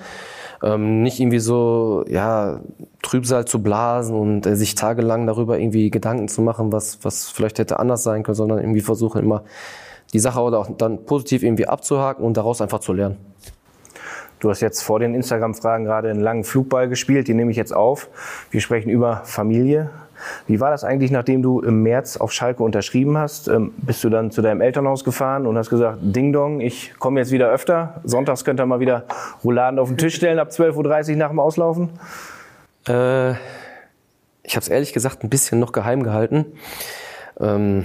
Ähm, 0.62 1.02
nicht 1.02 1.20
irgendwie 1.20 1.38
so 1.38 2.04
ja, 2.08 2.60
Trübsal 3.02 3.44
zu 3.44 3.62
blasen 3.62 4.16
und 4.16 4.46
äh, 4.46 4.56
sich 4.56 4.74
tagelang 4.74 5.26
darüber 5.26 5.58
irgendwie 5.58 5.90
Gedanken 5.90 6.28
zu 6.28 6.40
machen, 6.40 6.72
was, 6.72 6.98
was 7.02 7.28
vielleicht 7.28 7.58
hätte 7.58 7.78
anders 7.78 8.02
sein 8.02 8.22
können, 8.22 8.36
sondern 8.36 8.58
irgendwie 8.58 8.80
versuchen 8.80 9.22
immer 9.22 9.44
die 10.12 10.18
Sache 10.18 10.40
oder 10.40 10.58
auch 10.58 10.68
dann 10.76 11.04
positiv 11.04 11.42
irgendwie 11.42 11.66
abzuhaken 11.66 12.24
und 12.24 12.36
daraus 12.36 12.60
einfach 12.60 12.80
zu 12.80 12.92
lernen. 12.92 13.16
Du 14.38 14.50
hast 14.50 14.60
jetzt 14.60 14.82
vor 14.82 15.00
den 15.00 15.14
Instagram-Fragen 15.14 15.84
gerade 15.84 16.10
einen 16.10 16.20
langen 16.20 16.44
Flugball 16.44 16.88
gespielt, 16.88 17.26
die 17.26 17.34
nehme 17.34 17.50
ich 17.50 17.56
jetzt 17.56 17.74
auf. 17.74 18.08
Wir 18.50 18.60
sprechen 18.60 18.90
über 18.90 19.22
Familie, 19.24 19.90
wie 20.46 20.60
war 20.60 20.70
das 20.70 20.84
eigentlich, 20.84 21.10
nachdem 21.10 21.42
du 21.42 21.60
im 21.60 21.82
März 21.82 22.16
auf 22.16 22.32
Schalke 22.32 22.62
unterschrieben 22.62 23.18
hast? 23.18 23.48
Ähm, 23.48 23.72
bist 23.78 24.02
du 24.04 24.08
dann 24.08 24.30
zu 24.30 24.42
deinem 24.42 24.60
Elternhaus 24.60 25.04
gefahren 25.04 25.46
und 25.46 25.56
hast 25.58 25.70
gesagt, 25.70 25.98
Ding 26.00 26.32
Dong, 26.32 26.60
ich 26.60 26.94
komme 26.98 27.20
jetzt 27.20 27.32
wieder 27.32 27.48
öfter. 27.50 28.00
Sonntags 28.04 28.44
könnt 28.44 28.60
ihr 28.60 28.66
mal 28.66 28.80
wieder 28.80 29.04
Rouladen 29.44 29.78
auf 29.78 29.88
den 29.88 29.98
Tisch 29.98 30.16
stellen 30.16 30.38
ab 30.38 30.48
12.30 30.50 31.10
Uhr 31.10 31.16
nach 31.16 31.28
dem 31.28 31.40
Auslaufen? 31.40 31.90
Äh, 32.88 33.32
ich 34.42 34.54
habe 34.54 34.60
es 34.60 34.68
ehrlich 34.68 34.92
gesagt 34.92 35.24
ein 35.24 35.28
bisschen 35.28 35.58
noch 35.58 35.72
geheim 35.72 36.02
gehalten. 36.02 36.46
Ähm, 37.40 37.84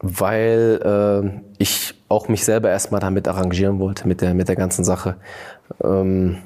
weil 0.00 0.80
äh, 0.84 1.40
ich 1.58 1.94
auch 2.08 2.28
mich 2.28 2.44
selber 2.44 2.70
erstmal 2.70 3.00
damit 3.00 3.28
arrangieren 3.28 3.78
wollte 3.78 4.06
mit 4.08 4.20
der, 4.20 4.34
mit 4.34 4.48
der 4.48 4.56
ganzen 4.56 4.84
Sache. 4.84 5.16
Ähm, 5.82 6.38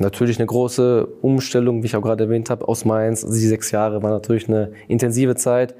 Natürlich 0.00 0.38
eine 0.38 0.46
große 0.46 1.06
Umstellung, 1.22 1.82
wie 1.82 1.86
ich 1.86 1.94
auch 1.94 2.02
gerade 2.02 2.24
erwähnt 2.24 2.50
habe, 2.50 2.66
aus 2.66 2.84
Mainz. 2.84 3.24
Die 3.24 3.46
sechs 3.46 3.70
Jahre 3.70 4.02
war 4.02 4.10
natürlich 4.10 4.48
eine 4.48 4.72
intensive 4.88 5.36
Zeit. 5.36 5.74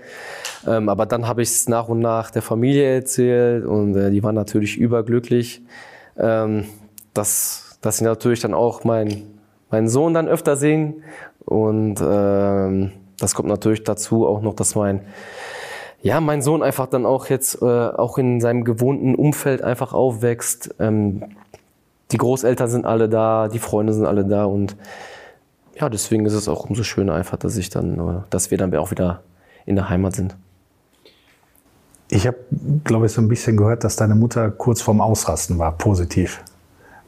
Ähm, 0.66 0.88
aber 0.88 1.04
dann 1.04 1.26
habe 1.26 1.42
ich 1.42 1.48
es 1.48 1.68
nach 1.68 1.88
und 1.88 1.98
nach 1.98 2.30
der 2.30 2.42
Familie 2.42 2.94
erzählt 2.94 3.64
und 3.64 3.96
äh, 3.96 4.10
die 4.12 4.22
waren 4.22 4.36
natürlich 4.36 4.76
überglücklich, 4.76 5.62
ähm, 6.16 6.64
dass, 7.12 7.78
dass 7.80 7.98
sie 7.98 8.04
natürlich 8.04 8.38
dann 8.38 8.54
auch 8.54 8.84
mein, 8.84 9.24
meinen 9.70 9.88
Sohn 9.88 10.14
dann 10.14 10.28
öfter 10.28 10.54
sehen. 10.54 11.02
Und 11.44 12.00
ähm, 12.00 12.92
das 13.18 13.34
kommt 13.34 13.48
natürlich 13.48 13.82
dazu 13.82 14.28
auch 14.28 14.42
noch, 14.42 14.54
dass 14.54 14.76
mein 14.76 15.00
ja, 16.04 16.20
mein 16.20 16.42
Sohn 16.42 16.62
einfach 16.62 16.86
dann 16.86 17.06
auch 17.06 17.30
jetzt 17.30 17.62
äh, 17.62 17.64
auch 17.64 18.18
in 18.18 18.38
seinem 18.38 18.64
gewohnten 18.64 19.14
Umfeld 19.14 19.62
einfach 19.62 19.94
aufwächst. 19.94 20.74
Ähm, 20.78 21.22
die 22.12 22.18
Großeltern 22.18 22.68
sind 22.68 22.84
alle 22.84 23.08
da, 23.08 23.48
die 23.48 23.58
Freunde 23.58 23.94
sind 23.94 24.04
alle 24.04 24.26
da 24.26 24.44
und 24.44 24.76
ja, 25.80 25.88
deswegen 25.88 26.26
ist 26.26 26.34
es 26.34 26.46
auch 26.46 26.68
umso 26.68 26.82
schöner 26.82 27.14
einfach, 27.14 27.38
dass 27.38 27.56
ich 27.56 27.70
dann, 27.70 28.22
dass 28.28 28.50
wir 28.50 28.58
dann 28.58 28.74
auch 28.76 28.90
wieder 28.90 29.22
in 29.64 29.76
der 29.76 29.88
Heimat 29.88 30.14
sind. 30.14 30.36
Ich 32.10 32.26
habe, 32.26 32.36
glaube 32.84 33.06
ich, 33.06 33.12
so 33.12 33.22
ein 33.22 33.28
bisschen 33.28 33.56
gehört, 33.56 33.82
dass 33.82 33.96
deine 33.96 34.14
Mutter 34.14 34.50
kurz 34.50 34.82
vorm 34.82 35.00
Ausrasten 35.00 35.58
war, 35.58 35.72
positiv. 35.72 36.44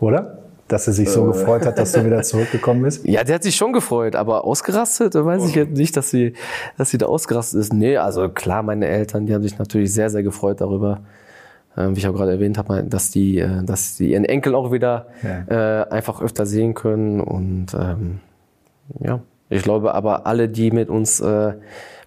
Oder? 0.00 0.38
Dass 0.68 0.86
sie 0.86 0.92
sich 0.92 1.10
so 1.10 1.24
äh. 1.24 1.32
gefreut 1.32 1.64
hat, 1.64 1.78
dass 1.78 1.92
du 1.92 2.04
wieder 2.04 2.22
zurückgekommen 2.24 2.82
bist? 2.82 3.04
Ja, 3.06 3.22
der 3.24 3.36
hat 3.36 3.42
sich 3.42 3.54
schon 3.54 3.72
gefreut, 3.72 4.16
aber 4.16 4.44
ausgerastet, 4.44 5.14
da 5.14 5.24
weiß 5.24 5.48
ich 5.48 5.54
jetzt 5.54 5.76
nicht, 5.76 5.96
dass 5.96 6.10
sie, 6.10 6.34
dass 6.76 6.90
sie 6.90 6.98
da 6.98 7.06
ausgerastet 7.06 7.60
ist. 7.60 7.72
Nee, 7.72 7.96
also 7.96 8.28
klar, 8.28 8.62
meine 8.62 8.86
Eltern, 8.86 9.26
die 9.26 9.34
haben 9.34 9.42
sich 9.42 9.58
natürlich 9.58 9.92
sehr, 9.92 10.10
sehr 10.10 10.22
gefreut 10.22 10.60
darüber, 10.60 11.00
äh, 11.76 11.88
wie 11.90 11.98
ich 11.98 12.08
auch 12.08 12.14
gerade 12.14 12.32
erwähnt 12.32 12.58
habe, 12.58 12.82
dass 12.84 13.10
die, 13.10 13.38
äh, 13.38 13.62
dass 13.62 13.96
die 13.96 14.12
ihren 14.12 14.24
Enkel 14.24 14.54
auch 14.54 14.72
wieder 14.72 15.06
ja. 15.22 15.82
äh, 15.82 15.90
einfach 15.90 16.20
öfter 16.20 16.46
sehen 16.46 16.74
können. 16.74 17.20
Und 17.20 17.74
ähm, 17.78 18.20
ja, 19.00 19.20
ich 19.48 19.62
glaube 19.62 19.94
aber 19.94 20.26
alle, 20.26 20.48
die 20.48 20.70
mit 20.70 20.88
uns 20.88 21.20
äh, 21.20 21.52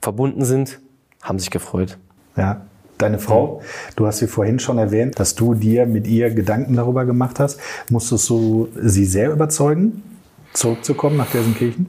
verbunden 0.01 0.43
sind, 0.43 0.79
haben 1.21 1.39
sich 1.39 1.49
gefreut. 1.49 1.97
Ja. 2.35 2.61
Deine 2.99 3.17
Frau, 3.17 3.61
du 3.95 4.07
hast 4.07 4.17
sie 4.17 4.27
vorhin 4.27 4.59
schon 4.59 4.77
erwähnt, 4.77 5.21
dass 5.21 5.33
du 5.33 5.53
dir 5.53 5.85
mit 5.85 6.05
ihr 6.05 6.31
Gedanken 6.31 6.75
darüber 6.75 7.05
gemacht 7.05 7.39
hast. 7.39 7.57
Musstest 7.89 8.29
du 8.29 8.67
sie 8.75 9.05
sehr 9.05 9.31
überzeugen, 9.31 10.03
zurückzukommen 10.51 11.15
nach 11.15 11.31
Gelsenkirchen? 11.31 11.87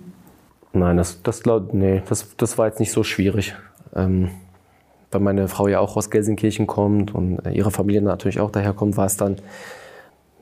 Nein, 0.73 0.97
das, 0.99 1.21
das, 1.25 1.43
glaub, 1.43 1.75
nee, 1.75 2.01
das, 2.09 2.29
das 2.37 2.59
war 2.59 2.69
jetzt 2.69 2.79
nicht 2.79 2.93
so 2.93 3.03
schwierig. 3.03 3.57
Ähm, 3.93 4.31
weil 5.11 5.21
meine 5.21 5.49
Frau 5.49 5.67
ja 5.67 5.81
auch 5.81 5.97
aus 5.97 6.11
Gelsenkirchen 6.11 6.69
kommt 6.69 7.13
und 7.13 7.41
ihre 7.53 7.73
Familie 7.73 8.03
natürlich 8.03 8.39
auch 8.39 8.53
daher 8.53 8.73
kommt, 8.73 8.97
war 8.97 9.07
es 9.07 9.17
dann 9.17 9.35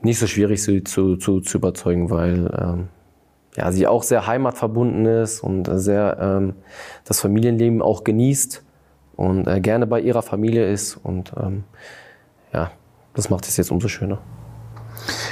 nicht 0.03 0.19
so 0.19 0.27
schwierig, 0.27 0.61
sie 0.61 0.83
zu, 0.83 1.17
zu, 1.17 1.41
zu 1.41 1.57
überzeugen, 1.57 2.11
weil 2.11 2.47
ähm, 2.55 2.87
ja, 3.57 3.71
sie 3.71 3.87
auch 3.87 4.03
sehr 4.03 4.27
heimatverbunden 4.27 5.07
ist 5.07 5.43
und 5.43 5.67
sehr 5.79 6.17
ähm, 6.21 6.53
das 7.05 7.21
Familienleben 7.21 7.81
auch 7.81 8.03
genießt 8.03 8.63
und 9.19 9.47
äh, 9.47 9.59
gerne 9.59 9.85
bei 9.85 9.99
ihrer 9.99 10.21
Familie 10.21 10.71
ist. 10.71 10.95
Und 10.95 11.33
ähm, 11.37 11.65
ja, 12.53 12.71
das 13.15 13.29
macht 13.29 13.45
es 13.45 13.57
jetzt 13.57 13.69
umso 13.69 13.89
schöner. 13.89 14.19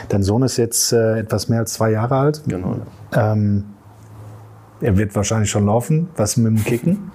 Dein 0.09 0.23
Sohn 0.23 0.43
ist 0.43 0.57
jetzt 0.57 0.91
äh, 0.91 1.19
etwas 1.19 1.47
mehr 1.47 1.59
als 1.59 1.73
zwei 1.73 1.91
Jahre 1.91 2.17
alt. 2.17 2.43
Genau. 2.47 2.81
Ähm, 3.15 3.63
er 4.81 4.97
wird 4.97 5.15
wahrscheinlich 5.15 5.49
schon 5.49 5.65
laufen. 5.65 6.09
Was 6.17 6.35
mit 6.35 6.57
dem 6.57 6.65
Kicken? 6.65 7.11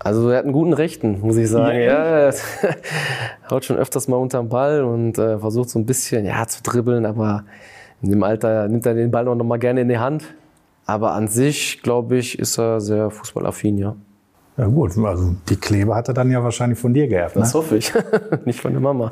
Also 0.00 0.28
er 0.30 0.38
hat 0.38 0.44
einen 0.44 0.52
guten 0.52 0.72
Rechten, 0.72 1.20
muss 1.20 1.36
ich 1.36 1.48
sagen. 1.48 1.80
Ja, 1.80 2.28
ja 2.28 2.34
haut 3.50 3.64
schon 3.64 3.76
öfters 3.76 4.08
mal 4.08 4.16
unterm 4.16 4.48
Ball 4.48 4.82
und 4.82 5.18
äh, 5.18 5.38
versucht 5.38 5.70
so 5.70 5.78
ein 5.78 5.86
bisschen 5.86 6.24
ja, 6.24 6.46
zu 6.46 6.62
dribbeln, 6.62 7.06
aber 7.06 7.44
in 8.02 8.10
dem 8.10 8.22
Alter 8.22 8.68
nimmt 8.68 8.86
er 8.86 8.94
den 8.94 9.10
Ball 9.10 9.26
auch 9.26 9.34
noch 9.36 9.44
mal 9.44 9.58
gerne 9.58 9.80
in 9.80 9.88
die 9.88 9.98
Hand. 9.98 10.34
Aber 10.84 11.12
an 11.12 11.26
sich, 11.26 11.82
glaube 11.82 12.16
ich, 12.16 12.38
ist 12.38 12.58
er 12.58 12.80
sehr 12.80 13.10
fußballaffin, 13.10 13.78
ja. 13.78 13.96
Ja 14.58 14.66
gut, 14.66 14.96
also 14.96 15.34
die 15.50 15.56
Kleber 15.56 15.96
hat 15.96 16.08
er 16.08 16.14
dann 16.14 16.30
ja 16.30 16.42
wahrscheinlich 16.42 16.78
von 16.78 16.94
dir 16.94 17.08
geerbt. 17.08 17.36
Ne? 17.36 17.42
Das 17.42 17.52
hoffe 17.52 17.76
ich, 17.76 17.92
nicht 18.46 18.60
von 18.60 18.72
der 18.72 18.80
Mama. 18.80 19.10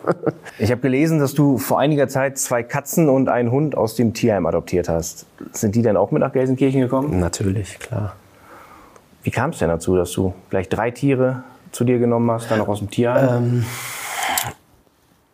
Ich 0.58 0.70
habe 0.70 0.80
gelesen, 0.80 1.18
dass 1.18 1.34
du 1.34 1.58
vor 1.58 1.78
einiger 1.78 2.08
Zeit 2.08 2.38
zwei 2.38 2.62
Katzen 2.62 3.10
und 3.10 3.28
einen 3.28 3.50
Hund 3.50 3.76
aus 3.76 3.94
dem 3.94 4.14
Tierheim 4.14 4.46
adoptiert 4.46 4.88
hast. 4.88 5.26
Sind 5.52 5.74
die 5.74 5.82
denn 5.82 5.98
auch 5.98 6.10
mit 6.12 6.20
nach 6.20 6.32
Gelsenkirchen 6.32 6.80
gekommen? 6.80 7.20
Natürlich, 7.20 7.78
klar. 7.78 8.14
Wie 9.22 9.30
kam 9.30 9.50
es 9.50 9.58
denn 9.58 9.68
dazu, 9.68 9.96
dass 9.96 10.12
du 10.12 10.32
gleich 10.48 10.70
drei 10.70 10.90
Tiere 10.90 11.44
zu 11.72 11.84
dir 11.84 11.98
genommen 11.98 12.30
hast, 12.30 12.50
dann 12.50 12.60
auch 12.62 12.68
aus 12.68 12.78
dem 12.78 12.90
Tierheim? 12.90 13.44
Ähm, 13.44 13.64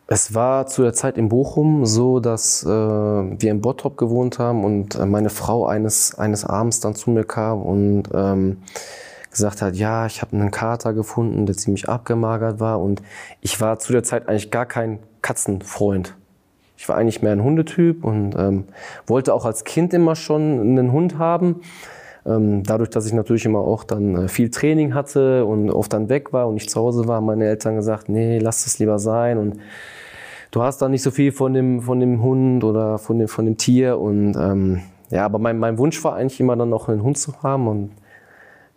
es 0.09 0.35
war 0.35 0.67
zu 0.67 0.83
der 0.83 0.93
Zeit 0.93 1.19
in 1.19 1.29
Bochum 1.29 1.87
so, 1.87 2.19
dass 2.19 2.65
äh, 2.65 2.69
wir 2.69 3.51
in 3.51 3.61
Bottrop 3.61 3.97
gewohnt 3.97 4.41
haben 4.41 4.65
und 4.65 4.97
äh, 4.97 5.07
meine 5.07 5.31
Frau 5.31 5.67
eines, 5.67 6.19
eines 6.19 6.45
Abends 6.45 6.81
dann 6.81 6.97
zu 6.97 7.11
mir 7.11 7.23
kam 7.23 7.63
und 7.63 8.05
ähm, 8.13 8.57
gesagt 9.31 9.63
hat, 9.63 9.77
ja, 9.77 10.07
ich 10.07 10.23
habe 10.23 10.37
einen 10.37 10.51
Kater 10.51 10.93
gefunden, 10.93 11.47
der 11.47 11.57
ziemlich 11.57 11.89
abgemagert 11.89 12.61
war 12.61 12.81
und 12.81 13.03
ich 13.41 13.61
war 13.61 13.79
zu 13.79 13.93
der 13.93 14.03
Zeit 14.03 14.29
eigentlich 14.29 14.51
gar 14.51 14.67
kein 14.67 14.99
Katzenfreund. 15.23 16.17
Ich 16.77 16.89
war 16.89 16.97
eigentlich 16.97 17.23
mehr 17.23 17.33
ein 17.33 17.45
Hundetyp 17.45 18.05
und 18.05 18.35
ähm, 18.37 18.65
wollte 19.07 19.35
auch 19.35 19.45
als 19.45 19.65
Kind 19.65 19.93
immer 19.93 20.17
schon 20.17 20.61
einen 20.61 20.93
Hund 20.93 21.19
haben. 21.19 21.61
Ähm, 22.27 22.63
dadurch, 22.65 22.91
dass 22.91 23.07
ich 23.07 23.13
natürlich 23.13 23.45
immer 23.45 23.61
auch 23.61 23.85
dann 23.85 24.15
äh, 24.15 24.29
viel 24.29 24.51
Training 24.51 24.95
hatte 24.95 25.45
und 25.45 25.71
oft 25.71 25.93
dann 25.93 26.09
weg 26.09 26.33
war 26.33 26.49
und 26.49 26.55
nicht 26.55 26.71
zu 26.71 26.81
Hause 26.81 27.07
war, 27.07 27.17
haben 27.17 27.27
meine 27.27 27.47
Eltern 27.47 27.77
gesagt, 27.77 28.09
nee, 28.09 28.39
lass 28.39 28.67
es 28.67 28.79
lieber 28.79 28.99
sein 28.99 29.39
und 29.39 29.59
du 30.51 30.63
hast 30.63 30.83
da 30.83 30.89
nicht 30.89 31.03
so 31.03 31.11
viel 31.11 31.33
von 31.33 31.55
dem, 31.55 31.83
von 31.83 32.01
dem 32.01 32.23
Hund 32.23 32.65
oder 32.65 32.99
von 32.99 33.19
dem, 33.19 33.29
von 33.29 33.45
dem 33.45 33.57
Tier 33.57 33.99
und 33.99 34.35
ähm, 34.37 34.81
ja, 35.11 35.25
aber 35.25 35.39
mein, 35.39 35.59
mein 35.59 35.79
Wunsch 35.79 36.03
war 36.05 36.15
eigentlich 36.15 36.41
immer 36.41 36.57
dann 36.57 36.69
noch 36.69 36.89
einen 36.89 37.03
Hund 37.03 37.19
zu 37.19 37.43
haben 37.43 37.69
und 37.69 37.91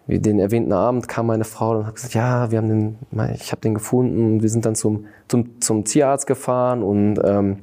wie 0.05 0.19
den 0.19 0.39
erwähnten 0.39 0.73
Abend 0.73 1.07
kam 1.07 1.27
meine 1.27 1.45
Frau 1.45 1.77
und 1.77 1.87
hat 1.87 1.95
gesagt, 1.95 2.13
ja, 2.13 2.51
wir 2.51 2.57
haben 2.57 2.69
den, 2.69 2.97
ich 3.35 3.51
habe 3.51 3.61
den 3.61 3.73
gefunden. 3.73 4.41
Wir 4.41 4.49
sind 4.49 4.65
dann 4.65 4.75
zum, 4.75 5.05
zum, 5.27 5.61
zum 5.61 5.85
Tierarzt 5.85 6.27
gefahren 6.27 6.83
und 6.83 7.19
ähm, 7.23 7.59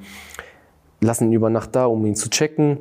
lassen 1.01 1.25
ihn 1.25 1.33
über 1.33 1.51
Nacht 1.51 1.77
da, 1.77 1.87
um 1.87 2.05
ihn 2.07 2.17
zu 2.17 2.31
checken. 2.31 2.79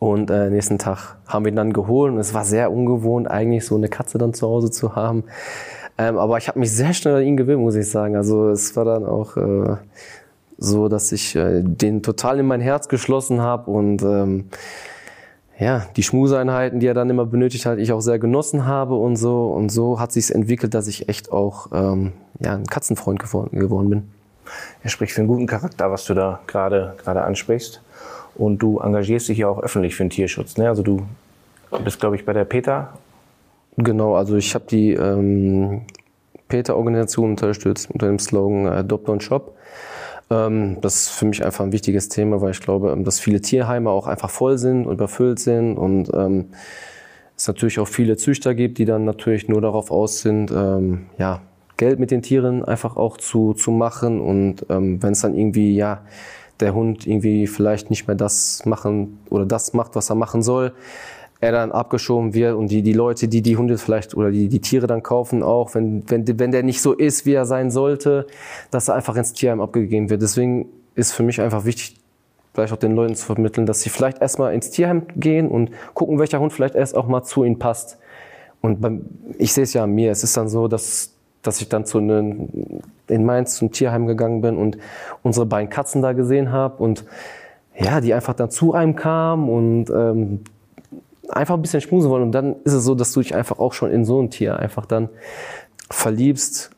Und 0.00 0.30
äh, 0.30 0.50
nächsten 0.50 0.78
Tag 0.78 1.16
haben 1.26 1.44
wir 1.44 1.52
ihn 1.52 1.56
dann 1.56 1.72
geholt 1.72 2.12
und 2.12 2.18
es 2.18 2.32
war 2.32 2.44
sehr 2.44 2.70
ungewohnt, 2.70 3.28
eigentlich 3.28 3.64
so 3.66 3.74
eine 3.74 3.88
Katze 3.88 4.16
dann 4.18 4.32
zu 4.32 4.46
Hause 4.46 4.70
zu 4.70 4.94
haben. 4.94 5.24
Ähm, 5.96 6.18
aber 6.18 6.38
ich 6.38 6.46
habe 6.46 6.60
mich 6.60 6.72
sehr 6.72 6.94
schnell 6.94 7.16
an 7.16 7.22
ihn 7.22 7.36
gewöhnt, 7.36 7.60
muss 7.60 7.74
ich 7.74 7.90
sagen. 7.90 8.14
Also 8.14 8.50
es 8.50 8.76
war 8.76 8.84
dann 8.84 9.04
auch 9.04 9.36
äh, 9.36 9.76
so, 10.56 10.88
dass 10.88 11.10
ich 11.10 11.34
äh, 11.34 11.62
den 11.62 12.02
total 12.02 12.38
in 12.38 12.46
mein 12.46 12.60
Herz 12.60 12.88
geschlossen 12.88 13.40
habe 13.40 13.70
und 13.70 14.02
ähm, 14.02 14.44
ja, 15.58 15.86
die 15.96 16.02
Schmuseinheiten, 16.02 16.78
die 16.78 16.86
er 16.86 16.94
dann 16.94 17.10
immer 17.10 17.26
benötigt 17.26 17.66
hat, 17.66 17.78
ich 17.78 17.92
auch 17.92 18.00
sehr 18.00 18.18
genossen 18.18 18.66
habe 18.66 18.94
und 18.94 19.16
so. 19.16 19.46
Und 19.46 19.70
so 19.70 19.98
hat 19.98 20.12
sich 20.12 20.32
entwickelt, 20.32 20.74
dass 20.74 20.86
ich 20.86 21.08
echt 21.08 21.32
auch 21.32 21.68
ähm, 21.72 22.12
ja, 22.38 22.54
ein 22.54 22.66
Katzenfreund 22.66 23.18
geworden, 23.18 23.58
geworden 23.58 23.90
bin. 23.90 24.10
Er 24.82 24.90
spricht 24.90 25.12
für 25.12 25.20
einen 25.20 25.28
guten 25.28 25.46
Charakter, 25.46 25.90
was 25.90 26.04
du 26.04 26.14
da 26.14 26.40
gerade 26.46 26.94
gerade 27.02 27.22
ansprichst. 27.22 27.82
Und 28.36 28.58
du 28.58 28.78
engagierst 28.78 29.28
dich 29.28 29.38
ja 29.38 29.48
auch 29.48 29.60
öffentlich 29.60 29.96
für 29.96 30.04
den 30.04 30.10
Tierschutz. 30.10 30.56
Ne? 30.56 30.68
Also 30.68 30.84
du 30.84 31.02
bist, 31.84 31.98
glaube 31.98 32.14
ich, 32.14 32.24
bei 32.24 32.32
der 32.32 32.44
PETA. 32.44 32.96
Genau, 33.76 34.14
also 34.14 34.36
ich 34.36 34.54
habe 34.54 34.64
die 34.70 34.92
ähm, 34.92 35.82
PETA-Organisation 36.48 37.30
unterstützt 37.30 37.90
unter 37.90 38.06
dem 38.06 38.20
Slogan 38.20 38.66
äh, 38.66 38.78
Adopt 38.78 39.08
und 39.08 39.22
Shop. 39.22 39.57
Ähm, 40.30 40.78
das 40.80 40.94
ist 40.94 41.08
für 41.10 41.26
mich 41.26 41.44
einfach 41.44 41.64
ein 41.64 41.72
wichtiges 41.72 42.08
Thema, 42.08 42.40
weil 42.40 42.50
ich 42.50 42.60
glaube, 42.60 42.90
ähm, 42.90 43.04
dass 43.04 43.20
viele 43.20 43.40
Tierheime 43.40 43.90
auch 43.90 44.06
einfach 44.06 44.30
voll 44.30 44.58
sind 44.58 44.86
und 44.86 44.94
überfüllt 44.94 45.38
sind 45.38 45.76
und 45.76 46.10
ähm, 46.14 46.46
es 47.36 47.46
natürlich 47.46 47.78
auch 47.78 47.88
viele 47.88 48.16
Züchter 48.16 48.54
gibt, 48.54 48.78
die 48.78 48.84
dann 48.84 49.04
natürlich 49.04 49.48
nur 49.48 49.60
darauf 49.60 49.92
aus 49.92 50.22
sind, 50.22 50.50
ja, 50.50 51.40
Geld 51.76 52.00
mit 52.00 52.10
den 52.10 52.20
Tieren 52.20 52.64
einfach 52.64 52.96
auch 52.96 53.16
zu, 53.16 53.54
zu 53.54 53.70
machen 53.70 54.20
und 54.20 54.66
wenn 54.68 55.12
es 55.12 55.20
dann 55.20 55.36
irgendwie, 55.36 55.76
ja, 55.76 56.02
der 56.58 56.74
Hund 56.74 57.06
irgendwie 57.06 57.46
vielleicht 57.46 57.90
nicht 57.90 58.08
mehr 58.08 58.16
das 58.16 58.66
machen 58.66 59.20
oder 59.30 59.46
das 59.46 59.72
macht, 59.72 59.94
was 59.94 60.10
er 60.10 60.16
machen 60.16 60.42
soll, 60.42 60.72
er 61.40 61.52
dann 61.52 61.70
abgeschoben 61.70 62.34
wird 62.34 62.56
und 62.56 62.68
die, 62.68 62.82
die 62.82 62.92
Leute, 62.92 63.28
die 63.28 63.42
die 63.42 63.56
Hunde 63.56 63.78
vielleicht 63.78 64.14
oder 64.14 64.30
die, 64.30 64.48
die 64.48 64.60
Tiere 64.60 64.86
dann 64.86 65.02
kaufen, 65.02 65.42
auch 65.42 65.74
wenn, 65.74 66.02
wenn, 66.10 66.26
wenn 66.38 66.50
der 66.50 66.64
nicht 66.64 66.82
so 66.82 66.92
ist, 66.92 67.26
wie 67.26 67.34
er 67.34 67.46
sein 67.46 67.70
sollte, 67.70 68.26
dass 68.70 68.88
er 68.88 68.96
einfach 68.96 69.16
ins 69.16 69.32
Tierheim 69.32 69.60
abgegeben 69.60 70.10
wird. 70.10 70.20
Deswegen 70.20 70.66
ist 70.96 71.12
für 71.12 71.22
mich 71.22 71.40
einfach 71.40 71.64
wichtig, 71.64 71.96
vielleicht 72.54 72.72
auch 72.72 72.78
den 72.78 72.96
Leuten 72.96 73.14
zu 73.14 73.24
vermitteln, 73.24 73.66
dass 73.66 73.82
sie 73.82 73.90
vielleicht 73.90 74.20
erstmal 74.20 74.52
ins 74.52 74.70
Tierheim 74.70 75.02
gehen 75.14 75.48
und 75.48 75.70
gucken, 75.94 76.18
welcher 76.18 76.40
Hund 76.40 76.52
vielleicht 76.52 76.74
erst 76.74 76.96
auch 76.96 77.06
mal 77.06 77.22
zu 77.22 77.44
ihnen 77.44 77.60
passt. 77.60 77.98
Und 78.60 78.80
beim, 78.80 79.02
ich 79.38 79.52
sehe 79.52 79.62
es 79.62 79.72
ja 79.74 79.84
an 79.84 79.92
mir, 79.92 80.10
es 80.10 80.24
ist 80.24 80.36
dann 80.36 80.48
so, 80.48 80.66
dass, 80.66 81.14
dass 81.42 81.60
ich 81.60 81.68
dann 81.68 81.84
zu 81.84 81.98
einen, 81.98 82.82
in 83.06 83.24
Mainz 83.24 83.54
zum 83.54 83.70
Tierheim 83.70 84.08
gegangen 84.08 84.40
bin 84.40 84.56
und 84.56 84.76
unsere 85.22 85.46
beiden 85.46 85.70
Katzen 85.70 86.02
da 86.02 86.14
gesehen 86.14 86.50
habe 86.50 86.82
und 86.82 87.04
ja, 87.78 88.00
die 88.00 88.12
einfach 88.12 88.34
dann 88.34 88.50
zu 88.50 88.74
einem 88.74 88.96
kamen 88.96 89.48
und 89.48 89.90
ähm, 89.90 90.40
einfach 91.28 91.54
ein 91.54 91.62
bisschen 91.62 91.80
schmusen 91.80 92.10
wollen. 92.10 92.22
Und 92.22 92.32
dann 92.32 92.56
ist 92.64 92.72
es 92.72 92.84
so, 92.84 92.94
dass 92.94 93.12
du 93.12 93.20
dich 93.20 93.34
einfach 93.34 93.58
auch 93.58 93.72
schon 93.72 93.90
in 93.90 94.04
so 94.04 94.20
ein 94.20 94.30
Tier 94.30 94.58
einfach 94.58 94.86
dann 94.86 95.08
verliebst, 95.90 96.70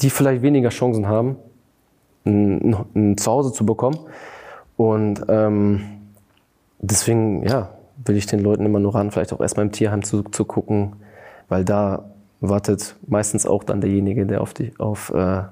die 0.00 0.10
vielleicht 0.10 0.42
weniger 0.42 0.70
Chancen 0.70 1.08
haben, 1.08 1.36
ein, 2.24 2.76
ein 2.94 3.16
Zuhause 3.16 3.52
zu 3.52 3.64
bekommen. 3.66 3.98
Und 4.76 5.24
ähm, 5.28 5.84
deswegen, 6.80 7.46
ja, 7.46 7.70
will 8.04 8.16
ich 8.16 8.26
den 8.26 8.40
Leuten 8.40 8.66
immer 8.66 8.80
nur 8.80 8.94
ran, 8.94 9.10
vielleicht 9.10 9.32
auch 9.32 9.40
erstmal 9.40 9.66
im 9.66 9.72
Tierheim 9.72 10.02
zu, 10.02 10.22
zu 10.22 10.44
gucken, 10.44 10.96
weil 11.48 11.64
da 11.64 12.04
wartet 12.40 12.96
meistens 13.06 13.46
auch 13.46 13.64
dann 13.64 13.80
derjenige, 13.80 14.26
der 14.26 14.40
auf 14.40 14.52
die, 14.52 14.72
auf, 14.78 15.10
äh, 15.14 15.42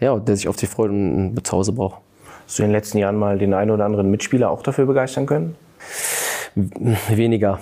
ja, 0.00 0.18
der 0.18 0.36
sich 0.36 0.48
auf 0.48 0.56
die 0.56 0.66
Freude 0.66 0.92
und 0.92 1.34
ein 1.34 1.44
Zuhause 1.44 1.72
braucht. 1.72 2.00
Hast 2.46 2.58
du 2.58 2.62
in 2.62 2.68
den 2.68 2.74
letzten 2.74 2.98
Jahren 2.98 3.16
mal 3.16 3.38
den 3.38 3.54
einen 3.54 3.70
oder 3.70 3.86
anderen 3.86 4.10
Mitspieler 4.10 4.50
auch 4.50 4.62
dafür 4.62 4.86
begeistern 4.86 5.26
können? 5.26 5.56
Weniger. 6.54 7.60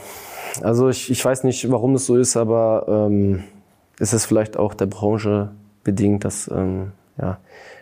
Also 0.61 0.89
ich, 0.89 1.11
ich 1.11 1.25
weiß 1.25 1.45
nicht, 1.45 1.71
warum 1.71 1.95
es 1.95 2.07
so 2.07 2.17
ist, 2.17 2.37
aber 2.37 2.87
ähm, 2.89 3.45
ist 3.99 4.13
es 4.13 4.27
vielleicht 4.27 4.57
auch 4.57 4.75
der 4.75 4.87
Branche 4.87 5.51
bedingt, 5.85 6.25
dass 6.25 6.51
ähm, 6.53 6.93
ja, 7.19 7.39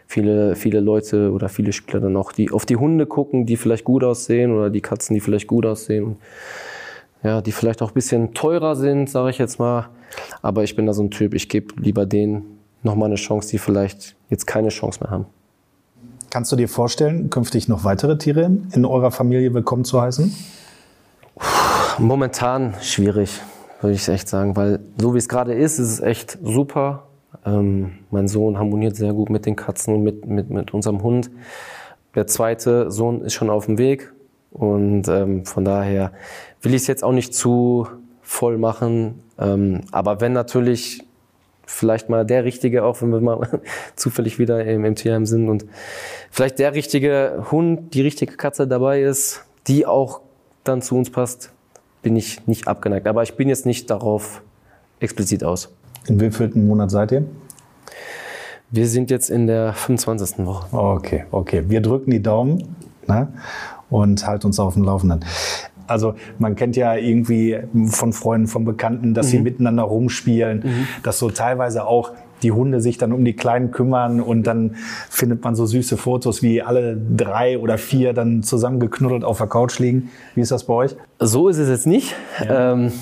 viele, 0.07 0.57
viele 0.57 0.81
Leute 0.81 1.33
oder 1.33 1.49
viele 1.49 1.73
Spieler 1.73 2.01
dann 2.01 2.17
auch 2.17 2.33
die, 2.33 2.51
auf 2.51 2.67
die 2.67 2.77
Hunde 2.77 3.07
gucken, 3.07 3.47
die 3.47 3.57
vielleicht 3.57 3.85
gut 3.85 4.05
aussehen 4.05 4.53
oder 4.53 4.71
die 4.71 4.81
Katzen, 4.81 5.15
die 5.15 5.21
vielleicht 5.21 5.47
gut 5.47 5.67
aussehen. 5.67 6.17
Ja, 7.23 7.43
die 7.43 7.53
vielleicht 7.53 7.83
auch 7.83 7.91
ein 7.91 7.95
bisschen 7.95 8.33
teurer 8.33 8.77
sind, 8.77 9.11
sage 9.11 9.31
ich 9.31 9.39
jetzt 9.39 9.59
mal. 9.59 9.89
Aber 10.41 10.65
ich 10.65 10.75
bin 10.75 10.87
da 10.87 10.95
so 10.95 11.03
ein 11.03 11.11
Typ, 11.11 11.35
ich 11.35 11.49
gebe 11.49 11.75
lieber 11.81 12.07
denen 12.07 12.59
nochmal 12.83 13.09
eine 13.09 13.17
Chance, 13.17 13.51
die 13.51 13.59
vielleicht 13.59 14.17
jetzt 14.31 14.47
keine 14.47 14.71
Chance 14.71 15.01
mehr 15.03 15.11
haben. 15.11 15.27
Kannst 16.31 16.51
du 16.51 16.57
dir 16.57 16.69
vorstellen, 16.69 17.29
künftig 17.29 17.69
noch 17.69 17.85
weitere 17.85 18.17
Tiere 18.17 18.51
in 18.73 18.85
eurer 18.85 19.11
Familie 19.11 19.53
willkommen 19.53 19.85
zu 19.85 20.01
heißen? 20.01 20.35
Momentan 21.99 22.75
schwierig, 22.81 23.41
würde 23.81 23.95
ich 23.95 24.09
echt 24.09 24.29
sagen, 24.29 24.57
weil 24.57 24.81
so 24.97 25.15
wie 25.15 25.19
es 25.19 25.29
gerade 25.29 25.55
ist, 25.55 25.79
ist 25.79 25.91
es 25.91 26.01
echt 26.01 26.39
super. 26.43 27.09
Ähm, 27.45 27.99
mein 28.11 28.29
Sohn 28.29 28.59
harmoniert 28.59 28.97
sehr 28.97 29.13
gut 29.13 29.31
mit 29.31 29.47
den 29.47 29.57
Katzen 29.57 29.95
und 29.95 30.03
mit, 30.03 30.27
mit, 30.27 30.51
mit 30.51 30.75
unserem 30.75 31.03
Hund. 31.03 31.31
Der 32.15 32.27
zweite 32.27 32.91
Sohn 32.91 33.23
ist 33.23 33.35
schon 33.35 33.51
auf 33.51 33.67
dem 33.67 33.79
Weg 33.79 34.13
und 34.51 35.09
ähm, 35.09 35.45
von 35.45 35.65
daher 35.65 36.13
will 36.63 36.75
ich 36.75 36.83
es 36.83 36.87
jetzt 36.87 37.05
auch 37.05 37.13
nicht 37.13 37.35
zu 37.35 37.87
voll 38.23 38.59
machen. 38.59 39.23
Ähm, 39.39 39.83
aber 39.93 40.21
wenn 40.21 40.33
natürlich 40.33 41.05
vielleicht 41.67 42.09
mal 42.09 42.27
der 42.27 42.45
Richtige, 42.45 42.85
auch 42.85 43.01
wenn 43.01 43.11
wir 43.11 43.21
mal 43.21 43.61
zufällig 43.97 44.39
wieder 44.39 44.65
im, 44.65 44.85
im 44.85 44.95
Tierheim 44.97 45.25
sind 45.25 45.49
und 45.49 45.67
vielleicht 46.31 46.59
der 46.59 46.75
richtige 46.75 47.47
Hund, 47.51 47.95
die 47.95 48.03
richtige 48.03 48.37
Katze 48.37 48.67
dabei 48.67 49.03
ist, 49.03 49.45
die 49.69 49.87
auch 49.87 50.21
dann 50.65 50.83
zu 50.83 50.97
uns 50.97 51.11
passt, 51.11 51.53
bin 52.03 52.17
ich 52.17 52.47
nicht 52.47 52.69
abgeneigt. 52.69 53.07
Aber 53.07 53.23
ich 53.23 53.37
bin 53.37 53.49
jetzt 53.49 53.67
nicht 53.67 53.91
darauf 53.91 54.43
explizit 55.01 55.45
aus. 55.45 55.73
In 56.07 56.21
wievielten 56.21 56.67
Monat 56.67 56.91
seid 56.91 57.13
ihr? 57.13 57.25
Wir 58.71 58.87
sind 58.87 59.11
jetzt 59.11 59.31
in 59.31 59.47
der 59.47 59.73
25. 59.73 60.47
Woche. 60.47 60.77
Okay, 60.77 61.25
okay. 61.31 61.65
Wir 61.67 61.81
drücken 61.81 62.11
die 62.11 62.23
Daumen 62.23 62.77
ne? 63.07 63.29
und 63.91 64.27
halten 64.27 64.47
uns 64.47 64.61
auf 64.61 64.75
dem 64.75 64.85
Laufenden. 64.85 65.25
Also 65.87 66.15
man 66.39 66.55
kennt 66.55 66.77
ja 66.77 66.95
irgendwie 66.95 67.59
von 67.89 68.13
Freunden, 68.13 68.47
von 68.47 68.65
Bekannten, 68.65 69.13
dass 69.13 69.27
mhm. 69.27 69.31
sie 69.31 69.39
miteinander 69.41 69.83
rumspielen, 69.83 70.63
mhm. 70.65 70.87
dass 71.03 71.19
so 71.19 71.31
teilweise 71.31 71.85
auch 71.85 72.13
die 72.43 72.53
Hunde 72.53 72.81
sich 72.81 72.99
dann 72.99 73.13
um 73.13 73.25
die 73.25 73.35
Kleinen 73.35 73.71
kümmern 73.71 74.21
und 74.21 74.45
dann 74.45 74.77
findet 75.09 75.43
man 75.45 75.55
so 75.55 75.67
süße 75.67 75.97
Fotos, 75.97 76.43
wie 76.43 76.63
alle 76.63 76.97
drei 76.97 77.59
oder 77.59 77.79
vier 77.79 78.13
dann 78.13 78.43
zusammengeknuddelt 78.43 79.25
auf 79.25 79.39
der 79.39 79.47
Couch 79.47 79.79
liegen. 79.79 80.11
Wie 80.35 80.41
ist 80.41 80.51
das 80.51 80.65
bei 80.65 80.75
euch? 80.75 80.97
So 81.19 81.49
ist 81.49 81.59
es 81.59 81.69
jetzt 81.69 81.87
nicht. 81.87 82.15
Ja. 82.45 82.73
Ähm, 82.73 82.93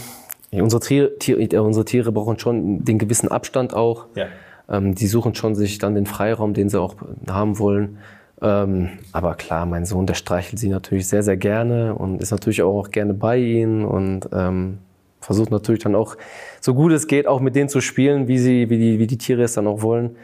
unsere, 0.52 0.80
Tiere, 0.80 1.18
Tiere, 1.18 1.40
äh, 1.40 1.58
unsere 1.58 1.84
Tiere 1.84 2.12
brauchen 2.12 2.38
schon 2.38 2.84
den 2.84 2.98
gewissen 2.98 3.28
Abstand 3.28 3.74
auch. 3.74 4.06
Ja. 4.14 4.26
Ähm, 4.68 4.94
die 4.94 5.06
suchen 5.06 5.34
schon 5.34 5.54
sich 5.54 5.78
dann 5.78 5.94
den 5.94 6.06
Freiraum, 6.06 6.54
den 6.54 6.68
sie 6.68 6.80
auch 6.80 6.96
haben 7.28 7.58
wollen. 7.58 7.98
Ähm, 8.40 8.90
aber 9.12 9.34
klar, 9.34 9.66
mein 9.66 9.84
Sohn, 9.84 10.06
der 10.06 10.14
streichelt 10.14 10.58
sie 10.58 10.68
natürlich 10.68 11.08
sehr, 11.08 11.22
sehr 11.22 11.36
gerne 11.36 11.94
und 11.94 12.22
ist 12.22 12.30
natürlich 12.30 12.62
auch 12.62 12.90
gerne 12.90 13.14
bei 13.14 13.38
ihnen 13.38 13.84
und 13.84 14.28
ähm, 14.32 14.78
versuche 15.28 15.50
natürlich 15.50 15.82
dann 15.82 15.94
auch, 15.94 16.16
so 16.58 16.74
gut 16.74 16.90
es 16.90 17.06
geht, 17.06 17.26
auch 17.26 17.40
mit 17.40 17.54
denen 17.54 17.68
zu 17.68 17.82
spielen, 17.82 18.28
wie, 18.28 18.38
sie, 18.38 18.70
wie, 18.70 18.78
die, 18.78 18.98
wie 18.98 19.06
die 19.06 19.18
Tiere 19.18 19.42
es 19.42 19.52
dann 19.52 19.66
auch 19.66 19.82
wollen. 19.82 20.16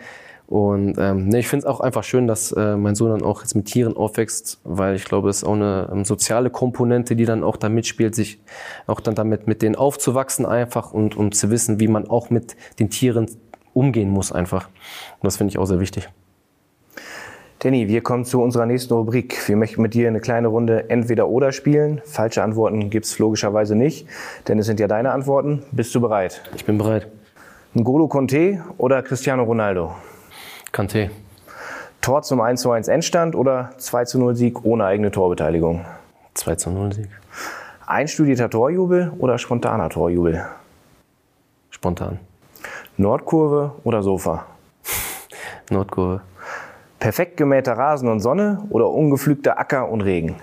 Und 0.47 0.97
ähm, 0.99 1.29
nee, 1.29 1.41
ich 1.41 1.49
finde 1.49 1.67
es 1.67 1.67
auch 1.67 1.81
einfach 1.81 2.05
schön, 2.05 2.27
dass 2.27 2.53
äh, 2.53 2.77
mein 2.77 2.95
Sohn 2.95 3.11
dann 3.11 3.23
auch 3.23 3.43
jetzt 3.43 3.55
mit 3.55 3.67
Tieren 3.67 3.97
aufwächst, 3.97 4.61
weil 4.65 4.95
ich 4.95 5.05
glaube, 5.05 5.29
es 5.29 5.39
ist 5.39 5.45
auch 5.45 5.55
eine 5.55 5.91
ähm, 5.93 6.05
soziale 6.07 6.49
Komponente, 6.49 7.17
die 7.17 7.27
dann 7.27 7.45
auch 7.45 7.57
da 7.59 7.69
mitspielt, 7.69 8.15
sich 8.15 8.41
auch 8.87 9.01
dann 9.01 9.15
damit 9.15 9.47
mit 9.47 9.61
denen 9.61 9.77
aufzuwachsen 9.77 10.47
einfach 10.47 10.93
und, 10.93 11.17
und 11.17 11.35
zu 11.35 11.51
wissen, 11.51 11.81
wie 11.81 11.89
man 11.89 12.09
auch 12.09 12.31
mit 12.31 12.57
den 12.79 12.89
Tieren 12.89 13.31
umgehen 13.75 14.09
muss 14.09 14.33
einfach. 14.33 14.69
Und 14.69 15.25
das 15.25 15.37
finde 15.37 15.51
ich 15.51 15.59
auch 15.59 15.67
sehr 15.67 15.81
wichtig. 15.81 16.09
Danny, 17.65 17.89
wir 17.89 18.03
kommen 18.03 18.27
zu 18.27 18.43
unserer 18.43 18.67
nächsten 18.67 18.93
Rubrik. 18.93 19.49
Wir 19.49 19.57
möchten 19.57 19.81
mit 19.81 19.95
dir 19.95 20.07
eine 20.07 20.21
kleine 20.21 20.49
Runde 20.49 20.91
entweder 20.91 21.29
oder 21.29 21.51
spielen. 21.51 22.03
Falsche 22.05 22.43
Antworten 22.43 22.91
gibt 22.91 23.07
es 23.07 23.19
logischerweise 23.19 23.75
nicht, 23.75 24.07
denn 24.47 24.59
es 24.59 24.67
sind 24.67 24.81
ja 24.81 24.87
deine 24.87 25.13
Antworten. 25.13 25.63
Bist 25.73 25.95
du 25.95 26.01
bereit? 26.03 26.43
Ich 26.55 26.67
bin 26.67 26.77
bereit. 26.77 27.09
N'Golo 27.75 28.07
Conte 28.07 28.63
oder 28.77 29.03
Cristiano 29.03 29.45
Ronaldo? 29.45 29.95
Kanté. 30.75 31.09
Tor 32.03 32.21
zum 32.21 32.43
1 32.43 32.61
zu 32.61 32.71
1 32.71 32.87
Endstand 32.89 33.35
oder 33.35 33.71
2 33.79 34.05
zu 34.05 34.19
0 34.19 34.37
Sieg 34.37 34.63
ohne 34.67 34.85
eigene 34.85 35.11
Torbeteiligung? 35.11 35.87
2 36.35 36.57
zu 36.57 36.71
0 36.71 36.93
Sieg. 36.93 37.09
Einstudierter 37.87 38.51
Torjubel 38.51 39.11
oder 39.17 39.39
spontaner 39.39 39.89
Torjubel? 39.89 40.45
Spontan. 41.71 42.21
Nordkurve 42.99 43.73
oder 43.85 44.03
Sofa? 44.03 44.45
Nordkurve. 45.71 46.21
Perfekt 47.05 47.37
gemähter 47.37 47.75
Rasen 47.75 48.09
und 48.09 48.21
Sonne 48.21 48.65
oder 48.71 48.89
ungepflügter 48.89 49.59
Acker 49.59 49.91
und 49.91 50.01
Regen? 50.01 50.37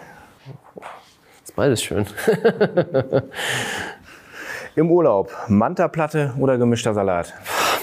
Ist 1.43 1.55
beides 1.55 1.81
schön. 1.81 2.05
Im 4.75 4.91
Urlaub 4.91 5.31
Manta-Platte 5.47 6.35
oder 6.37 6.59
gemischter 6.59 6.93
Salat? 6.93 7.33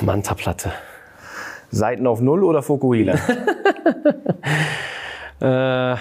Manta-Platte. 0.00 0.70
Seiten 1.72 2.06
auf 2.06 2.20
Null 2.20 2.44
oder 2.44 2.62
Fokuhila? 2.62 3.16
äh, 5.40 5.96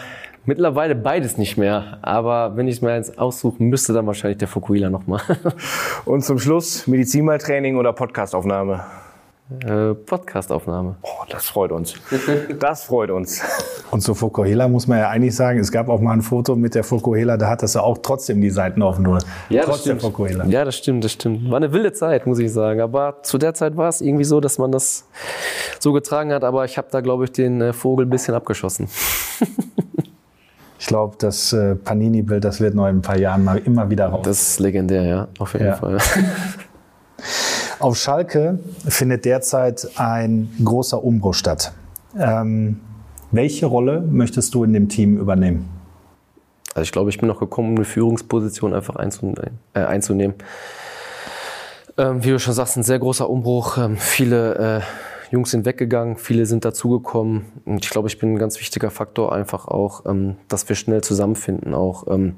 mittlerweile 0.45 0.93
beides 0.93 1.39
nicht 1.39 1.57
mehr. 1.57 1.97
Aber 2.03 2.57
wenn 2.57 2.67
ich 2.67 2.75
es 2.75 2.82
mir 2.84 2.93
jetzt 2.93 3.17
aussuchen 3.17 3.69
müsste, 3.69 3.91
dann 3.93 4.05
wahrscheinlich 4.05 4.38
der 4.38 4.47
Fokuhila 4.47 4.91
nochmal. 4.91 5.21
Und 6.05 6.23
zum 6.23 6.38
Schluss 6.38 6.86
Medizinmaltraining 6.86 7.75
oder 7.75 7.91
Podcastaufnahme? 7.91 8.86
Äh, 9.64 9.93
Podcastaufnahme. 9.93 10.98
Oh, 11.04 11.08
das 11.30 11.48
freut 11.48 11.72
uns. 11.72 11.93
Das 12.60 12.84
freut 12.84 13.12
uns. 13.12 13.41
Und 13.91 14.02
zu 14.02 14.14
Fukuhila 14.14 14.68
muss 14.68 14.88
man 14.88 15.00
ja 15.00 15.10
eigentlich 15.10 15.36
sagen, 15.36 15.60
es 15.60 15.72
gab 15.72 15.88
auch 15.88 16.02
mal 16.02 16.12
ein 16.12 16.22
Foto 16.22 16.56
mit 16.58 16.76
der 16.76 16.84
Fukuhila, 16.84 17.38
da 17.38 17.48
hattest 17.48 17.76
du 17.76 17.80
auch 17.80 18.00
trotzdem 18.00 18.41
die 18.41 18.50
Seiten 18.50 18.82
auf 18.82 19.00
Null. 19.00 19.20
Ja, 19.50 19.64
Trotz 19.64 19.84
das 19.86 20.02
stimmt. 20.02 20.20
der. 20.20 20.45
Ja, 20.48 20.66
das 20.66 20.76
stimmt, 20.76 21.04
das 21.06 21.14
stimmt. 21.14 21.50
War 21.50 21.58
eine 21.58 21.72
wilde 21.72 21.93
Zeit, 21.93 22.28
muss 22.28 22.39
ich 22.39 22.52
sagen. 22.52 22.82
Aber 22.82 23.20
zu 23.24 23.38
der 23.38 23.54
Zeit 23.54 23.78
war 23.78 23.88
es 23.88 24.02
irgendwie 24.02 24.26
so, 24.26 24.41
dass 24.41 24.58
man 24.58 24.72
das 24.74 25.06
so 25.80 25.93
getragen 25.93 26.34
hat. 26.34 26.43
Aber 26.43 26.66
ich 26.66 26.78
habe 26.78 26.88
da, 26.91 27.00
glaube 27.00 27.24
ich, 27.24 27.32
den 27.32 27.62
äh, 27.62 27.72
Vogel 27.74 28.06
ein 28.06 28.10
bisschen 28.10 28.34
abgeschossen. 28.36 28.89
Ich 30.80 30.86
glaube, 30.86 31.16
das 31.20 31.54
äh, 31.54 31.74
Panini-Bild, 31.76 32.43
das 32.45 32.62
wird 32.62 32.76
noch 32.76 32.88
in 32.88 32.98
ein 32.98 33.02
paar 33.02 33.18
Jahren 33.18 33.43
mal 33.43 33.58
immer 33.58 33.89
wieder 33.89 34.08
raus. 34.10 34.22
Das 34.24 34.41
ist 34.50 34.60
legendär, 34.60 35.04
ja, 35.04 35.28
auf 35.39 35.54
jeden 35.54 35.66
Ja. 35.66 35.76
Fall. 35.76 35.98
Auf 37.80 37.97
Schalke 37.97 38.59
findet 38.88 39.25
derzeit 39.25 39.88
ein 39.97 40.49
großer 40.63 41.03
Umbruch 41.03 41.36
statt. 41.36 41.73
Ähm, 42.17 42.80
welche 43.32 43.67
Rolle 43.67 44.01
möchtest 44.01 44.55
du 44.55 44.63
in 44.63 44.73
dem 44.73 44.89
Team 44.89 45.17
übernehmen? 45.17 45.69
Also 46.73 46.82
ich 46.82 46.91
glaube, 46.91 47.09
ich 47.11 47.19
bin 47.19 47.28
noch 47.28 47.39
gekommen, 47.39 47.69
um 47.69 47.75
eine 47.75 47.86
Führungsposition 47.86 48.73
einfach 48.73 48.95
einzunehmen. 48.95 49.59
Äh, 49.73 49.82
einzunehmen. 49.82 50.36
Ähm, 51.97 52.23
wie 52.23 52.30
du 52.30 52.39
schon 52.39 52.53
sagst, 52.53 52.78
ein 52.78 52.84
sehr 52.84 52.97
großer 52.97 53.30
Umbruch. 53.30 53.78
Ähm, 53.78 53.97
viele 53.97 54.80
äh, 54.80 54.82
Jungs 55.32 55.51
sind 55.51 55.65
weggegangen, 55.65 56.17
viele 56.17 56.47
sind 56.47 56.65
dazugekommen. 56.65 57.45
Und 57.65 57.84
ich 57.84 57.91
glaube, 57.91 58.07
ich 58.07 58.17
bin 58.17 58.34
ein 58.34 58.39
ganz 58.39 58.59
wichtiger 58.59 58.89
Faktor 58.89 59.34
einfach 59.34 59.67
auch, 59.67 60.05
ähm, 60.07 60.38
dass 60.47 60.67
wir 60.67 60.75
schnell 60.75 61.01
zusammenfinden, 61.01 61.75
auch 61.75 62.07
ähm, 62.07 62.38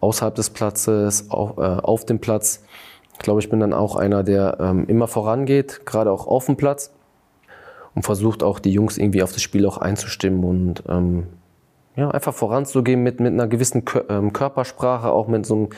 außerhalb 0.00 0.34
des 0.34 0.50
Platzes, 0.50 1.30
auch, 1.30 1.58
äh, 1.58 1.80
auf 1.82 2.06
dem 2.06 2.20
Platz. 2.20 2.62
Ich 3.22 3.24
glaube, 3.24 3.38
ich 3.38 3.48
bin 3.48 3.60
dann 3.60 3.72
auch 3.72 3.94
einer, 3.94 4.24
der 4.24 4.56
ähm, 4.58 4.84
immer 4.88 5.06
vorangeht, 5.06 5.86
gerade 5.86 6.10
auch 6.10 6.26
auf 6.26 6.46
dem 6.46 6.56
Platz 6.56 6.92
und 7.94 8.02
versucht 8.02 8.42
auch 8.42 8.58
die 8.58 8.72
Jungs 8.72 8.98
irgendwie 8.98 9.22
auf 9.22 9.30
das 9.30 9.42
Spiel 9.42 9.64
auch 9.64 9.78
einzustimmen 9.78 10.42
und 10.42 10.82
ähm, 10.88 11.28
ja, 11.94 12.10
einfach 12.10 12.34
voranzugehen 12.34 13.00
mit, 13.00 13.20
mit 13.20 13.32
einer 13.32 13.46
gewissen 13.46 13.84
ähm, 14.08 14.32
Körpersprache, 14.32 15.12
auch 15.12 15.28
mit 15.28 15.46
so, 15.46 15.54
einem, 15.54 15.68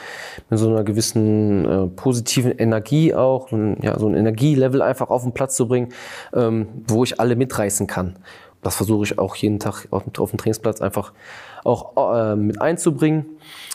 mit 0.49 0.59
so 0.59 0.71
einer 0.71 0.85
gewissen 0.85 1.69
äh, 1.69 1.87
positiven 1.89 2.53
Energie 2.53 3.13
auch, 3.13 3.51
so 3.51 3.57
ein, 3.57 3.77
ja, 3.83 3.99
so 3.99 4.09
ein 4.09 4.15
Energielevel 4.15 4.81
einfach 4.81 5.11
auf 5.11 5.25
den 5.25 5.33
Platz 5.33 5.55
zu 5.55 5.69
bringen, 5.69 5.91
ähm, 6.33 6.69
wo 6.87 7.05
ich 7.05 7.21
alle 7.21 7.37
mitreißen 7.37 7.87
kann. 7.87 8.17
Das 8.63 8.77
versuche 8.77 9.05
ich 9.05 9.19
auch 9.19 9.37
jeden 9.37 9.59
Tag 9.59 9.87
auf, 9.91 10.05
auf 10.17 10.31
dem 10.31 10.39
Trainingsplatz 10.39 10.81
einfach 10.81 11.13
auch 11.65 12.15
äh, 12.15 12.37
mit 12.37 12.61
einzubringen. 12.61 13.27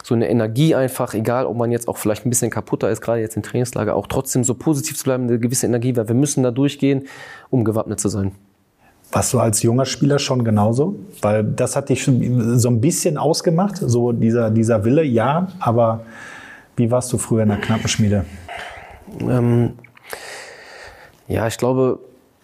So 0.03 0.15
eine 0.15 0.29
Energie 0.29 0.75
einfach, 0.75 1.13
egal 1.13 1.45
ob 1.45 1.57
man 1.57 1.71
jetzt 1.71 1.87
auch 1.87 1.97
vielleicht 1.97 2.25
ein 2.25 2.29
bisschen 2.29 2.49
kaputter 2.49 2.89
ist, 2.89 3.01
gerade 3.01 3.19
jetzt 3.19 3.35
im 3.35 3.43
Trainingslager, 3.43 3.95
auch 3.95 4.07
trotzdem 4.07 4.43
so 4.43 4.53
positiv 4.53 4.97
zu 4.97 5.03
bleiben, 5.03 5.23
eine 5.23 5.39
gewisse 5.39 5.65
Energie, 5.65 5.95
weil 5.95 6.07
wir 6.07 6.15
müssen 6.15 6.43
da 6.43 6.51
durchgehen, 6.51 7.07
um 7.49 7.65
gewappnet 7.65 7.99
zu 7.99 8.09
sein. 8.09 8.31
Warst 9.11 9.33
du 9.33 9.39
als 9.39 9.63
junger 9.63 9.85
Spieler 9.85 10.19
schon 10.19 10.43
genauso? 10.43 10.95
Weil 11.21 11.43
das 11.43 11.75
hat 11.75 11.89
dich 11.89 12.03
schon 12.03 12.59
so 12.59 12.69
ein 12.69 12.79
bisschen 12.79 13.17
ausgemacht, 13.17 13.77
so 13.77 14.11
dieser, 14.11 14.51
dieser 14.51 14.85
Wille, 14.85 15.03
ja, 15.03 15.47
aber 15.59 16.01
wie 16.75 16.91
warst 16.91 17.11
du 17.11 17.17
früher 17.17 17.43
in 17.43 17.49
der 17.49 17.57
Knappenschmiede? 17.57 18.25
Ähm, 19.21 19.73
ja, 21.27 21.47
ich 21.47 21.57
glaube, 21.57 21.99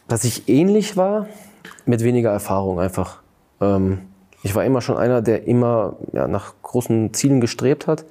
dass 0.08 0.24
ich 0.24 0.50
ähnlich 0.50 0.98
war, 0.98 1.28
mit 1.86 2.04
weniger 2.04 2.32
Erfahrung 2.32 2.80
einfach. 2.80 3.22
Ähm, 3.62 4.00
ich 4.46 4.54
war 4.54 4.64
immer 4.64 4.80
schon 4.80 4.96
einer, 4.96 5.24
der 5.24 5.48
immer 5.48 5.96
ja, 6.14 6.28
nach 6.28 6.54
großen 6.62 7.16
Zielen 7.16 7.42
gestrebt 7.42 7.88
hat. 7.88 8.06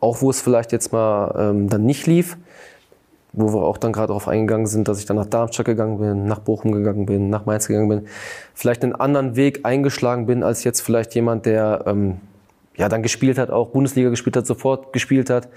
Auch 0.00 0.22
wo 0.22 0.30
es 0.30 0.40
vielleicht 0.40 0.72
jetzt 0.72 0.92
mal 0.92 1.34
ähm, 1.38 1.68
dann 1.68 1.84
nicht 1.84 2.06
lief, 2.06 2.38
wo 3.34 3.52
wir 3.52 3.62
auch 3.62 3.76
dann 3.76 3.92
gerade 3.92 4.08
darauf 4.08 4.28
eingegangen 4.28 4.66
sind, 4.66 4.88
dass 4.88 4.98
ich 4.98 5.04
dann 5.04 5.18
nach 5.18 5.26
Darmstadt 5.26 5.66
gegangen 5.66 5.98
bin, 5.98 6.24
nach 6.24 6.38
Bochum 6.38 6.72
gegangen 6.72 7.04
bin, 7.04 7.28
nach 7.28 7.44
Mainz 7.44 7.68
gegangen 7.68 7.90
bin, 7.90 8.06
vielleicht 8.54 8.82
einen 8.82 8.94
anderen 8.94 9.36
Weg 9.36 9.60
eingeschlagen 9.66 10.24
bin 10.24 10.42
als 10.42 10.64
jetzt 10.64 10.80
vielleicht 10.80 11.14
jemand, 11.14 11.44
der 11.44 11.84
ähm, 11.86 12.16
ja 12.76 12.88
dann 12.88 13.02
gespielt 13.02 13.38
hat, 13.38 13.50
auch 13.50 13.68
Bundesliga 13.68 14.10
gespielt 14.10 14.36
hat, 14.36 14.46
sofort 14.46 14.92
gespielt 14.92 15.30
hat, 15.30 15.48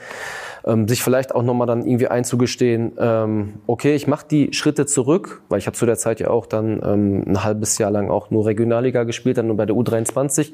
ähm, 0.66 0.88
sich 0.88 1.04
vielleicht 1.04 1.34
auch 1.34 1.44
nochmal 1.44 1.68
dann 1.68 1.86
irgendwie 1.86 2.08
einzugestehen, 2.08 2.94
ähm, 3.00 3.56
okay, 3.66 3.96
ich 3.96 4.08
mache 4.08 4.28
die 4.30 4.54
Schritte 4.54 4.86
zurück, 4.86 5.42
weil 5.50 5.60
ich 5.60 5.68
habe 5.68 5.78
zu 5.78 5.86
der 5.86 5.98
Zeit 5.98 6.20
ja 6.20 6.30
auch 6.30 6.46
dann 6.46 6.82
ähm, 6.84 7.24
ein 7.28 7.44
halbes 7.44 7.78
Jahr 7.78 7.92
lang 7.92 8.10
auch 8.10 8.30
nur 8.30 8.46
Regionalliga 8.46 9.04
gespielt, 9.04 9.38
dann 9.38 9.48
nur 9.48 9.58
bei 9.58 9.66
der 9.66 9.76
U23 9.76 10.54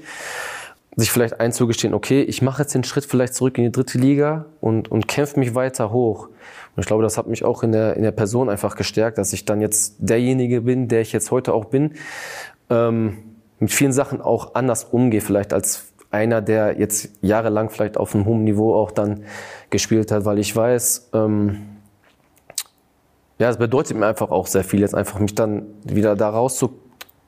sich 0.95 1.11
vielleicht 1.11 1.39
einzugestehen, 1.39 1.93
okay, 1.93 2.21
ich 2.21 2.41
mache 2.41 2.61
jetzt 2.61 2.75
den 2.75 2.83
Schritt 2.83 3.05
vielleicht 3.05 3.33
zurück 3.33 3.57
in 3.57 3.63
die 3.63 3.71
dritte 3.71 3.97
Liga 3.97 4.45
und, 4.61 4.91
und 4.91 5.07
kämpfe 5.07 5.39
mich 5.39 5.55
weiter 5.55 5.91
hoch. 5.91 6.27
Und 6.75 6.81
ich 6.81 6.85
glaube, 6.85 7.03
das 7.03 7.17
hat 7.17 7.27
mich 7.27 7.43
auch 7.43 7.63
in 7.63 7.71
der, 7.71 7.95
in 7.95 8.03
der 8.03 8.11
Person 8.11 8.49
einfach 8.49 8.75
gestärkt, 8.75 9.17
dass 9.17 9.33
ich 9.33 9.45
dann 9.45 9.61
jetzt 9.61 9.95
derjenige 9.97 10.61
bin, 10.61 10.87
der 10.87 11.01
ich 11.01 11.11
jetzt 11.11 11.31
heute 11.31 11.53
auch 11.53 11.65
bin, 11.65 11.93
ähm, 12.69 13.17
mit 13.59 13.71
vielen 13.71 13.93
Sachen 13.93 14.21
auch 14.21 14.55
anders 14.55 14.83
umgehe, 14.83 15.21
vielleicht 15.21 15.53
als 15.53 15.92
einer, 16.13 16.41
der 16.41 16.79
jetzt 16.79 17.09
jahrelang 17.21 17.69
vielleicht 17.69 17.97
auf 17.97 18.13
einem 18.13 18.25
hohen 18.25 18.43
Niveau 18.43 18.75
auch 18.75 18.91
dann 18.91 19.23
gespielt 19.69 20.11
hat, 20.11 20.25
weil 20.25 20.39
ich 20.39 20.55
weiß, 20.55 21.09
ähm, 21.13 21.69
ja, 23.39 23.49
es 23.49 23.57
bedeutet 23.57 23.97
mir 23.97 24.05
einfach 24.05 24.29
auch 24.29 24.47
sehr 24.47 24.63
viel, 24.63 24.81
jetzt 24.81 24.95
einfach 24.95 25.19
mich 25.19 25.35
dann 25.35 25.65
wieder 25.83 26.15
da 26.15 26.29
rauszu 26.29 26.79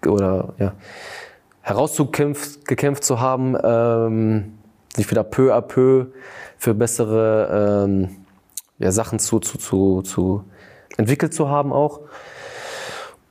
oder 0.06 0.54
ja, 0.60 0.74
herausgekämpft 1.62 2.68
gekämpft 2.68 3.04
zu 3.04 3.20
haben, 3.20 3.58
ähm, 3.64 4.54
sich 4.96 5.10
wieder 5.10 5.24
peu 5.24 5.54
à 5.54 5.62
peu 5.62 6.06
für 6.58 6.74
bessere 6.74 7.86
ähm, 7.86 8.10
ja, 8.78 8.92
Sachen 8.92 9.20
zu, 9.20 9.40
zu, 9.40 9.58
zu, 9.58 10.02
zu 10.04 10.44
entwickelt 10.98 11.34
zu 11.34 11.50
haben 11.50 11.74
auch. 11.74 12.02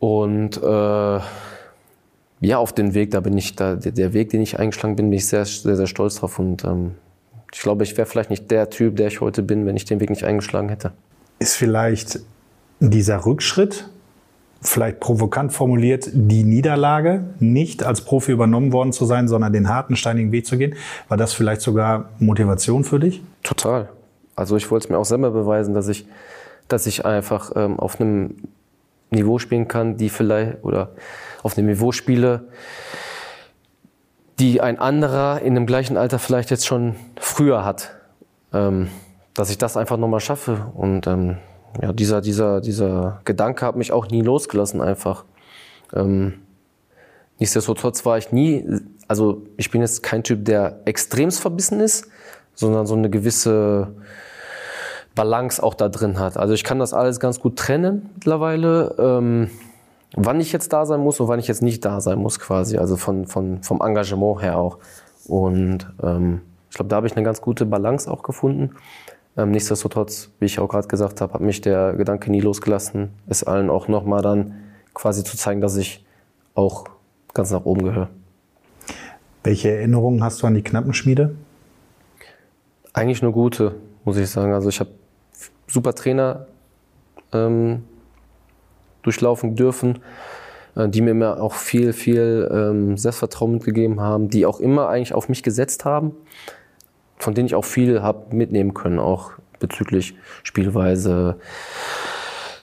Und 0.00 0.56
äh, 0.62 1.20
ja, 2.44 2.58
auf 2.58 2.72
den 2.72 2.94
Weg, 2.94 3.10
da 3.10 3.20
bin 3.20 3.36
ich, 3.36 3.56
da, 3.56 3.76
der, 3.76 4.12
Weg, 4.12 4.30
den 4.30 4.42
ich 4.42 4.58
eingeschlagen 4.58 4.96
bin, 4.96 5.10
bin 5.10 5.18
ich 5.18 5.26
sehr, 5.26 5.44
sehr, 5.44 5.76
sehr 5.76 5.86
stolz 5.86 6.16
drauf. 6.16 6.38
Und 6.38 6.64
ähm, 6.64 6.92
ich 7.52 7.60
glaube, 7.60 7.84
ich 7.84 7.96
wäre 7.96 8.06
vielleicht 8.06 8.30
nicht 8.30 8.50
der 8.50 8.70
Typ, 8.70 8.96
der 8.96 9.08
ich 9.08 9.20
heute 9.20 9.42
bin, 9.42 9.66
wenn 9.66 9.76
ich 9.76 9.84
den 9.84 10.00
Weg 10.00 10.10
nicht 10.10 10.24
eingeschlagen 10.24 10.68
hätte. 10.68 10.92
Ist 11.38 11.54
vielleicht 11.54 12.20
dieser 12.80 13.24
Rückschritt, 13.24 13.88
vielleicht 14.60 15.00
provokant 15.00 15.52
formuliert, 15.52 16.10
die 16.12 16.44
Niederlage, 16.44 17.24
nicht 17.38 17.82
als 17.82 18.02
Profi 18.02 18.32
übernommen 18.32 18.72
worden 18.72 18.92
zu 18.92 19.04
sein, 19.04 19.28
sondern 19.28 19.52
den 19.52 19.68
harten, 19.68 19.96
steinigen 19.96 20.32
Weg 20.32 20.46
zu 20.46 20.58
gehen, 20.58 20.74
war 21.08 21.16
das 21.16 21.32
vielleicht 21.32 21.60
sogar 21.60 22.10
Motivation 22.18 22.84
für 22.84 23.00
dich? 23.00 23.22
Total. 23.42 23.88
Also 24.36 24.56
ich 24.56 24.70
wollte 24.70 24.86
es 24.86 24.90
mir 24.90 24.98
auch 24.98 25.04
selber 25.04 25.30
beweisen, 25.30 25.74
dass 25.74 25.88
ich, 25.88 26.06
dass 26.68 26.86
ich 26.86 27.04
einfach 27.04 27.52
ähm, 27.54 27.78
auf 27.78 28.00
einem 28.00 28.34
Niveau 29.14 29.38
spielen 29.38 29.68
kann, 29.68 29.96
die 29.96 30.08
vielleicht 30.08 30.62
oder 30.64 30.90
auf 31.42 31.56
einem 31.56 31.68
Niveau 31.68 31.92
spiele, 31.92 32.48
die 34.38 34.60
ein 34.60 34.78
anderer 34.78 35.40
in 35.40 35.54
dem 35.54 35.66
gleichen 35.66 35.96
Alter 35.96 36.18
vielleicht 36.18 36.50
jetzt 36.50 36.66
schon 36.66 36.96
früher 37.16 37.64
hat. 37.64 37.94
ähm, 38.54 38.88
dass 39.34 39.50
ich 39.50 39.58
das 39.58 39.76
einfach 39.76 39.96
nochmal 39.96 40.20
schaffe. 40.20 40.70
Und 40.74 41.06
ähm, 41.06 41.36
ja, 41.82 41.92
dieser, 41.92 42.20
dieser, 42.20 42.60
dieser 42.60 43.20
Gedanke 43.24 43.66
hat 43.66 43.76
mich 43.76 43.92
auch 43.92 44.08
nie 44.08 44.22
losgelassen 44.22 44.80
einfach. 44.80 45.24
Ähm, 45.92 46.34
nichtsdestotrotz 47.38 48.06
war 48.06 48.16
ich 48.16 48.32
nie, 48.32 48.64
also 49.08 49.42
ich 49.56 49.70
bin 49.70 49.80
jetzt 49.80 50.02
kein 50.02 50.22
Typ, 50.22 50.44
der 50.44 50.80
extremst 50.84 51.40
verbissen 51.40 51.80
ist, 51.80 52.08
sondern 52.54 52.86
so 52.86 52.94
eine 52.94 53.10
gewisse 53.10 53.94
Balance 55.14 55.62
auch 55.62 55.74
da 55.74 55.88
drin 55.88 56.18
hat. 56.18 56.36
Also 56.36 56.54
ich 56.54 56.64
kann 56.64 56.78
das 56.78 56.92
alles 56.92 57.20
ganz 57.20 57.40
gut 57.40 57.56
trennen 57.56 58.10
mittlerweile, 58.14 58.94
ähm, 58.98 59.50
wann 60.16 60.40
ich 60.40 60.52
jetzt 60.52 60.72
da 60.72 60.86
sein 60.86 61.00
muss 61.00 61.20
und 61.20 61.28
wann 61.28 61.38
ich 61.38 61.48
jetzt 61.48 61.62
nicht 61.62 61.84
da 61.84 62.00
sein 62.00 62.18
muss 62.18 62.40
quasi, 62.40 62.78
also 62.78 62.96
von, 62.96 63.26
von, 63.26 63.62
vom 63.62 63.80
Engagement 63.80 64.42
her 64.42 64.58
auch. 64.58 64.78
Und 65.26 65.86
ähm, 66.02 66.42
ich 66.70 66.76
glaube, 66.76 66.88
da 66.88 66.96
habe 66.96 67.06
ich 67.06 67.16
eine 67.16 67.24
ganz 67.24 67.40
gute 67.40 67.66
Balance 67.66 68.10
auch 68.10 68.22
gefunden. 68.22 68.74
Ähm, 69.36 69.50
nichtsdestotrotz, 69.50 70.30
wie 70.38 70.46
ich 70.46 70.58
auch 70.58 70.68
gerade 70.68 70.88
gesagt 70.88 71.20
habe, 71.20 71.34
hat 71.34 71.40
mich 71.40 71.60
der 71.60 71.94
Gedanke 71.94 72.30
nie 72.30 72.40
losgelassen, 72.40 73.10
es 73.26 73.44
allen 73.44 73.70
auch 73.70 73.88
nochmal 73.88 74.22
dann 74.22 74.54
quasi 74.92 75.24
zu 75.24 75.36
zeigen, 75.36 75.60
dass 75.60 75.76
ich 75.76 76.04
auch 76.54 76.84
ganz 77.32 77.50
nach 77.50 77.64
oben 77.64 77.84
gehöre. 77.84 78.08
Welche 79.42 79.70
Erinnerungen 79.70 80.22
hast 80.22 80.42
du 80.42 80.46
an 80.46 80.54
die 80.54 80.62
Knappenschmiede? 80.62 81.34
Eigentlich 82.92 83.22
nur 83.22 83.32
gute, 83.32 83.74
muss 84.04 84.16
ich 84.16 84.30
sagen. 84.30 84.52
Also 84.52 84.68
ich 84.68 84.78
habe 84.78 84.90
super 85.74 85.94
Trainer 85.94 86.46
ähm, 87.32 87.84
durchlaufen 89.02 89.56
dürfen, 89.56 89.98
äh, 90.76 90.88
die 90.88 91.02
mir 91.02 91.10
immer 91.10 91.42
auch 91.42 91.54
viel, 91.54 91.92
viel 91.92 92.48
ähm, 92.50 92.96
Selbstvertrauen 92.96 93.52
mitgegeben 93.52 94.00
haben, 94.00 94.30
die 94.30 94.46
auch 94.46 94.60
immer 94.60 94.88
eigentlich 94.88 95.14
auf 95.14 95.28
mich 95.28 95.42
gesetzt 95.42 95.84
haben 95.84 96.14
von 97.24 97.34
denen 97.34 97.46
ich 97.46 97.54
auch 97.54 97.64
viel 97.64 98.02
habe 98.02 98.34
mitnehmen 98.34 98.74
können, 98.74 98.98
auch 98.98 99.32
bezüglich 99.58 100.14
Spielweise, 100.42 101.38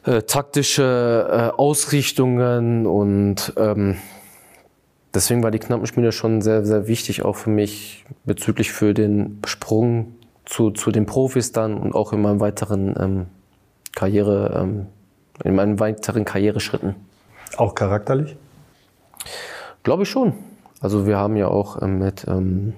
äh, 0.05 0.21
taktische 0.21 1.27
äh, 1.29 1.57
Ausrichtungen 1.57 2.85
und 2.85 3.53
ähm, 3.57 3.97
deswegen 5.13 5.43
war 5.43 5.51
die 5.51 5.59
Knappenspiele 5.59 6.11
schon 6.11 6.41
sehr, 6.41 6.63
sehr 6.65 6.87
wichtig, 6.87 7.23
auch 7.23 7.35
für 7.35 7.49
mich 7.49 8.05
bezüglich 8.23 8.71
für 8.71 8.93
den 8.93 9.41
Sprung 9.45 10.15
zu, 10.45 10.71
zu 10.71 10.91
den 10.91 11.05
Profis 11.05 11.51
dann 11.51 11.77
und 11.77 11.93
auch 11.93 12.13
in 12.13 12.21
meinem 12.21 12.39
weiteren 12.39 12.95
ähm, 12.99 13.25
Karriere, 13.95 14.59
ähm, 14.61 14.87
in 15.43 15.55
meinen 15.55 15.79
weiteren 15.79 16.25
Karriereschritten. 16.25 16.95
Auch 17.57 17.75
charakterlich? 17.75 18.35
Glaube 19.83 20.03
ich 20.03 20.09
schon. 20.09 20.33
Also 20.79 21.05
wir 21.05 21.17
haben 21.17 21.35
ja 21.35 21.47
auch 21.47 21.81
ähm, 21.81 21.99
mit 21.99 22.25
ähm, 22.27 22.73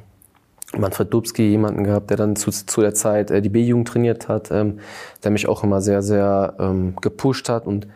Manfred 0.77 1.13
Dubski 1.13 1.43
jemanden 1.43 1.83
gehabt, 1.83 2.09
der 2.09 2.17
dann 2.17 2.35
zu, 2.35 2.51
zu 2.51 2.81
der 2.81 2.93
Zeit 2.93 3.31
äh, 3.31 3.41
die 3.41 3.49
B-Jugend 3.49 3.87
trainiert 3.87 4.27
hat, 4.27 4.51
ähm, 4.51 4.79
der 5.23 5.31
mich 5.31 5.47
auch 5.47 5.63
immer 5.63 5.81
sehr, 5.81 6.01
sehr 6.01 6.55
ähm, 6.59 6.95
gepusht 7.01 7.49
hat 7.49 7.65
und 7.65 7.87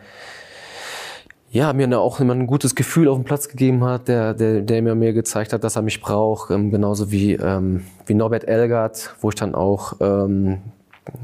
ja, 1.50 1.72
mir 1.72 1.98
auch 1.98 2.20
immer 2.20 2.34
ein 2.34 2.46
gutes 2.46 2.74
Gefühl 2.74 3.08
auf 3.08 3.16
den 3.16 3.24
Platz 3.24 3.48
gegeben 3.48 3.84
hat, 3.84 4.08
der, 4.08 4.34
der, 4.34 4.60
der 4.60 4.82
mir, 4.82 4.94
mir 4.94 5.12
gezeigt 5.12 5.52
hat, 5.52 5.64
dass 5.64 5.76
er 5.76 5.82
mich 5.82 6.00
braucht, 6.00 6.50
ähm, 6.50 6.70
genauso 6.70 7.10
wie, 7.10 7.34
ähm, 7.34 7.84
wie 8.06 8.14
Norbert 8.14 8.44
Elgert, 8.44 9.14
wo 9.20 9.30
ich 9.30 9.34
dann 9.34 9.54
auch, 9.54 9.94
ähm, 10.00 10.58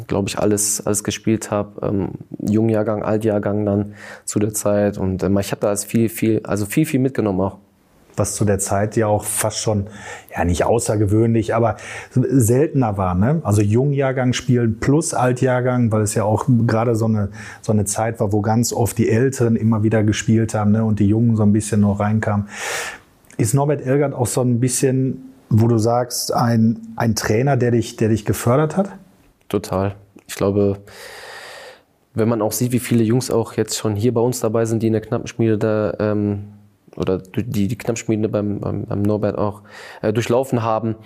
glaube 0.07 0.29
ich, 0.29 0.39
alles, 0.39 0.87
alles 0.87 1.05
gespielt 1.05 1.51
habe, 1.51 1.87
ähm, 1.87 2.09
Jungjahrgang, 2.39 3.03
Altjahrgang 3.03 3.66
dann 3.66 3.95
zu 4.25 4.39
der 4.39 4.55
Zeit. 4.55 4.97
Und 4.97 5.22
ähm, 5.22 5.37
ich 5.39 5.51
habe 5.51 5.61
da 5.61 5.68
alles 5.68 5.85
viel, 5.85 6.09
viel, 6.09 6.41
also 6.45 6.64
viel, 6.64 6.87
viel 6.87 7.01
mitgenommen 7.01 7.41
auch 7.43 7.59
was 8.17 8.35
zu 8.35 8.45
der 8.45 8.59
Zeit 8.59 8.97
ja 8.97 9.07
auch 9.07 9.25
fast 9.25 9.59
schon, 9.59 9.87
ja 10.35 10.45
nicht 10.45 10.65
außergewöhnlich, 10.65 11.55
aber 11.55 11.77
seltener 12.12 12.97
war. 12.97 13.15
Ne? 13.15 13.41
Also 13.45 13.62
Jungjahrgang 13.62 14.33
spielen 14.33 14.81
plus 14.81 15.15
Altjahrgang, 15.15 15.93
weil 15.93 16.03
es 16.03 16.15
ja 16.15 16.25
auch 16.25 16.47
gerade 16.67 16.95
so 16.95 17.07
eine, 17.07 17.31
so 17.62 17.73
eine 17.73 17.85
Zeit 17.85 18.21
war, 18.21 18.33
wo 18.33 18.41
ganz 18.41 18.73
oft 18.73 18.99
die 18.99 19.09
Älteren 19.09 19.57
immer 19.57 19.83
wieder 19.83 20.03
gespielt 20.03 20.55
haben 20.55 20.73
ne? 20.73 20.85
und 20.85 20.99
die 21.01 21.07
Jungen 21.07 21.37
so 21.37 21.43
ein 21.43 21.53
bisschen 21.53 21.81
noch 21.81 22.01
reinkamen. 22.01 22.49
Ist 23.37 23.55
Norbert 23.55 23.85
Elgert 23.85 24.15
auch 24.15 24.27
so 24.27 24.43
ein 24.43 24.61
bisschen, 24.61 25.33
wo 25.51 25.67
du 25.67 25.79
sagst, 25.79 26.33
ein, 26.33 26.81
ein 26.97 27.15
Trainer, 27.15 27.57
der 27.57 27.73
dich, 27.73 27.97
der 27.97 28.09
dich 28.09 28.25
gefördert 28.25 28.77
hat? 28.77 28.91
Total. 29.49 29.95
Ich 30.27 30.37
glaube, 30.37 30.79
wenn 32.15 32.29
man 32.29 32.43
auch 32.43 32.53
sieht, 32.53 32.73
wie 32.73 32.79
viele 32.79 33.03
Jungs 33.03 33.31
auch 33.31 33.55
jetzt 33.55 33.77
schon 33.77 33.97
hier 33.97 34.15
bei 34.15 34.21
uns 34.21 34.41
dabei 34.41 34.65
sind, 34.65 34.83
die 34.83 34.87
in 34.87 34.93
der 34.93 35.03
Knappenschmiede 35.03 35.59
da 35.59 35.95
ähm, 35.99 36.45
oder 36.97 37.19
die, 37.19 37.69
die 37.69 37.79
Knappschmiede 37.79 38.29
beim, 38.29 38.61
beim, 38.61 38.85
beim 38.85 39.03
Norbert 39.03 39.39
auch 39.39 39.63
äh, 40.03 40.13
durchlaufen 40.13 40.63
haben, 40.63 40.97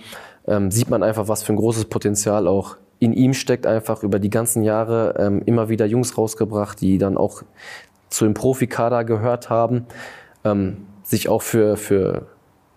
ähm, 0.47 0.71
sieht 0.71 0.89
man 0.89 1.03
einfach, 1.03 1.27
was 1.27 1.43
für 1.43 1.53
ein 1.53 1.57
großes 1.57 1.85
Potenzial 1.85 2.47
auch 2.47 2.77
in 2.99 3.13
ihm 3.13 3.33
steckt, 3.33 3.65
einfach 3.65 4.03
über 4.03 4.19
die 4.19 4.29
ganzen 4.29 4.63
Jahre 4.63 5.15
ähm, 5.17 5.41
immer 5.45 5.69
wieder 5.69 5.85
Jungs 5.85 6.17
rausgebracht, 6.17 6.81
die 6.81 6.97
dann 6.97 7.17
auch 7.17 7.43
zu 8.09 8.25
dem 8.25 8.33
Profikader 8.33 9.03
gehört 9.03 9.49
haben, 9.49 9.85
ähm, 10.43 10.85
sich 11.03 11.29
auch 11.29 11.41
für, 11.41 11.77
für 11.77 12.27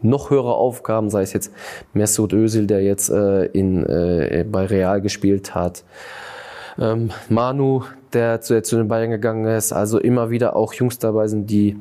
noch 0.00 0.30
höhere 0.30 0.54
Aufgaben, 0.54 1.10
sei 1.10 1.22
es 1.22 1.32
jetzt 1.32 1.52
Mesut 1.92 2.32
Özil, 2.32 2.66
der 2.66 2.82
jetzt 2.82 3.10
äh, 3.10 3.44
in, 3.46 3.84
äh, 3.86 4.44
bei 4.50 4.66
Real 4.66 5.00
gespielt 5.00 5.54
hat, 5.54 5.84
ähm, 6.78 7.10
Manu, 7.28 7.84
der 8.12 8.40
zu, 8.40 8.54
der 8.54 8.62
zu 8.62 8.76
den 8.76 8.88
Bayern 8.88 9.10
gegangen 9.10 9.46
ist, 9.46 9.72
also 9.72 9.98
immer 9.98 10.30
wieder 10.30 10.56
auch 10.56 10.74
Jungs 10.74 10.98
dabei 10.98 11.28
sind, 11.28 11.50
die 11.50 11.76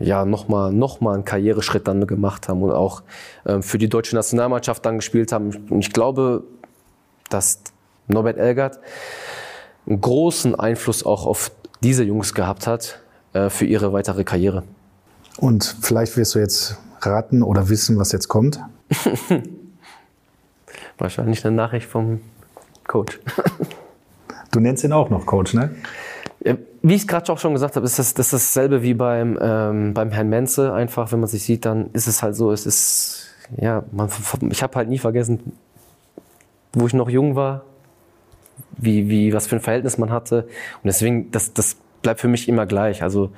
ja, 0.00 0.24
nochmal 0.24 0.72
noch 0.72 1.00
mal 1.00 1.14
einen 1.14 1.24
Karriereschritt 1.24 1.86
dann 1.86 2.06
gemacht 2.06 2.48
haben 2.48 2.62
und 2.62 2.72
auch 2.72 3.02
ähm, 3.46 3.62
für 3.62 3.78
die 3.78 3.88
deutsche 3.88 4.16
Nationalmannschaft 4.16 4.84
dann 4.84 4.96
gespielt 4.96 5.30
haben. 5.30 5.54
Und 5.68 5.80
ich 5.80 5.92
glaube, 5.92 6.42
dass 7.28 7.60
Norbert 8.08 8.38
Elgert 8.38 8.80
einen 9.86 10.00
großen 10.00 10.54
Einfluss 10.54 11.04
auch 11.04 11.26
auf 11.26 11.52
diese 11.82 12.02
Jungs 12.02 12.34
gehabt 12.34 12.66
hat 12.66 13.00
äh, 13.34 13.50
für 13.50 13.66
ihre 13.66 13.92
weitere 13.92 14.24
Karriere. 14.24 14.62
Und 15.38 15.76
vielleicht 15.80 16.16
wirst 16.16 16.34
du 16.34 16.38
jetzt 16.38 16.78
raten 17.00 17.42
oder 17.42 17.68
wissen, 17.68 17.98
was 17.98 18.12
jetzt 18.12 18.28
kommt? 18.28 18.60
Wahrscheinlich 20.98 21.44
eine 21.44 21.54
Nachricht 21.54 21.86
vom 21.86 22.20
Coach. 22.86 23.20
du 24.50 24.60
nennst 24.60 24.84
ihn 24.84 24.92
auch 24.92 25.08
noch 25.10 25.24
Coach, 25.26 25.54
ne? 25.54 25.74
Wie 26.82 26.94
ich 26.94 27.06
gerade 27.06 27.30
auch 27.30 27.38
schon 27.38 27.52
gesagt 27.52 27.76
habe, 27.76 27.84
ist 27.84 27.98
das, 27.98 28.14
das 28.14 28.32
ist 28.32 28.56
dasselbe 28.56 28.82
wie 28.82 28.94
beim, 28.94 29.38
ähm, 29.40 29.92
beim 29.92 30.10
Herrn 30.10 30.30
Menze. 30.30 30.72
Einfach, 30.72 31.12
wenn 31.12 31.20
man 31.20 31.28
sich 31.28 31.42
sieht, 31.42 31.66
dann 31.66 31.90
ist 31.92 32.06
es 32.06 32.22
halt 32.22 32.34
so, 32.34 32.50
es 32.50 32.64
ist, 32.64 33.26
ja, 33.58 33.84
man, 33.92 34.08
ich 34.50 34.62
habe 34.62 34.74
halt 34.76 34.88
nie 34.88 34.98
vergessen, 34.98 35.52
wo 36.72 36.86
ich 36.86 36.94
noch 36.94 37.10
jung 37.10 37.36
war, 37.36 37.64
wie, 38.78 39.10
wie, 39.10 39.34
was 39.34 39.46
für 39.46 39.56
ein 39.56 39.60
Verhältnis 39.60 39.98
man 39.98 40.10
hatte. 40.10 40.44
Und 40.82 40.86
deswegen, 40.86 41.30
das, 41.30 41.52
das 41.52 41.76
bleibt 42.00 42.20
für 42.20 42.28
mich 42.28 42.48
immer 42.48 42.64
gleich. 42.64 43.02
Also 43.02 43.30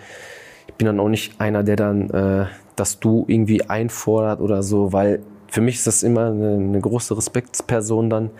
ich 0.68 0.74
bin 0.74 0.86
dann 0.86 1.00
auch 1.00 1.08
nicht 1.08 1.40
einer, 1.40 1.64
der 1.64 1.76
dann 1.76 2.10
äh, 2.10 2.46
das 2.76 3.00
Du 3.00 3.24
irgendwie 3.26 3.68
einfordert 3.68 4.40
oder 4.40 4.62
so, 4.62 4.92
weil 4.92 5.22
für 5.52 5.60
mich 5.60 5.76
ist 5.76 5.86
das 5.86 6.02
immer 6.02 6.26
eine, 6.26 6.54
eine 6.54 6.80
große 6.80 7.16
Respektsperson 7.16 8.10
dann. 8.10 8.30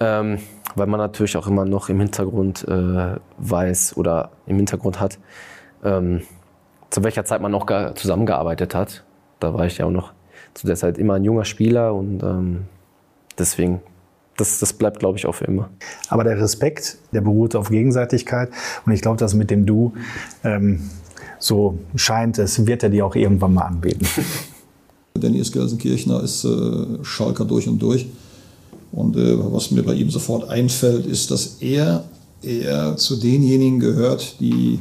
Ähm, 0.00 0.38
weil 0.74 0.86
man 0.86 0.98
natürlich 0.98 1.36
auch 1.36 1.46
immer 1.46 1.64
noch 1.64 1.88
im 1.88 2.00
Hintergrund 2.00 2.66
äh, 2.68 3.16
weiß 3.38 3.96
oder 3.96 4.30
im 4.46 4.56
Hintergrund 4.56 5.00
hat, 5.00 5.18
ähm, 5.84 6.22
zu 6.90 7.02
welcher 7.02 7.24
Zeit 7.24 7.40
man 7.40 7.52
noch 7.52 7.66
zusammengearbeitet 7.94 8.74
hat. 8.74 9.04
Da 9.38 9.54
war 9.54 9.66
ich 9.66 9.78
ja 9.78 9.86
auch 9.86 9.90
noch 9.90 10.12
zu 10.54 10.66
der 10.66 10.76
Zeit 10.76 10.98
immer 10.98 11.14
ein 11.14 11.24
junger 11.24 11.44
Spieler 11.44 11.94
und 11.94 12.22
ähm, 12.22 12.64
deswegen, 13.38 13.80
das, 14.36 14.58
das 14.58 14.72
bleibt, 14.72 14.98
glaube 14.98 15.18
ich, 15.18 15.26
auch 15.26 15.34
für 15.34 15.44
immer. 15.44 15.70
Aber 16.08 16.24
der 16.24 16.40
Respekt, 16.40 16.98
der 17.12 17.20
beruht 17.20 17.54
auf 17.54 17.70
Gegenseitigkeit 17.70 18.50
und 18.86 18.92
ich 18.92 19.02
glaube, 19.02 19.16
dass 19.16 19.34
mit 19.34 19.50
dem 19.50 19.66
Du, 19.66 19.94
ähm, 20.44 20.90
so 21.38 21.78
scheint 21.94 22.38
es, 22.38 22.66
wird 22.66 22.82
er 22.82 22.90
dir 22.90 23.06
auch 23.06 23.14
irgendwann 23.14 23.54
mal 23.54 23.62
anbeten. 23.62 24.06
Dennis 25.16 25.52
Gelsenkirchner 25.52 26.22
ist 26.22 26.44
äh, 26.44 27.02
Schalker 27.02 27.44
durch 27.44 27.68
und 27.68 27.80
durch. 27.80 28.06
Und 28.92 29.16
äh, 29.16 29.36
was 29.52 29.70
mir 29.70 29.82
bei 29.82 29.94
ihm 29.94 30.10
sofort 30.10 30.48
einfällt, 30.48 31.06
ist, 31.06 31.30
dass 31.30 31.56
er 31.60 32.04
eher 32.42 32.96
zu 32.96 33.16
denjenigen 33.16 33.80
gehört, 33.80 34.36
die 34.40 34.80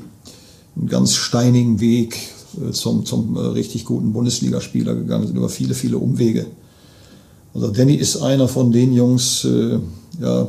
einen 0.76 0.88
ganz 0.88 1.16
steinigen 1.16 1.80
Weg 1.80 2.18
äh, 2.58 2.72
zum, 2.72 3.06
zum 3.06 3.36
äh, 3.36 3.40
richtig 3.40 3.86
guten 3.86 4.14
Bundesligaspieler 4.14 4.96
gegangen 4.96 5.28
sind, 5.28 5.38
über 5.38 5.50
viele, 5.50 5.74
viele 5.74 5.98
Umwege. 5.98 6.46
Also 7.54 7.70
Danny 7.70 7.96
ist 7.96 8.18
einer 8.18 8.48
von 8.48 8.72
den 8.72 8.94
Jungs, 8.94 9.46
äh, 9.46 9.80
ja, 10.22 10.48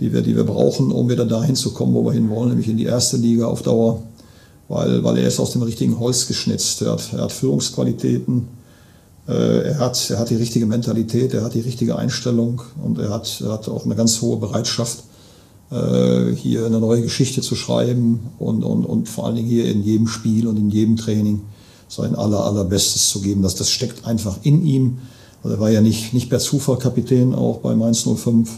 die 0.00 0.12
wir, 0.12 0.22
die 0.22 0.36
wir 0.36 0.44
brauchen, 0.44 0.92
um 0.92 1.08
wieder 1.08 1.26
dahin 1.26 1.56
zu 1.56 1.72
kommen, 1.72 1.94
wo 1.94 2.04
wir 2.04 2.12
hin 2.12 2.30
wollen, 2.30 2.50
nämlich 2.50 2.68
in 2.68 2.76
die 2.76 2.84
erste 2.84 3.16
Liga 3.16 3.46
auf 3.46 3.62
Dauer, 3.62 4.02
weil, 4.68 5.02
weil 5.02 5.18
er 5.18 5.28
ist 5.28 5.40
aus 5.40 5.50
dem 5.52 5.62
richtigen 5.62 5.98
Holz 5.98 6.28
geschnitzt. 6.28 6.82
Er 6.82 6.92
hat, 6.92 7.12
er 7.12 7.24
hat 7.24 7.32
Führungsqualitäten, 7.32 8.46
er, 9.32 9.78
hat, 9.78 10.10
er 10.10 10.18
hat 10.18 10.30
die 10.30 10.36
richtige 10.36 10.66
Mentalität, 10.66 11.34
er 11.34 11.44
hat 11.44 11.54
die 11.54 11.60
richtige 11.60 11.96
Einstellung 11.96 12.62
und 12.82 12.98
er 12.98 13.10
hat, 13.10 13.42
er 13.44 13.52
hat 13.52 13.68
auch 13.68 13.84
eine 13.84 13.94
ganz 13.94 14.20
hohe 14.22 14.38
Bereitschaft, 14.38 15.04
äh, 15.70 16.32
hier 16.34 16.66
eine 16.66 16.80
neue 16.80 17.02
Geschichte 17.02 17.42
zu 17.42 17.54
schreiben 17.54 18.20
und, 18.38 18.64
und, 18.64 18.84
und 18.84 19.08
vor 19.08 19.26
allen 19.26 19.36
Dingen 19.36 19.48
hier 19.48 19.70
in 19.70 19.82
jedem 19.82 20.06
Spiel 20.06 20.46
und 20.46 20.56
in 20.56 20.70
jedem 20.70 20.96
Training 20.96 21.42
sein 21.88 22.14
aller, 22.14 22.44
allerbestes 22.44 23.08
zu 23.08 23.20
geben. 23.20 23.42
Das, 23.42 23.54
das 23.54 23.70
steckt 23.70 24.06
einfach 24.06 24.38
in 24.42 24.64
ihm. 24.64 24.98
Also 25.42 25.56
er 25.56 25.60
war 25.60 25.70
ja 25.70 25.80
nicht, 25.80 26.14
nicht 26.14 26.30
per 26.30 26.38
Zufall 26.38 26.78
Kapitän 26.78 27.34
auch 27.34 27.58
bei 27.58 27.74
Mainz 27.74 28.02
05, 28.02 28.48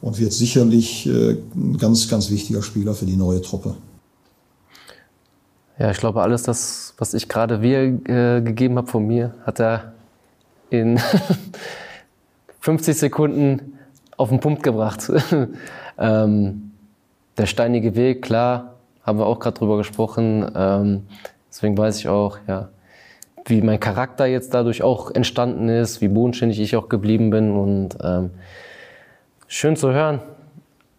und 0.00 0.18
wird 0.18 0.32
sicherlich 0.32 1.06
äh, 1.06 1.36
ein 1.54 1.76
ganz, 1.78 2.08
ganz 2.08 2.30
wichtiger 2.30 2.62
Spieler 2.62 2.94
für 2.94 3.06
die 3.06 3.16
neue 3.16 3.42
Truppe. 3.42 3.74
Ja, 5.80 5.90
ich 5.90 5.96
glaube, 5.96 6.20
alles 6.20 6.42
das, 6.42 6.92
was 6.98 7.14
ich 7.14 7.26
gerade 7.26 7.62
wir 7.62 7.80
äh, 7.80 8.42
gegeben 8.42 8.76
habe 8.76 8.86
von 8.86 9.06
mir, 9.06 9.32
hat 9.46 9.60
er 9.60 9.94
in 10.68 11.00
50 12.60 12.98
Sekunden 12.98 13.78
auf 14.18 14.28
den 14.28 14.40
Punkt 14.40 14.62
gebracht. 14.62 15.10
ähm, 15.98 16.72
der 17.38 17.46
steinige 17.46 17.96
Weg, 17.96 18.20
klar, 18.20 18.74
haben 19.04 19.18
wir 19.20 19.24
auch 19.24 19.40
gerade 19.40 19.56
drüber 19.58 19.78
gesprochen. 19.78 20.52
Ähm, 20.54 21.06
deswegen 21.48 21.78
weiß 21.78 21.98
ich 21.98 22.08
auch, 22.08 22.36
ja, 22.46 22.68
wie 23.46 23.62
mein 23.62 23.80
Charakter 23.80 24.26
jetzt 24.26 24.52
dadurch 24.52 24.82
auch 24.82 25.10
entstanden 25.10 25.70
ist, 25.70 26.02
wie 26.02 26.08
bodenständig 26.08 26.60
ich 26.60 26.76
auch 26.76 26.90
geblieben 26.90 27.30
bin 27.30 27.52
und 27.52 27.96
ähm, 28.04 28.32
schön 29.48 29.76
zu 29.76 29.92
hören 29.92 30.20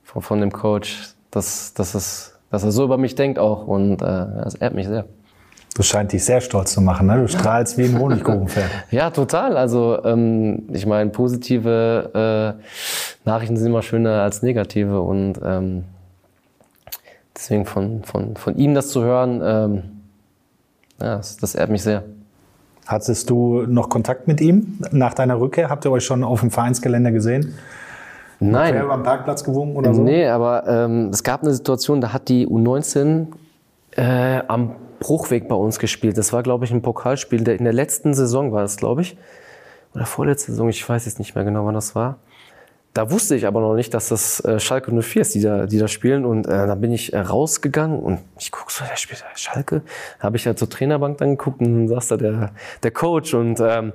von, 0.02 0.24
von 0.24 0.42
dem 0.42 0.52
Coach, 0.52 1.14
dass, 1.30 1.76
dass, 1.76 1.94
es, 1.94 2.31
dass 2.52 2.64
er 2.64 2.72
so 2.72 2.84
über 2.84 2.98
mich 2.98 3.16
denkt 3.16 3.40
auch 3.40 3.66
und 3.66 4.02
äh, 4.02 4.06
das 4.06 4.56
ehrt 4.56 4.76
mich 4.76 4.88
sehr. 4.88 5.06
Das 5.76 5.88
scheint 5.88 6.12
dich 6.12 6.26
sehr 6.26 6.42
stolz 6.42 6.74
zu 6.74 6.82
machen, 6.82 7.08
ne? 7.08 7.22
Du 7.22 7.28
strahlst 7.30 7.78
wie 7.78 7.86
ein 7.86 7.98
Honigkuchenpferd. 7.98 8.70
ja, 8.92 9.10
total. 9.10 9.56
Also 9.56 10.04
ähm, 10.04 10.64
ich 10.74 10.86
meine, 10.86 11.12
positive 11.12 12.58
äh, 13.24 13.28
Nachrichten 13.28 13.56
sind 13.56 13.68
immer 13.68 13.82
schöner 13.82 14.22
als 14.22 14.42
negative 14.44 15.00
und 15.00 15.40
ähm, 15.44 15.86
deswegen 17.36 17.66
von, 17.66 18.04
von, 18.04 18.36
von 18.36 18.58
ihm 18.58 18.76
das 18.76 18.90
zu 18.90 19.02
hören, 19.02 19.42
ähm, 19.44 19.84
ja, 21.00 21.16
das, 21.18 21.38
das 21.38 21.56
ehrt 21.56 21.70
mich 21.70 21.84
sehr. 21.84 22.04
Hattest 22.86 23.30
du 23.30 23.62
noch 23.62 23.88
Kontakt 23.88 24.28
mit 24.28 24.42
ihm 24.42 24.80
nach 24.92 25.14
deiner 25.14 25.40
Rückkehr? 25.40 25.70
Habt 25.70 25.86
ihr 25.86 25.92
euch 25.92 26.04
schon 26.04 26.26
auf 26.26 26.42
dem 26.42 26.52
Vereinsgelände 26.52 27.14
gesehen? 27.14 27.54
Nein. 28.42 28.74
Hat 28.74 28.84
er 28.84 28.90
am 28.90 29.04
Parkplatz 29.04 29.44
gewungen 29.44 29.76
oder 29.76 29.94
so? 29.94 30.02
Nee, 30.02 30.28
aber 30.28 30.68
ähm, 30.68 31.10
es 31.10 31.24
gab 31.24 31.44
eine 31.44 31.54
Situation, 31.54 32.02
da 32.02 32.12
hat 32.12 32.28
die 32.28 32.48
U19 32.48 33.28
äh, 33.96 34.42
am 34.48 34.76
Bruchweg 35.00 35.48
bei 35.48 35.56
uns 35.56 35.78
gespielt. 35.78 36.18
Das 36.18 36.34
war, 36.34 36.42
glaube 36.42 36.66
ich, 36.66 36.72
ein 36.72 36.82
Pokalspiel. 36.82 37.48
In 37.48 37.64
der 37.64 37.74
letzten 37.74 38.16
Saison 38.16 38.52
war 38.52 38.64
das, 38.64 38.78
glaube 38.78 39.02
ich. 39.02 39.16
Oder 39.94 40.06
vorletzte 40.06 40.52
Saison, 40.52 40.70
ich 40.70 40.88
weiß 40.88 41.06
jetzt 41.06 41.20
nicht 41.20 41.36
mehr 41.36 41.44
genau, 41.44 41.66
wann 41.66 41.76
das 41.76 41.94
war. 41.94 42.18
Da 42.94 43.10
wusste 43.12 43.36
ich 43.36 43.46
aber 43.46 43.62
noch 43.62 43.76
nicht, 43.76 43.94
dass 43.94 44.10
das 44.10 44.44
äh, 44.44 44.60
Schalke 44.60 44.92
04 44.92 45.22
ist, 45.22 45.36
die 45.36 45.42
da, 45.42 45.66
die 45.66 45.78
da 45.78 45.88
spielen. 45.88 46.26
Und 46.26 46.48
äh, 46.48 46.68
dann 46.68 46.82
bin 46.82 46.92
ich 46.92 47.14
äh, 47.14 47.20
rausgegangen 47.20 48.00
und 48.00 48.20
ich 48.40 48.52
guck 48.52 48.72
so, 48.72 48.84
der 48.84 48.98
spielt 48.98 49.24
Schalke. 49.36 49.82
Da 50.20 50.26
habe 50.26 50.38
ich 50.38 50.48
halt 50.48 50.58
zur 50.58 50.70
Trainerbank 50.70 51.20
dann 51.20 51.38
geguckt 51.38 51.62
und 51.62 51.74
dann 51.74 51.88
saß 51.88 52.08
da 52.08 52.18
der, 52.18 52.52
der 52.82 52.92
Coach. 52.92 53.34
Und 53.34 53.60
ähm, 53.60 53.94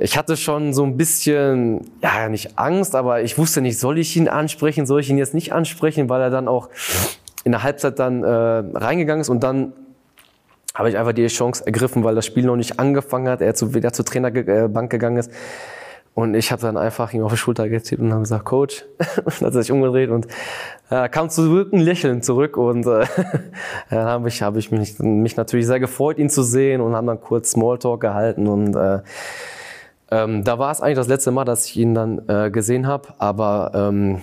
ich 0.00 0.16
hatte 0.16 0.36
schon 0.38 0.72
so 0.72 0.82
ein 0.82 0.96
bisschen, 0.96 1.92
ja, 2.02 2.28
nicht 2.30 2.58
Angst, 2.58 2.94
aber 2.94 3.22
ich 3.22 3.36
wusste 3.36 3.60
nicht, 3.60 3.78
soll 3.78 3.98
ich 3.98 4.16
ihn 4.16 4.28
ansprechen, 4.28 4.86
soll 4.86 5.00
ich 5.00 5.10
ihn 5.10 5.18
jetzt 5.18 5.34
nicht 5.34 5.52
ansprechen, 5.52 6.08
weil 6.08 6.22
er 6.22 6.30
dann 6.30 6.48
auch 6.48 6.70
in 7.44 7.52
der 7.52 7.62
Halbzeit 7.62 7.98
dann 7.98 8.24
äh, 8.24 8.28
reingegangen 8.28 9.20
ist 9.20 9.28
und 9.28 9.42
dann 9.42 9.74
habe 10.74 10.88
ich 10.88 10.96
einfach 10.96 11.12
die 11.12 11.26
Chance 11.26 11.66
ergriffen, 11.66 12.02
weil 12.02 12.14
das 12.14 12.24
Spiel 12.24 12.44
noch 12.44 12.56
nicht 12.56 12.80
angefangen 12.80 13.28
hat, 13.28 13.42
er 13.42 13.54
zu, 13.54 13.74
wieder 13.74 13.92
zur 13.92 14.06
Trainerbank 14.06 14.90
gegangen 14.90 15.18
ist. 15.18 15.30
Und 16.14 16.34
ich 16.34 16.50
habe 16.50 16.60
dann 16.60 16.76
einfach 16.76 17.12
ihm 17.12 17.22
auf 17.22 17.32
die 17.32 17.38
Schulter 17.38 17.68
getippt 17.68 18.02
und 18.02 18.10
habe 18.10 18.22
gesagt, 18.22 18.44
Coach. 18.44 18.84
und 19.24 19.40
hat 19.40 19.52
sich 19.52 19.70
umgedreht 19.70 20.10
und 20.10 20.26
äh, 20.90 21.08
kam 21.08 21.30
zurück, 21.30 21.72
ein 21.72 21.80
Lächeln 21.80 22.20
zurück. 22.20 22.56
Und 22.56 22.86
äh, 22.86 23.06
dann 23.90 24.04
habe 24.04 24.28
ich, 24.28 24.42
hab 24.42 24.56
ich 24.56 24.70
mich, 24.70 24.98
mich 24.98 25.36
natürlich 25.36 25.66
sehr 25.66 25.80
gefreut, 25.80 26.18
ihn 26.18 26.28
zu 26.28 26.42
sehen 26.42 26.80
und 26.80 26.94
haben 26.94 27.06
dann 27.06 27.20
kurz 27.20 27.52
Smalltalk 27.52 28.00
gehalten. 28.00 28.48
Und 28.48 28.74
äh, 28.74 29.00
ähm, 30.10 30.44
da 30.44 30.58
war 30.58 30.70
es 30.70 30.80
eigentlich 30.80 30.96
das 30.96 31.08
letzte 31.08 31.30
Mal, 31.30 31.44
dass 31.44 31.66
ich 31.66 31.76
ihn 31.76 31.94
dann 31.94 32.22
äh, 32.28 32.50
gesehen 32.50 32.86
habe. 32.86 33.08
Aber 33.18 33.72
ähm, 33.74 34.22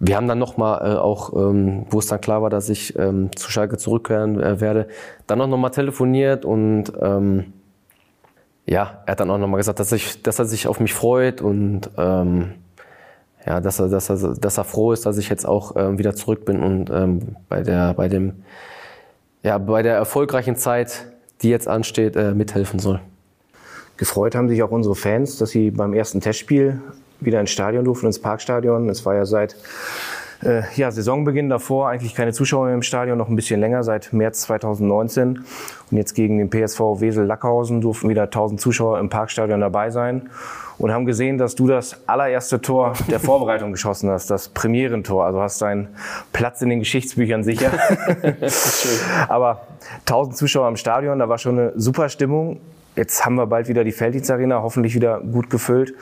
wir 0.00 0.16
haben 0.16 0.28
dann 0.28 0.38
nochmal 0.38 0.80
äh, 0.82 0.96
auch, 0.96 1.32
ähm, 1.32 1.86
wo 1.90 1.98
es 1.98 2.06
dann 2.06 2.20
klar 2.20 2.42
war, 2.42 2.50
dass 2.50 2.68
ich 2.68 2.96
ähm, 2.98 3.30
zu 3.34 3.50
Schalke 3.50 3.78
zurückkehren 3.78 4.40
äh, 4.40 4.60
werde, 4.60 4.88
dann 5.26 5.40
auch 5.40 5.48
nochmal 5.48 5.72
telefoniert 5.72 6.44
und 6.44 6.92
ähm, 7.00 7.52
ja, 8.64 9.02
er 9.06 9.12
hat 9.12 9.20
dann 9.20 9.30
auch 9.30 9.38
nochmal 9.38 9.58
gesagt, 9.58 9.80
dass, 9.80 9.92
ich, 9.92 10.22
dass 10.22 10.38
er 10.38 10.44
sich 10.44 10.68
auf 10.68 10.78
mich 10.78 10.92
freut 10.92 11.40
und 11.40 11.90
ähm, 11.96 12.54
ja, 13.46 13.60
dass 13.60 13.80
er, 13.80 13.88
dass, 13.88 14.10
er, 14.10 14.34
dass 14.34 14.58
er 14.58 14.64
froh 14.64 14.92
ist, 14.92 15.06
dass 15.06 15.16
ich 15.16 15.30
jetzt 15.30 15.46
auch 15.46 15.74
ähm, 15.74 15.98
wieder 15.98 16.14
zurück 16.14 16.44
bin 16.44 16.62
und 16.62 16.90
ähm, 16.90 17.36
bei, 17.48 17.62
der, 17.62 17.94
bei, 17.94 18.08
dem, 18.08 18.44
ja, 19.42 19.56
bei 19.58 19.82
der 19.82 19.96
erfolgreichen 19.96 20.54
Zeit, 20.54 21.06
die 21.40 21.48
jetzt 21.48 21.66
ansteht, 21.66 22.14
äh, 22.14 22.34
mithelfen 22.34 22.78
soll. 22.78 23.00
Gefreut 23.98 24.34
haben 24.34 24.48
sich 24.48 24.62
auch 24.62 24.70
unsere 24.70 24.94
Fans, 24.94 25.38
dass 25.38 25.50
sie 25.50 25.70
beim 25.70 25.92
ersten 25.92 26.20
Testspiel 26.20 26.80
wieder 27.20 27.40
ins 27.40 27.50
Stadion 27.50 27.84
durften, 27.84 28.06
ins 28.06 28.20
Parkstadion. 28.20 28.88
Es 28.88 29.04
war 29.04 29.14
ja 29.14 29.26
seit 29.26 29.56
äh, 30.42 30.62
ja, 30.76 30.90
Saisonbeginn 30.90 31.48
davor 31.48 31.88
eigentlich 31.88 32.14
keine 32.14 32.32
Zuschauer 32.32 32.70
im 32.70 32.82
Stadion, 32.82 33.18
noch 33.18 33.28
ein 33.28 33.34
bisschen 33.34 33.60
länger, 33.60 33.82
seit 33.82 34.12
März 34.12 34.42
2019. 34.42 35.44
Und 35.90 35.96
jetzt 35.96 36.14
gegen 36.14 36.38
den 36.38 36.48
PSV 36.48 37.00
Wesel-Lackhausen 37.00 37.80
durften 37.80 38.08
wieder 38.08 38.22
1000 38.24 38.60
Zuschauer 38.60 39.00
im 39.00 39.08
Parkstadion 39.08 39.60
dabei 39.60 39.90
sein 39.90 40.30
und 40.78 40.92
haben 40.92 41.06
gesehen, 41.06 41.38
dass 41.38 41.56
du 41.56 41.66
das 41.66 42.08
allererste 42.08 42.60
Tor 42.60 42.92
der 43.10 43.18
Vorbereitung 43.18 43.72
geschossen 43.72 44.10
hast, 44.10 44.30
das 44.30 44.48
Premierentor. 44.48 45.24
Also 45.24 45.40
hast 45.40 45.60
deinen 45.60 45.88
Platz 46.32 46.62
in 46.62 46.68
den 46.68 46.78
Geschichtsbüchern 46.78 47.42
sicher. 47.42 47.72
Aber 49.28 49.66
1000 50.06 50.36
Zuschauer 50.36 50.68
im 50.68 50.76
Stadion, 50.76 51.18
da 51.18 51.28
war 51.28 51.38
schon 51.38 51.58
eine 51.58 51.72
super 51.74 52.08
Stimmung. 52.08 52.60
Jetzt 52.98 53.24
haben 53.24 53.36
wir 53.36 53.46
bald 53.46 53.68
wieder 53.68 53.84
die 53.84 53.92
Felddienstarena, 53.92 54.60
hoffentlich 54.60 54.92
wieder 54.92 55.20
gut 55.20 55.50
gefüllt. 55.50 55.94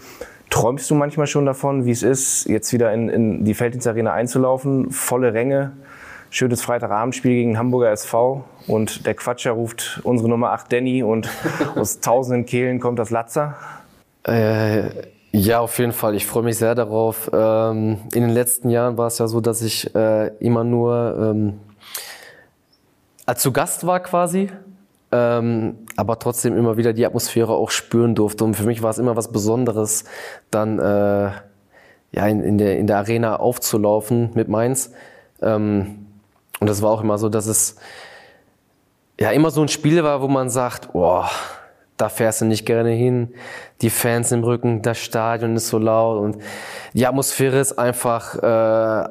Träumst 0.49 0.91
du 0.91 0.95
manchmal 0.95 1.27
schon 1.27 1.45
davon, 1.45 1.85
wie 1.85 1.91
es 1.91 2.03
ist, 2.03 2.49
jetzt 2.49 2.73
wieder 2.73 2.91
in, 2.95 3.11
in 3.11 3.45
die 3.45 3.53
Felddienstarena 3.53 4.15
einzulaufen? 4.15 4.91
Volle 4.91 5.35
Ränge, 5.35 5.73
schönes 6.31 6.63
Freitagabendspiel 6.63 7.33
gegen 7.33 7.59
Hamburger 7.59 7.91
SV 7.91 8.45
und 8.67 9.05
der 9.05 9.13
Quatscher 9.13 9.51
ruft 9.51 10.01
unsere 10.05 10.31
Nummer 10.31 10.53
8 10.53 10.73
Danny 10.73 11.03
und 11.03 11.29
aus 11.77 12.01
tausenden 12.01 12.47
Kehlen 12.47 12.81
kommt 12.81 12.99
das 12.99 13.11
Latzer? 13.11 13.57
Äh, 14.27 14.85
ja, 15.33 15.61
auf 15.61 15.79
jeden 15.79 15.93
Fall. 15.93 16.15
Ich 16.15 16.25
freue 16.25 16.45
mich 16.45 16.57
sehr 16.57 16.75
darauf. 16.75 17.31
Ähm, 17.31 17.99
in 18.15 18.23
den 18.23 18.31
letzten 18.31 18.71
Jahren 18.71 18.97
war 18.97 19.09
es 19.09 19.19
ja 19.19 19.29
so, 19.29 19.43
dass 19.43 19.61
ich 19.61 19.95
äh, 19.95 20.29
immer 20.39 20.65
nur 20.65 21.15
ähm, 21.21 21.61
als 23.27 23.43
zu 23.43 23.53
Gast 23.53 23.87
war 23.87 24.01
quasi 24.01 24.49
ähm, 25.17 25.79
aber 25.97 26.19
trotzdem 26.19 26.57
immer 26.57 26.77
wieder 26.77 26.93
die 26.93 27.07
Atmosphäre 27.07 27.53
auch 27.55 27.71
spüren 27.71 28.15
durfte. 28.15 28.45
Und 28.45 28.55
für 28.55 28.65
mich 28.65 28.83
war 28.83 28.91
es 28.91 28.99
immer 28.99 29.17
was 29.17 29.33
Besonderes, 29.33 30.05
dann 30.51 30.79
äh, 30.79 31.31
ja, 32.13 32.27
in, 32.27 32.43
in, 32.43 32.59
der, 32.59 32.79
in 32.79 32.87
der 32.87 32.99
Arena 32.99 33.37
aufzulaufen 33.37 34.31
mit 34.35 34.49
Mainz. 34.49 34.93
Ähm, 35.41 36.07
und 36.61 36.69
das 36.69 36.83
war 36.83 36.91
auch 36.91 37.03
immer 37.03 37.19
so, 37.19 37.29
dass 37.29 37.47
es 37.47 37.77
ja 39.19 39.31
immer 39.31 39.51
so 39.51 39.63
ein 39.63 39.69
Spiel 39.69 40.03
war, 40.05 40.21
wo 40.21 40.29
man 40.29 40.51
sagt, 40.51 40.93
boah, 40.93 41.31
da 41.97 42.09
fährst 42.09 42.43
du 42.43 42.45
nicht 42.45 42.67
gerne 42.67 42.91
hin. 42.91 43.35
Die 43.81 43.91
Fans 43.91 44.33
im 44.33 44.45
Rücken, 44.45 44.83
das 44.83 44.99
Stadion 44.99 45.57
ist 45.57 45.69
so 45.69 45.79
laut 45.79 46.23
und 46.23 46.43
die 46.93 47.07
Atmosphäre 47.07 47.59
ist 47.59 47.79
einfach, 47.79 48.37
äh, 48.43 49.09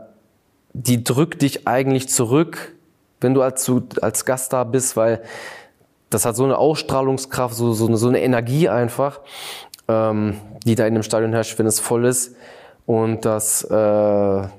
die 0.73 1.03
drückt 1.03 1.41
dich 1.41 1.67
eigentlich 1.67 2.09
zurück, 2.09 2.75
wenn 3.21 3.33
du 3.33 3.41
als, 3.41 3.71
als 4.01 4.25
Gast 4.25 4.53
da 4.53 4.63
bist, 4.63 4.97
weil 4.97 5.21
das 6.15 6.25
hat 6.25 6.37
so 6.37 6.45
eine 6.45 6.57
Ausstrahlungskraft, 6.57 7.53
so, 7.53 7.73
so, 7.73 7.87
eine, 7.87 7.97
so 7.97 8.07
eine 8.07 8.21
Energie 8.21 8.69
einfach, 8.69 9.19
ähm, 9.89 10.39
die 10.65 10.75
da 10.75 10.87
in 10.87 10.93
dem 10.93 11.03
Stadion 11.03 11.33
herrscht, 11.33 11.59
wenn 11.59 11.67
es 11.67 11.81
voll 11.81 12.05
ist. 12.05 12.37
Und 12.85 13.25
das 13.25 13.63
äh, 13.65 13.73
ja, 13.75 14.49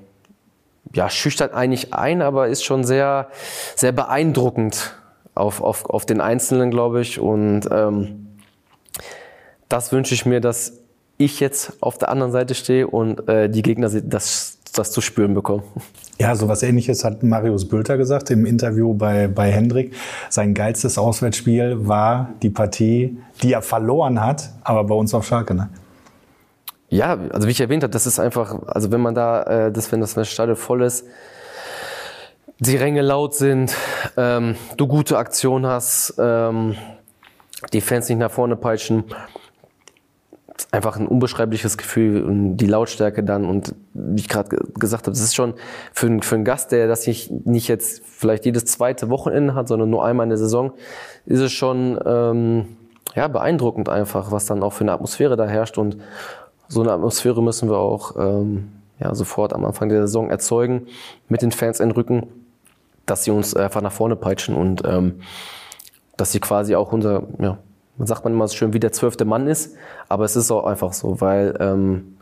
schüchtert 1.09 1.54
eigentlich 1.54 1.94
ein, 1.94 2.20
aber 2.20 2.48
ist 2.48 2.62
schon 2.62 2.84
sehr, 2.84 3.28
sehr 3.74 3.92
beeindruckend 3.92 4.94
auf, 5.34 5.62
auf, 5.62 5.88
auf 5.88 6.04
den 6.04 6.20
Einzelnen, 6.20 6.70
glaube 6.70 7.00
ich. 7.00 7.20
Und 7.20 7.62
ähm, 7.70 8.36
das 9.70 9.92
wünsche 9.92 10.12
ich 10.12 10.26
mir, 10.26 10.42
dass 10.42 10.80
ich 11.16 11.40
jetzt 11.40 11.82
auf 11.82 11.96
der 11.96 12.11
anderen 12.11 12.32
Seite 12.32 12.54
stehe 12.54 12.86
und 12.86 13.26
äh, 13.30 13.48
die 13.48 13.62
Gegner 13.62 13.88
das, 13.88 14.55
das 14.79 14.93
zu 14.93 15.01
spüren 15.01 15.35
bekommen. 15.35 15.62
Ja, 16.18 16.35
so 16.35 16.49
was 16.49 16.62
ähnliches 16.62 17.05
hat 17.05 17.22
Marius 17.22 17.68
Bülter 17.68 17.97
gesagt 17.97 18.31
im 18.31 18.47
Interview 18.47 18.95
bei, 18.95 19.29
bei 19.29 19.51
Hendrik. 19.51 19.95
Sein 20.31 20.55
geilstes 20.55 20.99
Auswärtsspiel 20.99 21.87
war 21.87 22.31
die 22.43 22.51
Partie, 22.51 23.18
die 23.43 23.53
er 23.53 23.62
verloren 23.62 24.24
hat, 24.24 24.51
aber 24.62 24.85
bei 24.85 24.95
uns 24.95 25.12
auf 25.12 25.27
Schalke, 25.27 25.55
ne? 25.55 25.68
Ja, 26.89 27.18
also 27.33 27.49
wie 27.49 27.51
ich 27.51 27.61
erwähnt 27.61 27.83
habe, 27.83 27.91
das 27.91 28.07
ist 28.07 28.20
einfach, 28.20 28.55
also 28.66 28.93
wenn 28.93 29.01
man 29.01 29.14
da, 29.14 29.43
äh, 29.43 29.72
das, 29.72 29.91
wenn 29.91 30.01
das 30.01 30.16
Stadion 30.31 30.57
voll 30.57 30.83
ist, 30.83 31.05
die 32.59 32.77
Ränge 32.77 33.03
laut 33.03 33.35
sind, 33.35 33.74
ähm, 34.16 34.55
du 34.77 34.87
gute 34.87 35.18
Aktion 35.18 35.66
hast, 35.66 36.14
ähm, 36.18 36.77
die 37.72 37.81
Fans 37.81 38.09
nicht 38.09 38.18
nach 38.18 38.31
vorne 38.31 38.57
peitschen, 38.57 39.05
einfach 40.70 40.96
ein 40.96 41.07
unbeschreibliches 41.07 41.76
Gefühl 41.76 42.24
und 42.24 42.57
die 42.57 42.66
Lautstärke 42.66 43.22
dann 43.22 43.44
und 43.44 43.74
wie 43.94 44.20
ich 44.20 44.28
gerade 44.28 44.57
gesagt 44.74 45.04
habe, 45.04 45.12
das 45.12 45.20
ist 45.20 45.34
schon 45.34 45.54
für, 45.92 46.07
einen, 46.07 46.22
für 46.22 46.34
einen 46.34 46.44
Gast, 46.44 46.72
der 46.72 46.88
das 46.88 47.07
nicht, 47.07 47.30
nicht 47.46 47.68
jetzt 47.68 48.02
vielleicht 48.04 48.44
jedes 48.44 48.64
zweite 48.66 49.09
Wochenende 49.11 49.54
hat, 49.54 49.68
sondern 49.68 49.90
nur 49.90 50.04
einmal 50.04 50.24
in 50.24 50.30
der 50.30 50.38
Saison, 50.38 50.72
ist 51.26 51.40
es 51.40 51.52
schon 51.52 51.98
ähm, 52.04 52.76
ja, 53.14 53.28
beeindruckend 53.28 53.88
einfach, 53.88 54.30
was 54.30 54.46
dann 54.46 54.62
auch 54.62 54.72
für 54.72 54.84
eine 54.84 54.92
Atmosphäre 54.92 55.36
da 55.36 55.46
herrscht 55.46 55.78
und 55.78 55.98
so 56.68 56.80
eine 56.80 56.92
Atmosphäre 56.92 57.42
müssen 57.42 57.68
wir 57.68 57.78
auch 57.78 58.16
ähm, 58.16 58.68
ja, 58.98 59.14
sofort 59.14 59.52
am 59.52 59.64
Anfang 59.64 59.88
der 59.88 60.02
Saison 60.02 60.30
erzeugen, 60.30 60.86
mit 61.28 61.42
den 61.42 61.52
Fans 61.52 61.80
in 61.80 61.92
dass 63.04 63.24
sie 63.24 63.30
uns 63.30 63.54
einfach 63.54 63.82
nach 63.82 63.92
vorne 63.92 64.16
peitschen 64.16 64.57
und 64.57 64.82
ähm, 64.84 65.20
dass 66.16 66.32
sie 66.32 66.40
quasi 66.40 66.74
auch 66.74 66.92
unser, 66.92 67.22
ja, 67.38 67.59
man 67.99 68.07
sagt 68.07 68.24
man 68.24 68.32
immer 68.32 68.47
so 68.49 68.57
schön, 68.57 68.72
wie 68.72 68.80
der 68.80 68.92
zwölfte 68.92 69.24
Mann 69.24 69.47
ist, 69.47 69.76
aber 70.09 70.24
es 70.24 70.36
ist 70.36 70.51
auch 70.51 70.64
einfach 70.64 70.92
so, 70.92 71.20
weil 71.20 71.57
ähm, 71.61 72.16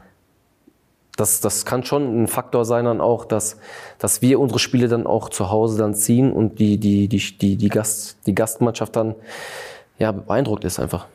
das, 1.16 1.40
das 1.40 1.64
kann 1.64 1.84
schon 1.84 2.24
ein 2.24 2.28
Faktor 2.28 2.64
sein 2.64 2.84
dann 2.84 3.00
auch, 3.00 3.24
dass, 3.24 3.58
dass 3.98 4.20
wir 4.22 4.40
unsere 4.40 4.58
Spiele 4.58 4.88
dann 4.88 5.06
auch 5.06 5.28
zu 5.28 5.50
Hause 5.50 5.78
dann 5.78 5.94
ziehen 5.94 6.32
und 6.32 6.58
die, 6.58 6.78
die, 6.78 7.08
die, 7.08 7.38
die, 7.38 7.56
die, 7.56 7.68
Gast, 7.68 8.18
die 8.26 8.34
Gastmannschaft 8.34 8.96
dann 8.96 9.14
ja, 9.98 10.10
beeindruckt 10.10 10.64
ist 10.64 10.80
einfach. 10.80 11.06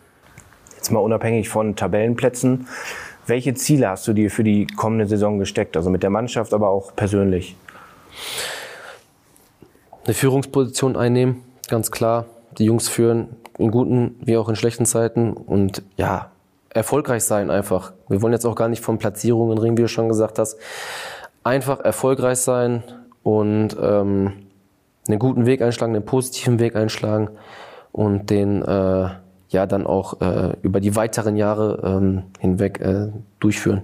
Jetzt 0.76 0.92
mal 0.92 1.00
unabhängig 1.00 1.50
von 1.50 1.76
Tabellenplätzen. 1.76 2.68
Welche 3.28 3.54
Ziele 3.54 3.90
hast 3.90 4.08
du 4.08 4.14
dir 4.14 4.32
für 4.32 4.46
die 4.46 4.66
kommende 4.68 5.06
Saison 5.06 5.38
gesteckt? 5.38 5.76
Also 5.76 5.90
mit 5.90 6.02
der 6.02 6.10
Mannschaft, 6.10 6.54
aber 6.54 6.70
auch 6.70 6.96
persönlich? 6.96 7.58
Eine 10.06 10.14
Führungsposition 10.14 10.96
einnehmen, 10.96 11.44
ganz 11.68 11.92
klar. 11.92 12.26
Die 12.58 12.66
Jungs 12.66 12.88
führen 12.88 13.36
in 13.60 13.72
guten 13.72 14.16
wie 14.22 14.38
auch 14.38 14.50
in 14.50 14.56
schlechten 14.56 14.86
Zeiten 14.86 15.34
und 15.34 15.84
ja, 15.98 16.32
erfolgreich 16.70 17.24
sein 17.24 17.52
einfach. 17.52 17.94
Wir 18.08 18.22
wollen 18.22 18.34
jetzt 18.34 18.46
auch 18.46 18.56
gar 18.56 18.70
nicht 18.70 18.82
von 18.82 18.98
Platzierungen 18.98 19.58
reden, 19.58 19.78
wie 19.78 19.84
du 19.84 19.88
schon 19.88 20.08
gesagt 20.08 20.40
hast. 20.40 20.58
Einfach 21.44 21.80
erfolgreich 21.82 22.40
sein 22.40 22.84
und 23.22 23.76
ähm, 23.82 24.34
einen 25.08 25.20
guten 25.20 25.46
Weg 25.46 25.62
einschlagen, 25.62 25.94
einen 25.94 26.06
positiven 26.06 26.60
Weg 26.60 26.76
einschlagen 26.76 27.30
und 27.92 28.30
den 28.30 28.62
äh, 28.62 29.10
ja 29.50 29.66
dann 29.66 29.86
auch 29.86 30.22
äh, 30.22 30.56
über 30.62 30.80
die 30.80 30.96
weiteren 30.96 31.36
Jahre 31.36 31.82
ähm, 31.84 32.24
hinweg 32.40 32.80
äh, 32.80 33.08
durchführen. 33.40 33.82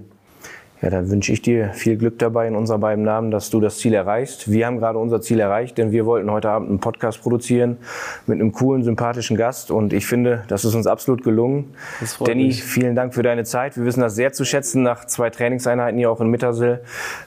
Ja, 0.82 0.90
dann 0.90 1.10
wünsche 1.10 1.32
ich 1.32 1.40
dir 1.40 1.70
viel 1.72 1.96
Glück 1.96 2.18
dabei 2.18 2.46
in 2.46 2.54
unserer 2.54 2.78
beiden 2.78 3.02
Namen, 3.02 3.30
dass 3.30 3.48
du 3.48 3.60
das 3.60 3.78
Ziel 3.78 3.94
erreichst. 3.94 4.50
Wir 4.50 4.66
haben 4.66 4.78
gerade 4.78 4.98
unser 4.98 5.22
Ziel 5.22 5.40
erreicht, 5.40 5.78
denn 5.78 5.90
wir 5.90 6.04
wollten 6.04 6.30
heute 6.30 6.50
Abend 6.50 6.68
einen 6.68 6.80
Podcast 6.80 7.22
produzieren 7.22 7.78
mit 8.26 8.38
einem 8.38 8.52
coolen, 8.52 8.82
sympathischen 8.82 9.38
Gast 9.38 9.70
und 9.70 9.94
ich 9.94 10.06
finde, 10.06 10.44
das 10.48 10.66
ist 10.66 10.74
uns 10.74 10.86
absolut 10.86 11.24
gelungen. 11.24 11.74
Danny, 12.22 12.48
mich. 12.48 12.62
vielen 12.62 12.94
Dank 12.94 13.14
für 13.14 13.22
deine 13.22 13.44
Zeit. 13.44 13.78
Wir 13.78 13.86
wissen 13.86 14.00
das 14.00 14.16
sehr 14.16 14.34
zu 14.34 14.44
schätzen 14.44 14.82
nach 14.82 15.06
zwei 15.06 15.30
Trainingseinheiten 15.30 15.98
hier 15.98 16.10
auch 16.10 16.20
in 16.20 16.28
Mittersill 16.28 16.80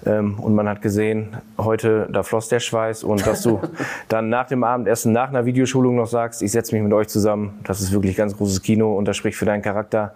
ähm, 0.05 0.37
und 0.39 0.53
man 0.53 0.69
hat 0.69 0.83
gesehen, 0.83 1.35
heute 1.57 2.07
da 2.11 2.21
floss 2.21 2.49
der 2.49 2.59
Schweiß 2.59 3.03
und 3.03 3.25
dass 3.25 3.41
du 3.41 3.59
dann 4.09 4.29
nach 4.29 4.47
dem 4.47 4.63
Abendessen, 4.63 5.11
nach 5.11 5.29
einer 5.29 5.45
Videoschulung 5.45 5.95
noch 5.95 6.07
sagst, 6.07 6.43
ich 6.43 6.51
setze 6.51 6.75
mich 6.75 6.83
mit 6.83 6.93
euch 6.93 7.07
zusammen. 7.07 7.59
Das 7.63 7.81
ist 7.81 7.91
wirklich 7.91 8.15
ganz 8.15 8.37
großes 8.37 8.61
Kino 8.61 8.95
und 8.95 9.05
das 9.05 9.17
spricht 9.17 9.39
für 9.39 9.45
deinen 9.45 9.63
Charakter. 9.63 10.13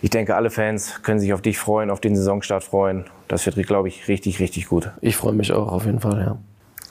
Ich 0.00 0.10
denke, 0.10 0.34
alle 0.34 0.50
Fans 0.50 1.00
können 1.04 1.20
sich 1.20 1.32
auf 1.32 1.42
dich 1.42 1.58
freuen, 1.58 1.88
auf 1.88 2.00
den 2.00 2.16
Saisonstart 2.16 2.64
freuen. 2.72 3.04
Das 3.28 3.44
wird, 3.44 3.66
glaube 3.66 3.88
ich, 3.88 4.08
richtig, 4.08 4.40
richtig 4.40 4.66
gut. 4.66 4.90
Ich 5.02 5.14
freue 5.14 5.34
mich 5.34 5.52
auch 5.52 5.70
auf 5.70 5.84
jeden 5.84 6.00
Fall, 6.00 6.18
ja. 6.20 6.38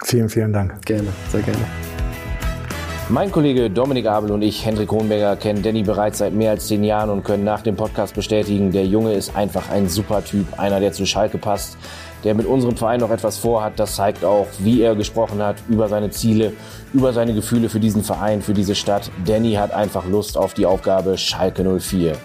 Vielen, 0.03 0.29
vielen 0.29 0.53
Dank. 0.53 0.85
Gerne, 0.85 1.07
sehr 1.31 1.41
gerne. 1.41 1.65
Mein 3.09 3.31
Kollege 3.31 3.67
Dominik 3.69 4.05
Abel 4.05 4.31
und 4.31 4.43
ich, 4.43 4.63
Hendrik 4.63 4.91
Hohenberger, 4.91 5.35
kennen 5.35 5.63
Danny 5.63 5.81
bereits 5.81 6.19
seit 6.19 6.33
mehr 6.33 6.51
als 6.51 6.67
zehn 6.67 6.83
Jahren 6.83 7.09
und 7.09 7.23
können 7.23 7.43
nach 7.43 7.61
dem 7.63 7.75
Podcast 7.75 8.13
bestätigen, 8.13 8.71
der 8.71 8.85
Junge 8.85 9.13
ist 9.13 9.35
einfach 9.35 9.71
ein 9.71 9.89
super 9.89 10.23
Typ, 10.23 10.59
einer, 10.59 10.79
der 10.79 10.93
zu 10.93 11.07
Schalke 11.07 11.39
passt, 11.39 11.77
der 12.23 12.35
mit 12.35 12.45
unserem 12.45 12.77
Verein 12.77 12.99
noch 12.99 13.09
etwas 13.09 13.39
vorhat. 13.39 13.73
Das 13.79 13.95
zeigt 13.95 14.23
auch, 14.23 14.47
wie 14.59 14.83
er 14.83 14.95
gesprochen 14.95 15.41
hat 15.41 15.55
über 15.67 15.89
seine 15.89 16.11
Ziele, 16.11 16.53
über 16.93 17.11
seine 17.11 17.33
Gefühle 17.33 17.69
für 17.69 17.79
diesen 17.79 18.03
Verein, 18.03 18.43
für 18.43 18.53
diese 18.53 18.75
Stadt. 18.75 19.09
Danny 19.25 19.53
hat 19.53 19.73
einfach 19.73 20.05
Lust 20.05 20.37
auf 20.37 20.53
die 20.53 20.67
Aufgabe 20.67 21.17
Schalke 21.17 21.63
04. 21.79 22.15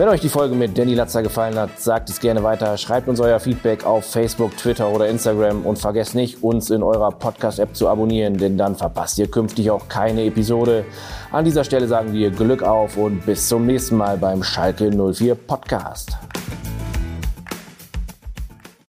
Wenn 0.00 0.08
euch 0.08 0.22
die 0.22 0.30
Folge 0.30 0.54
mit 0.54 0.78
Danny 0.78 0.94
Latzer 0.94 1.22
gefallen 1.22 1.58
hat, 1.58 1.78
sagt 1.78 2.08
es 2.08 2.20
gerne 2.20 2.42
weiter. 2.42 2.78
Schreibt 2.78 3.06
uns 3.06 3.20
euer 3.20 3.38
Feedback 3.38 3.84
auf 3.84 4.06
Facebook, 4.06 4.56
Twitter 4.56 4.88
oder 4.88 5.06
Instagram 5.06 5.66
und 5.66 5.78
vergesst 5.78 6.14
nicht, 6.14 6.42
uns 6.42 6.70
in 6.70 6.82
eurer 6.82 7.10
Podcast-App 7.10 7.76
zu 7.76 7.86
abonnieren, 7.86 8.38
denn 8.38 8.56
dann 8.56 8.76
verpasst 8.76 9.18
ihr 9.18 9.30
künftig 9.30 9.70
auch 9.70 9.90
keine 9.90 10.24
Episode. 10.24 10.86
An 11.32 11.44
dieser 11.44 11.64
Stelle 11.64 11.86
sagen 11.86 12.14
wir 12.14 12.30
Glück 12.30 12.62
auf 12.62 12.96
und 12.96 13.26
bis 13.26 13.46
zum 13.46 13.66
nächsten 13.66 13.98
Mal 13.98 14.16
beim 14.16 14.42
Schalke 14.42 14.90
04 14.90 15.34
Podcast. 15.34 16.16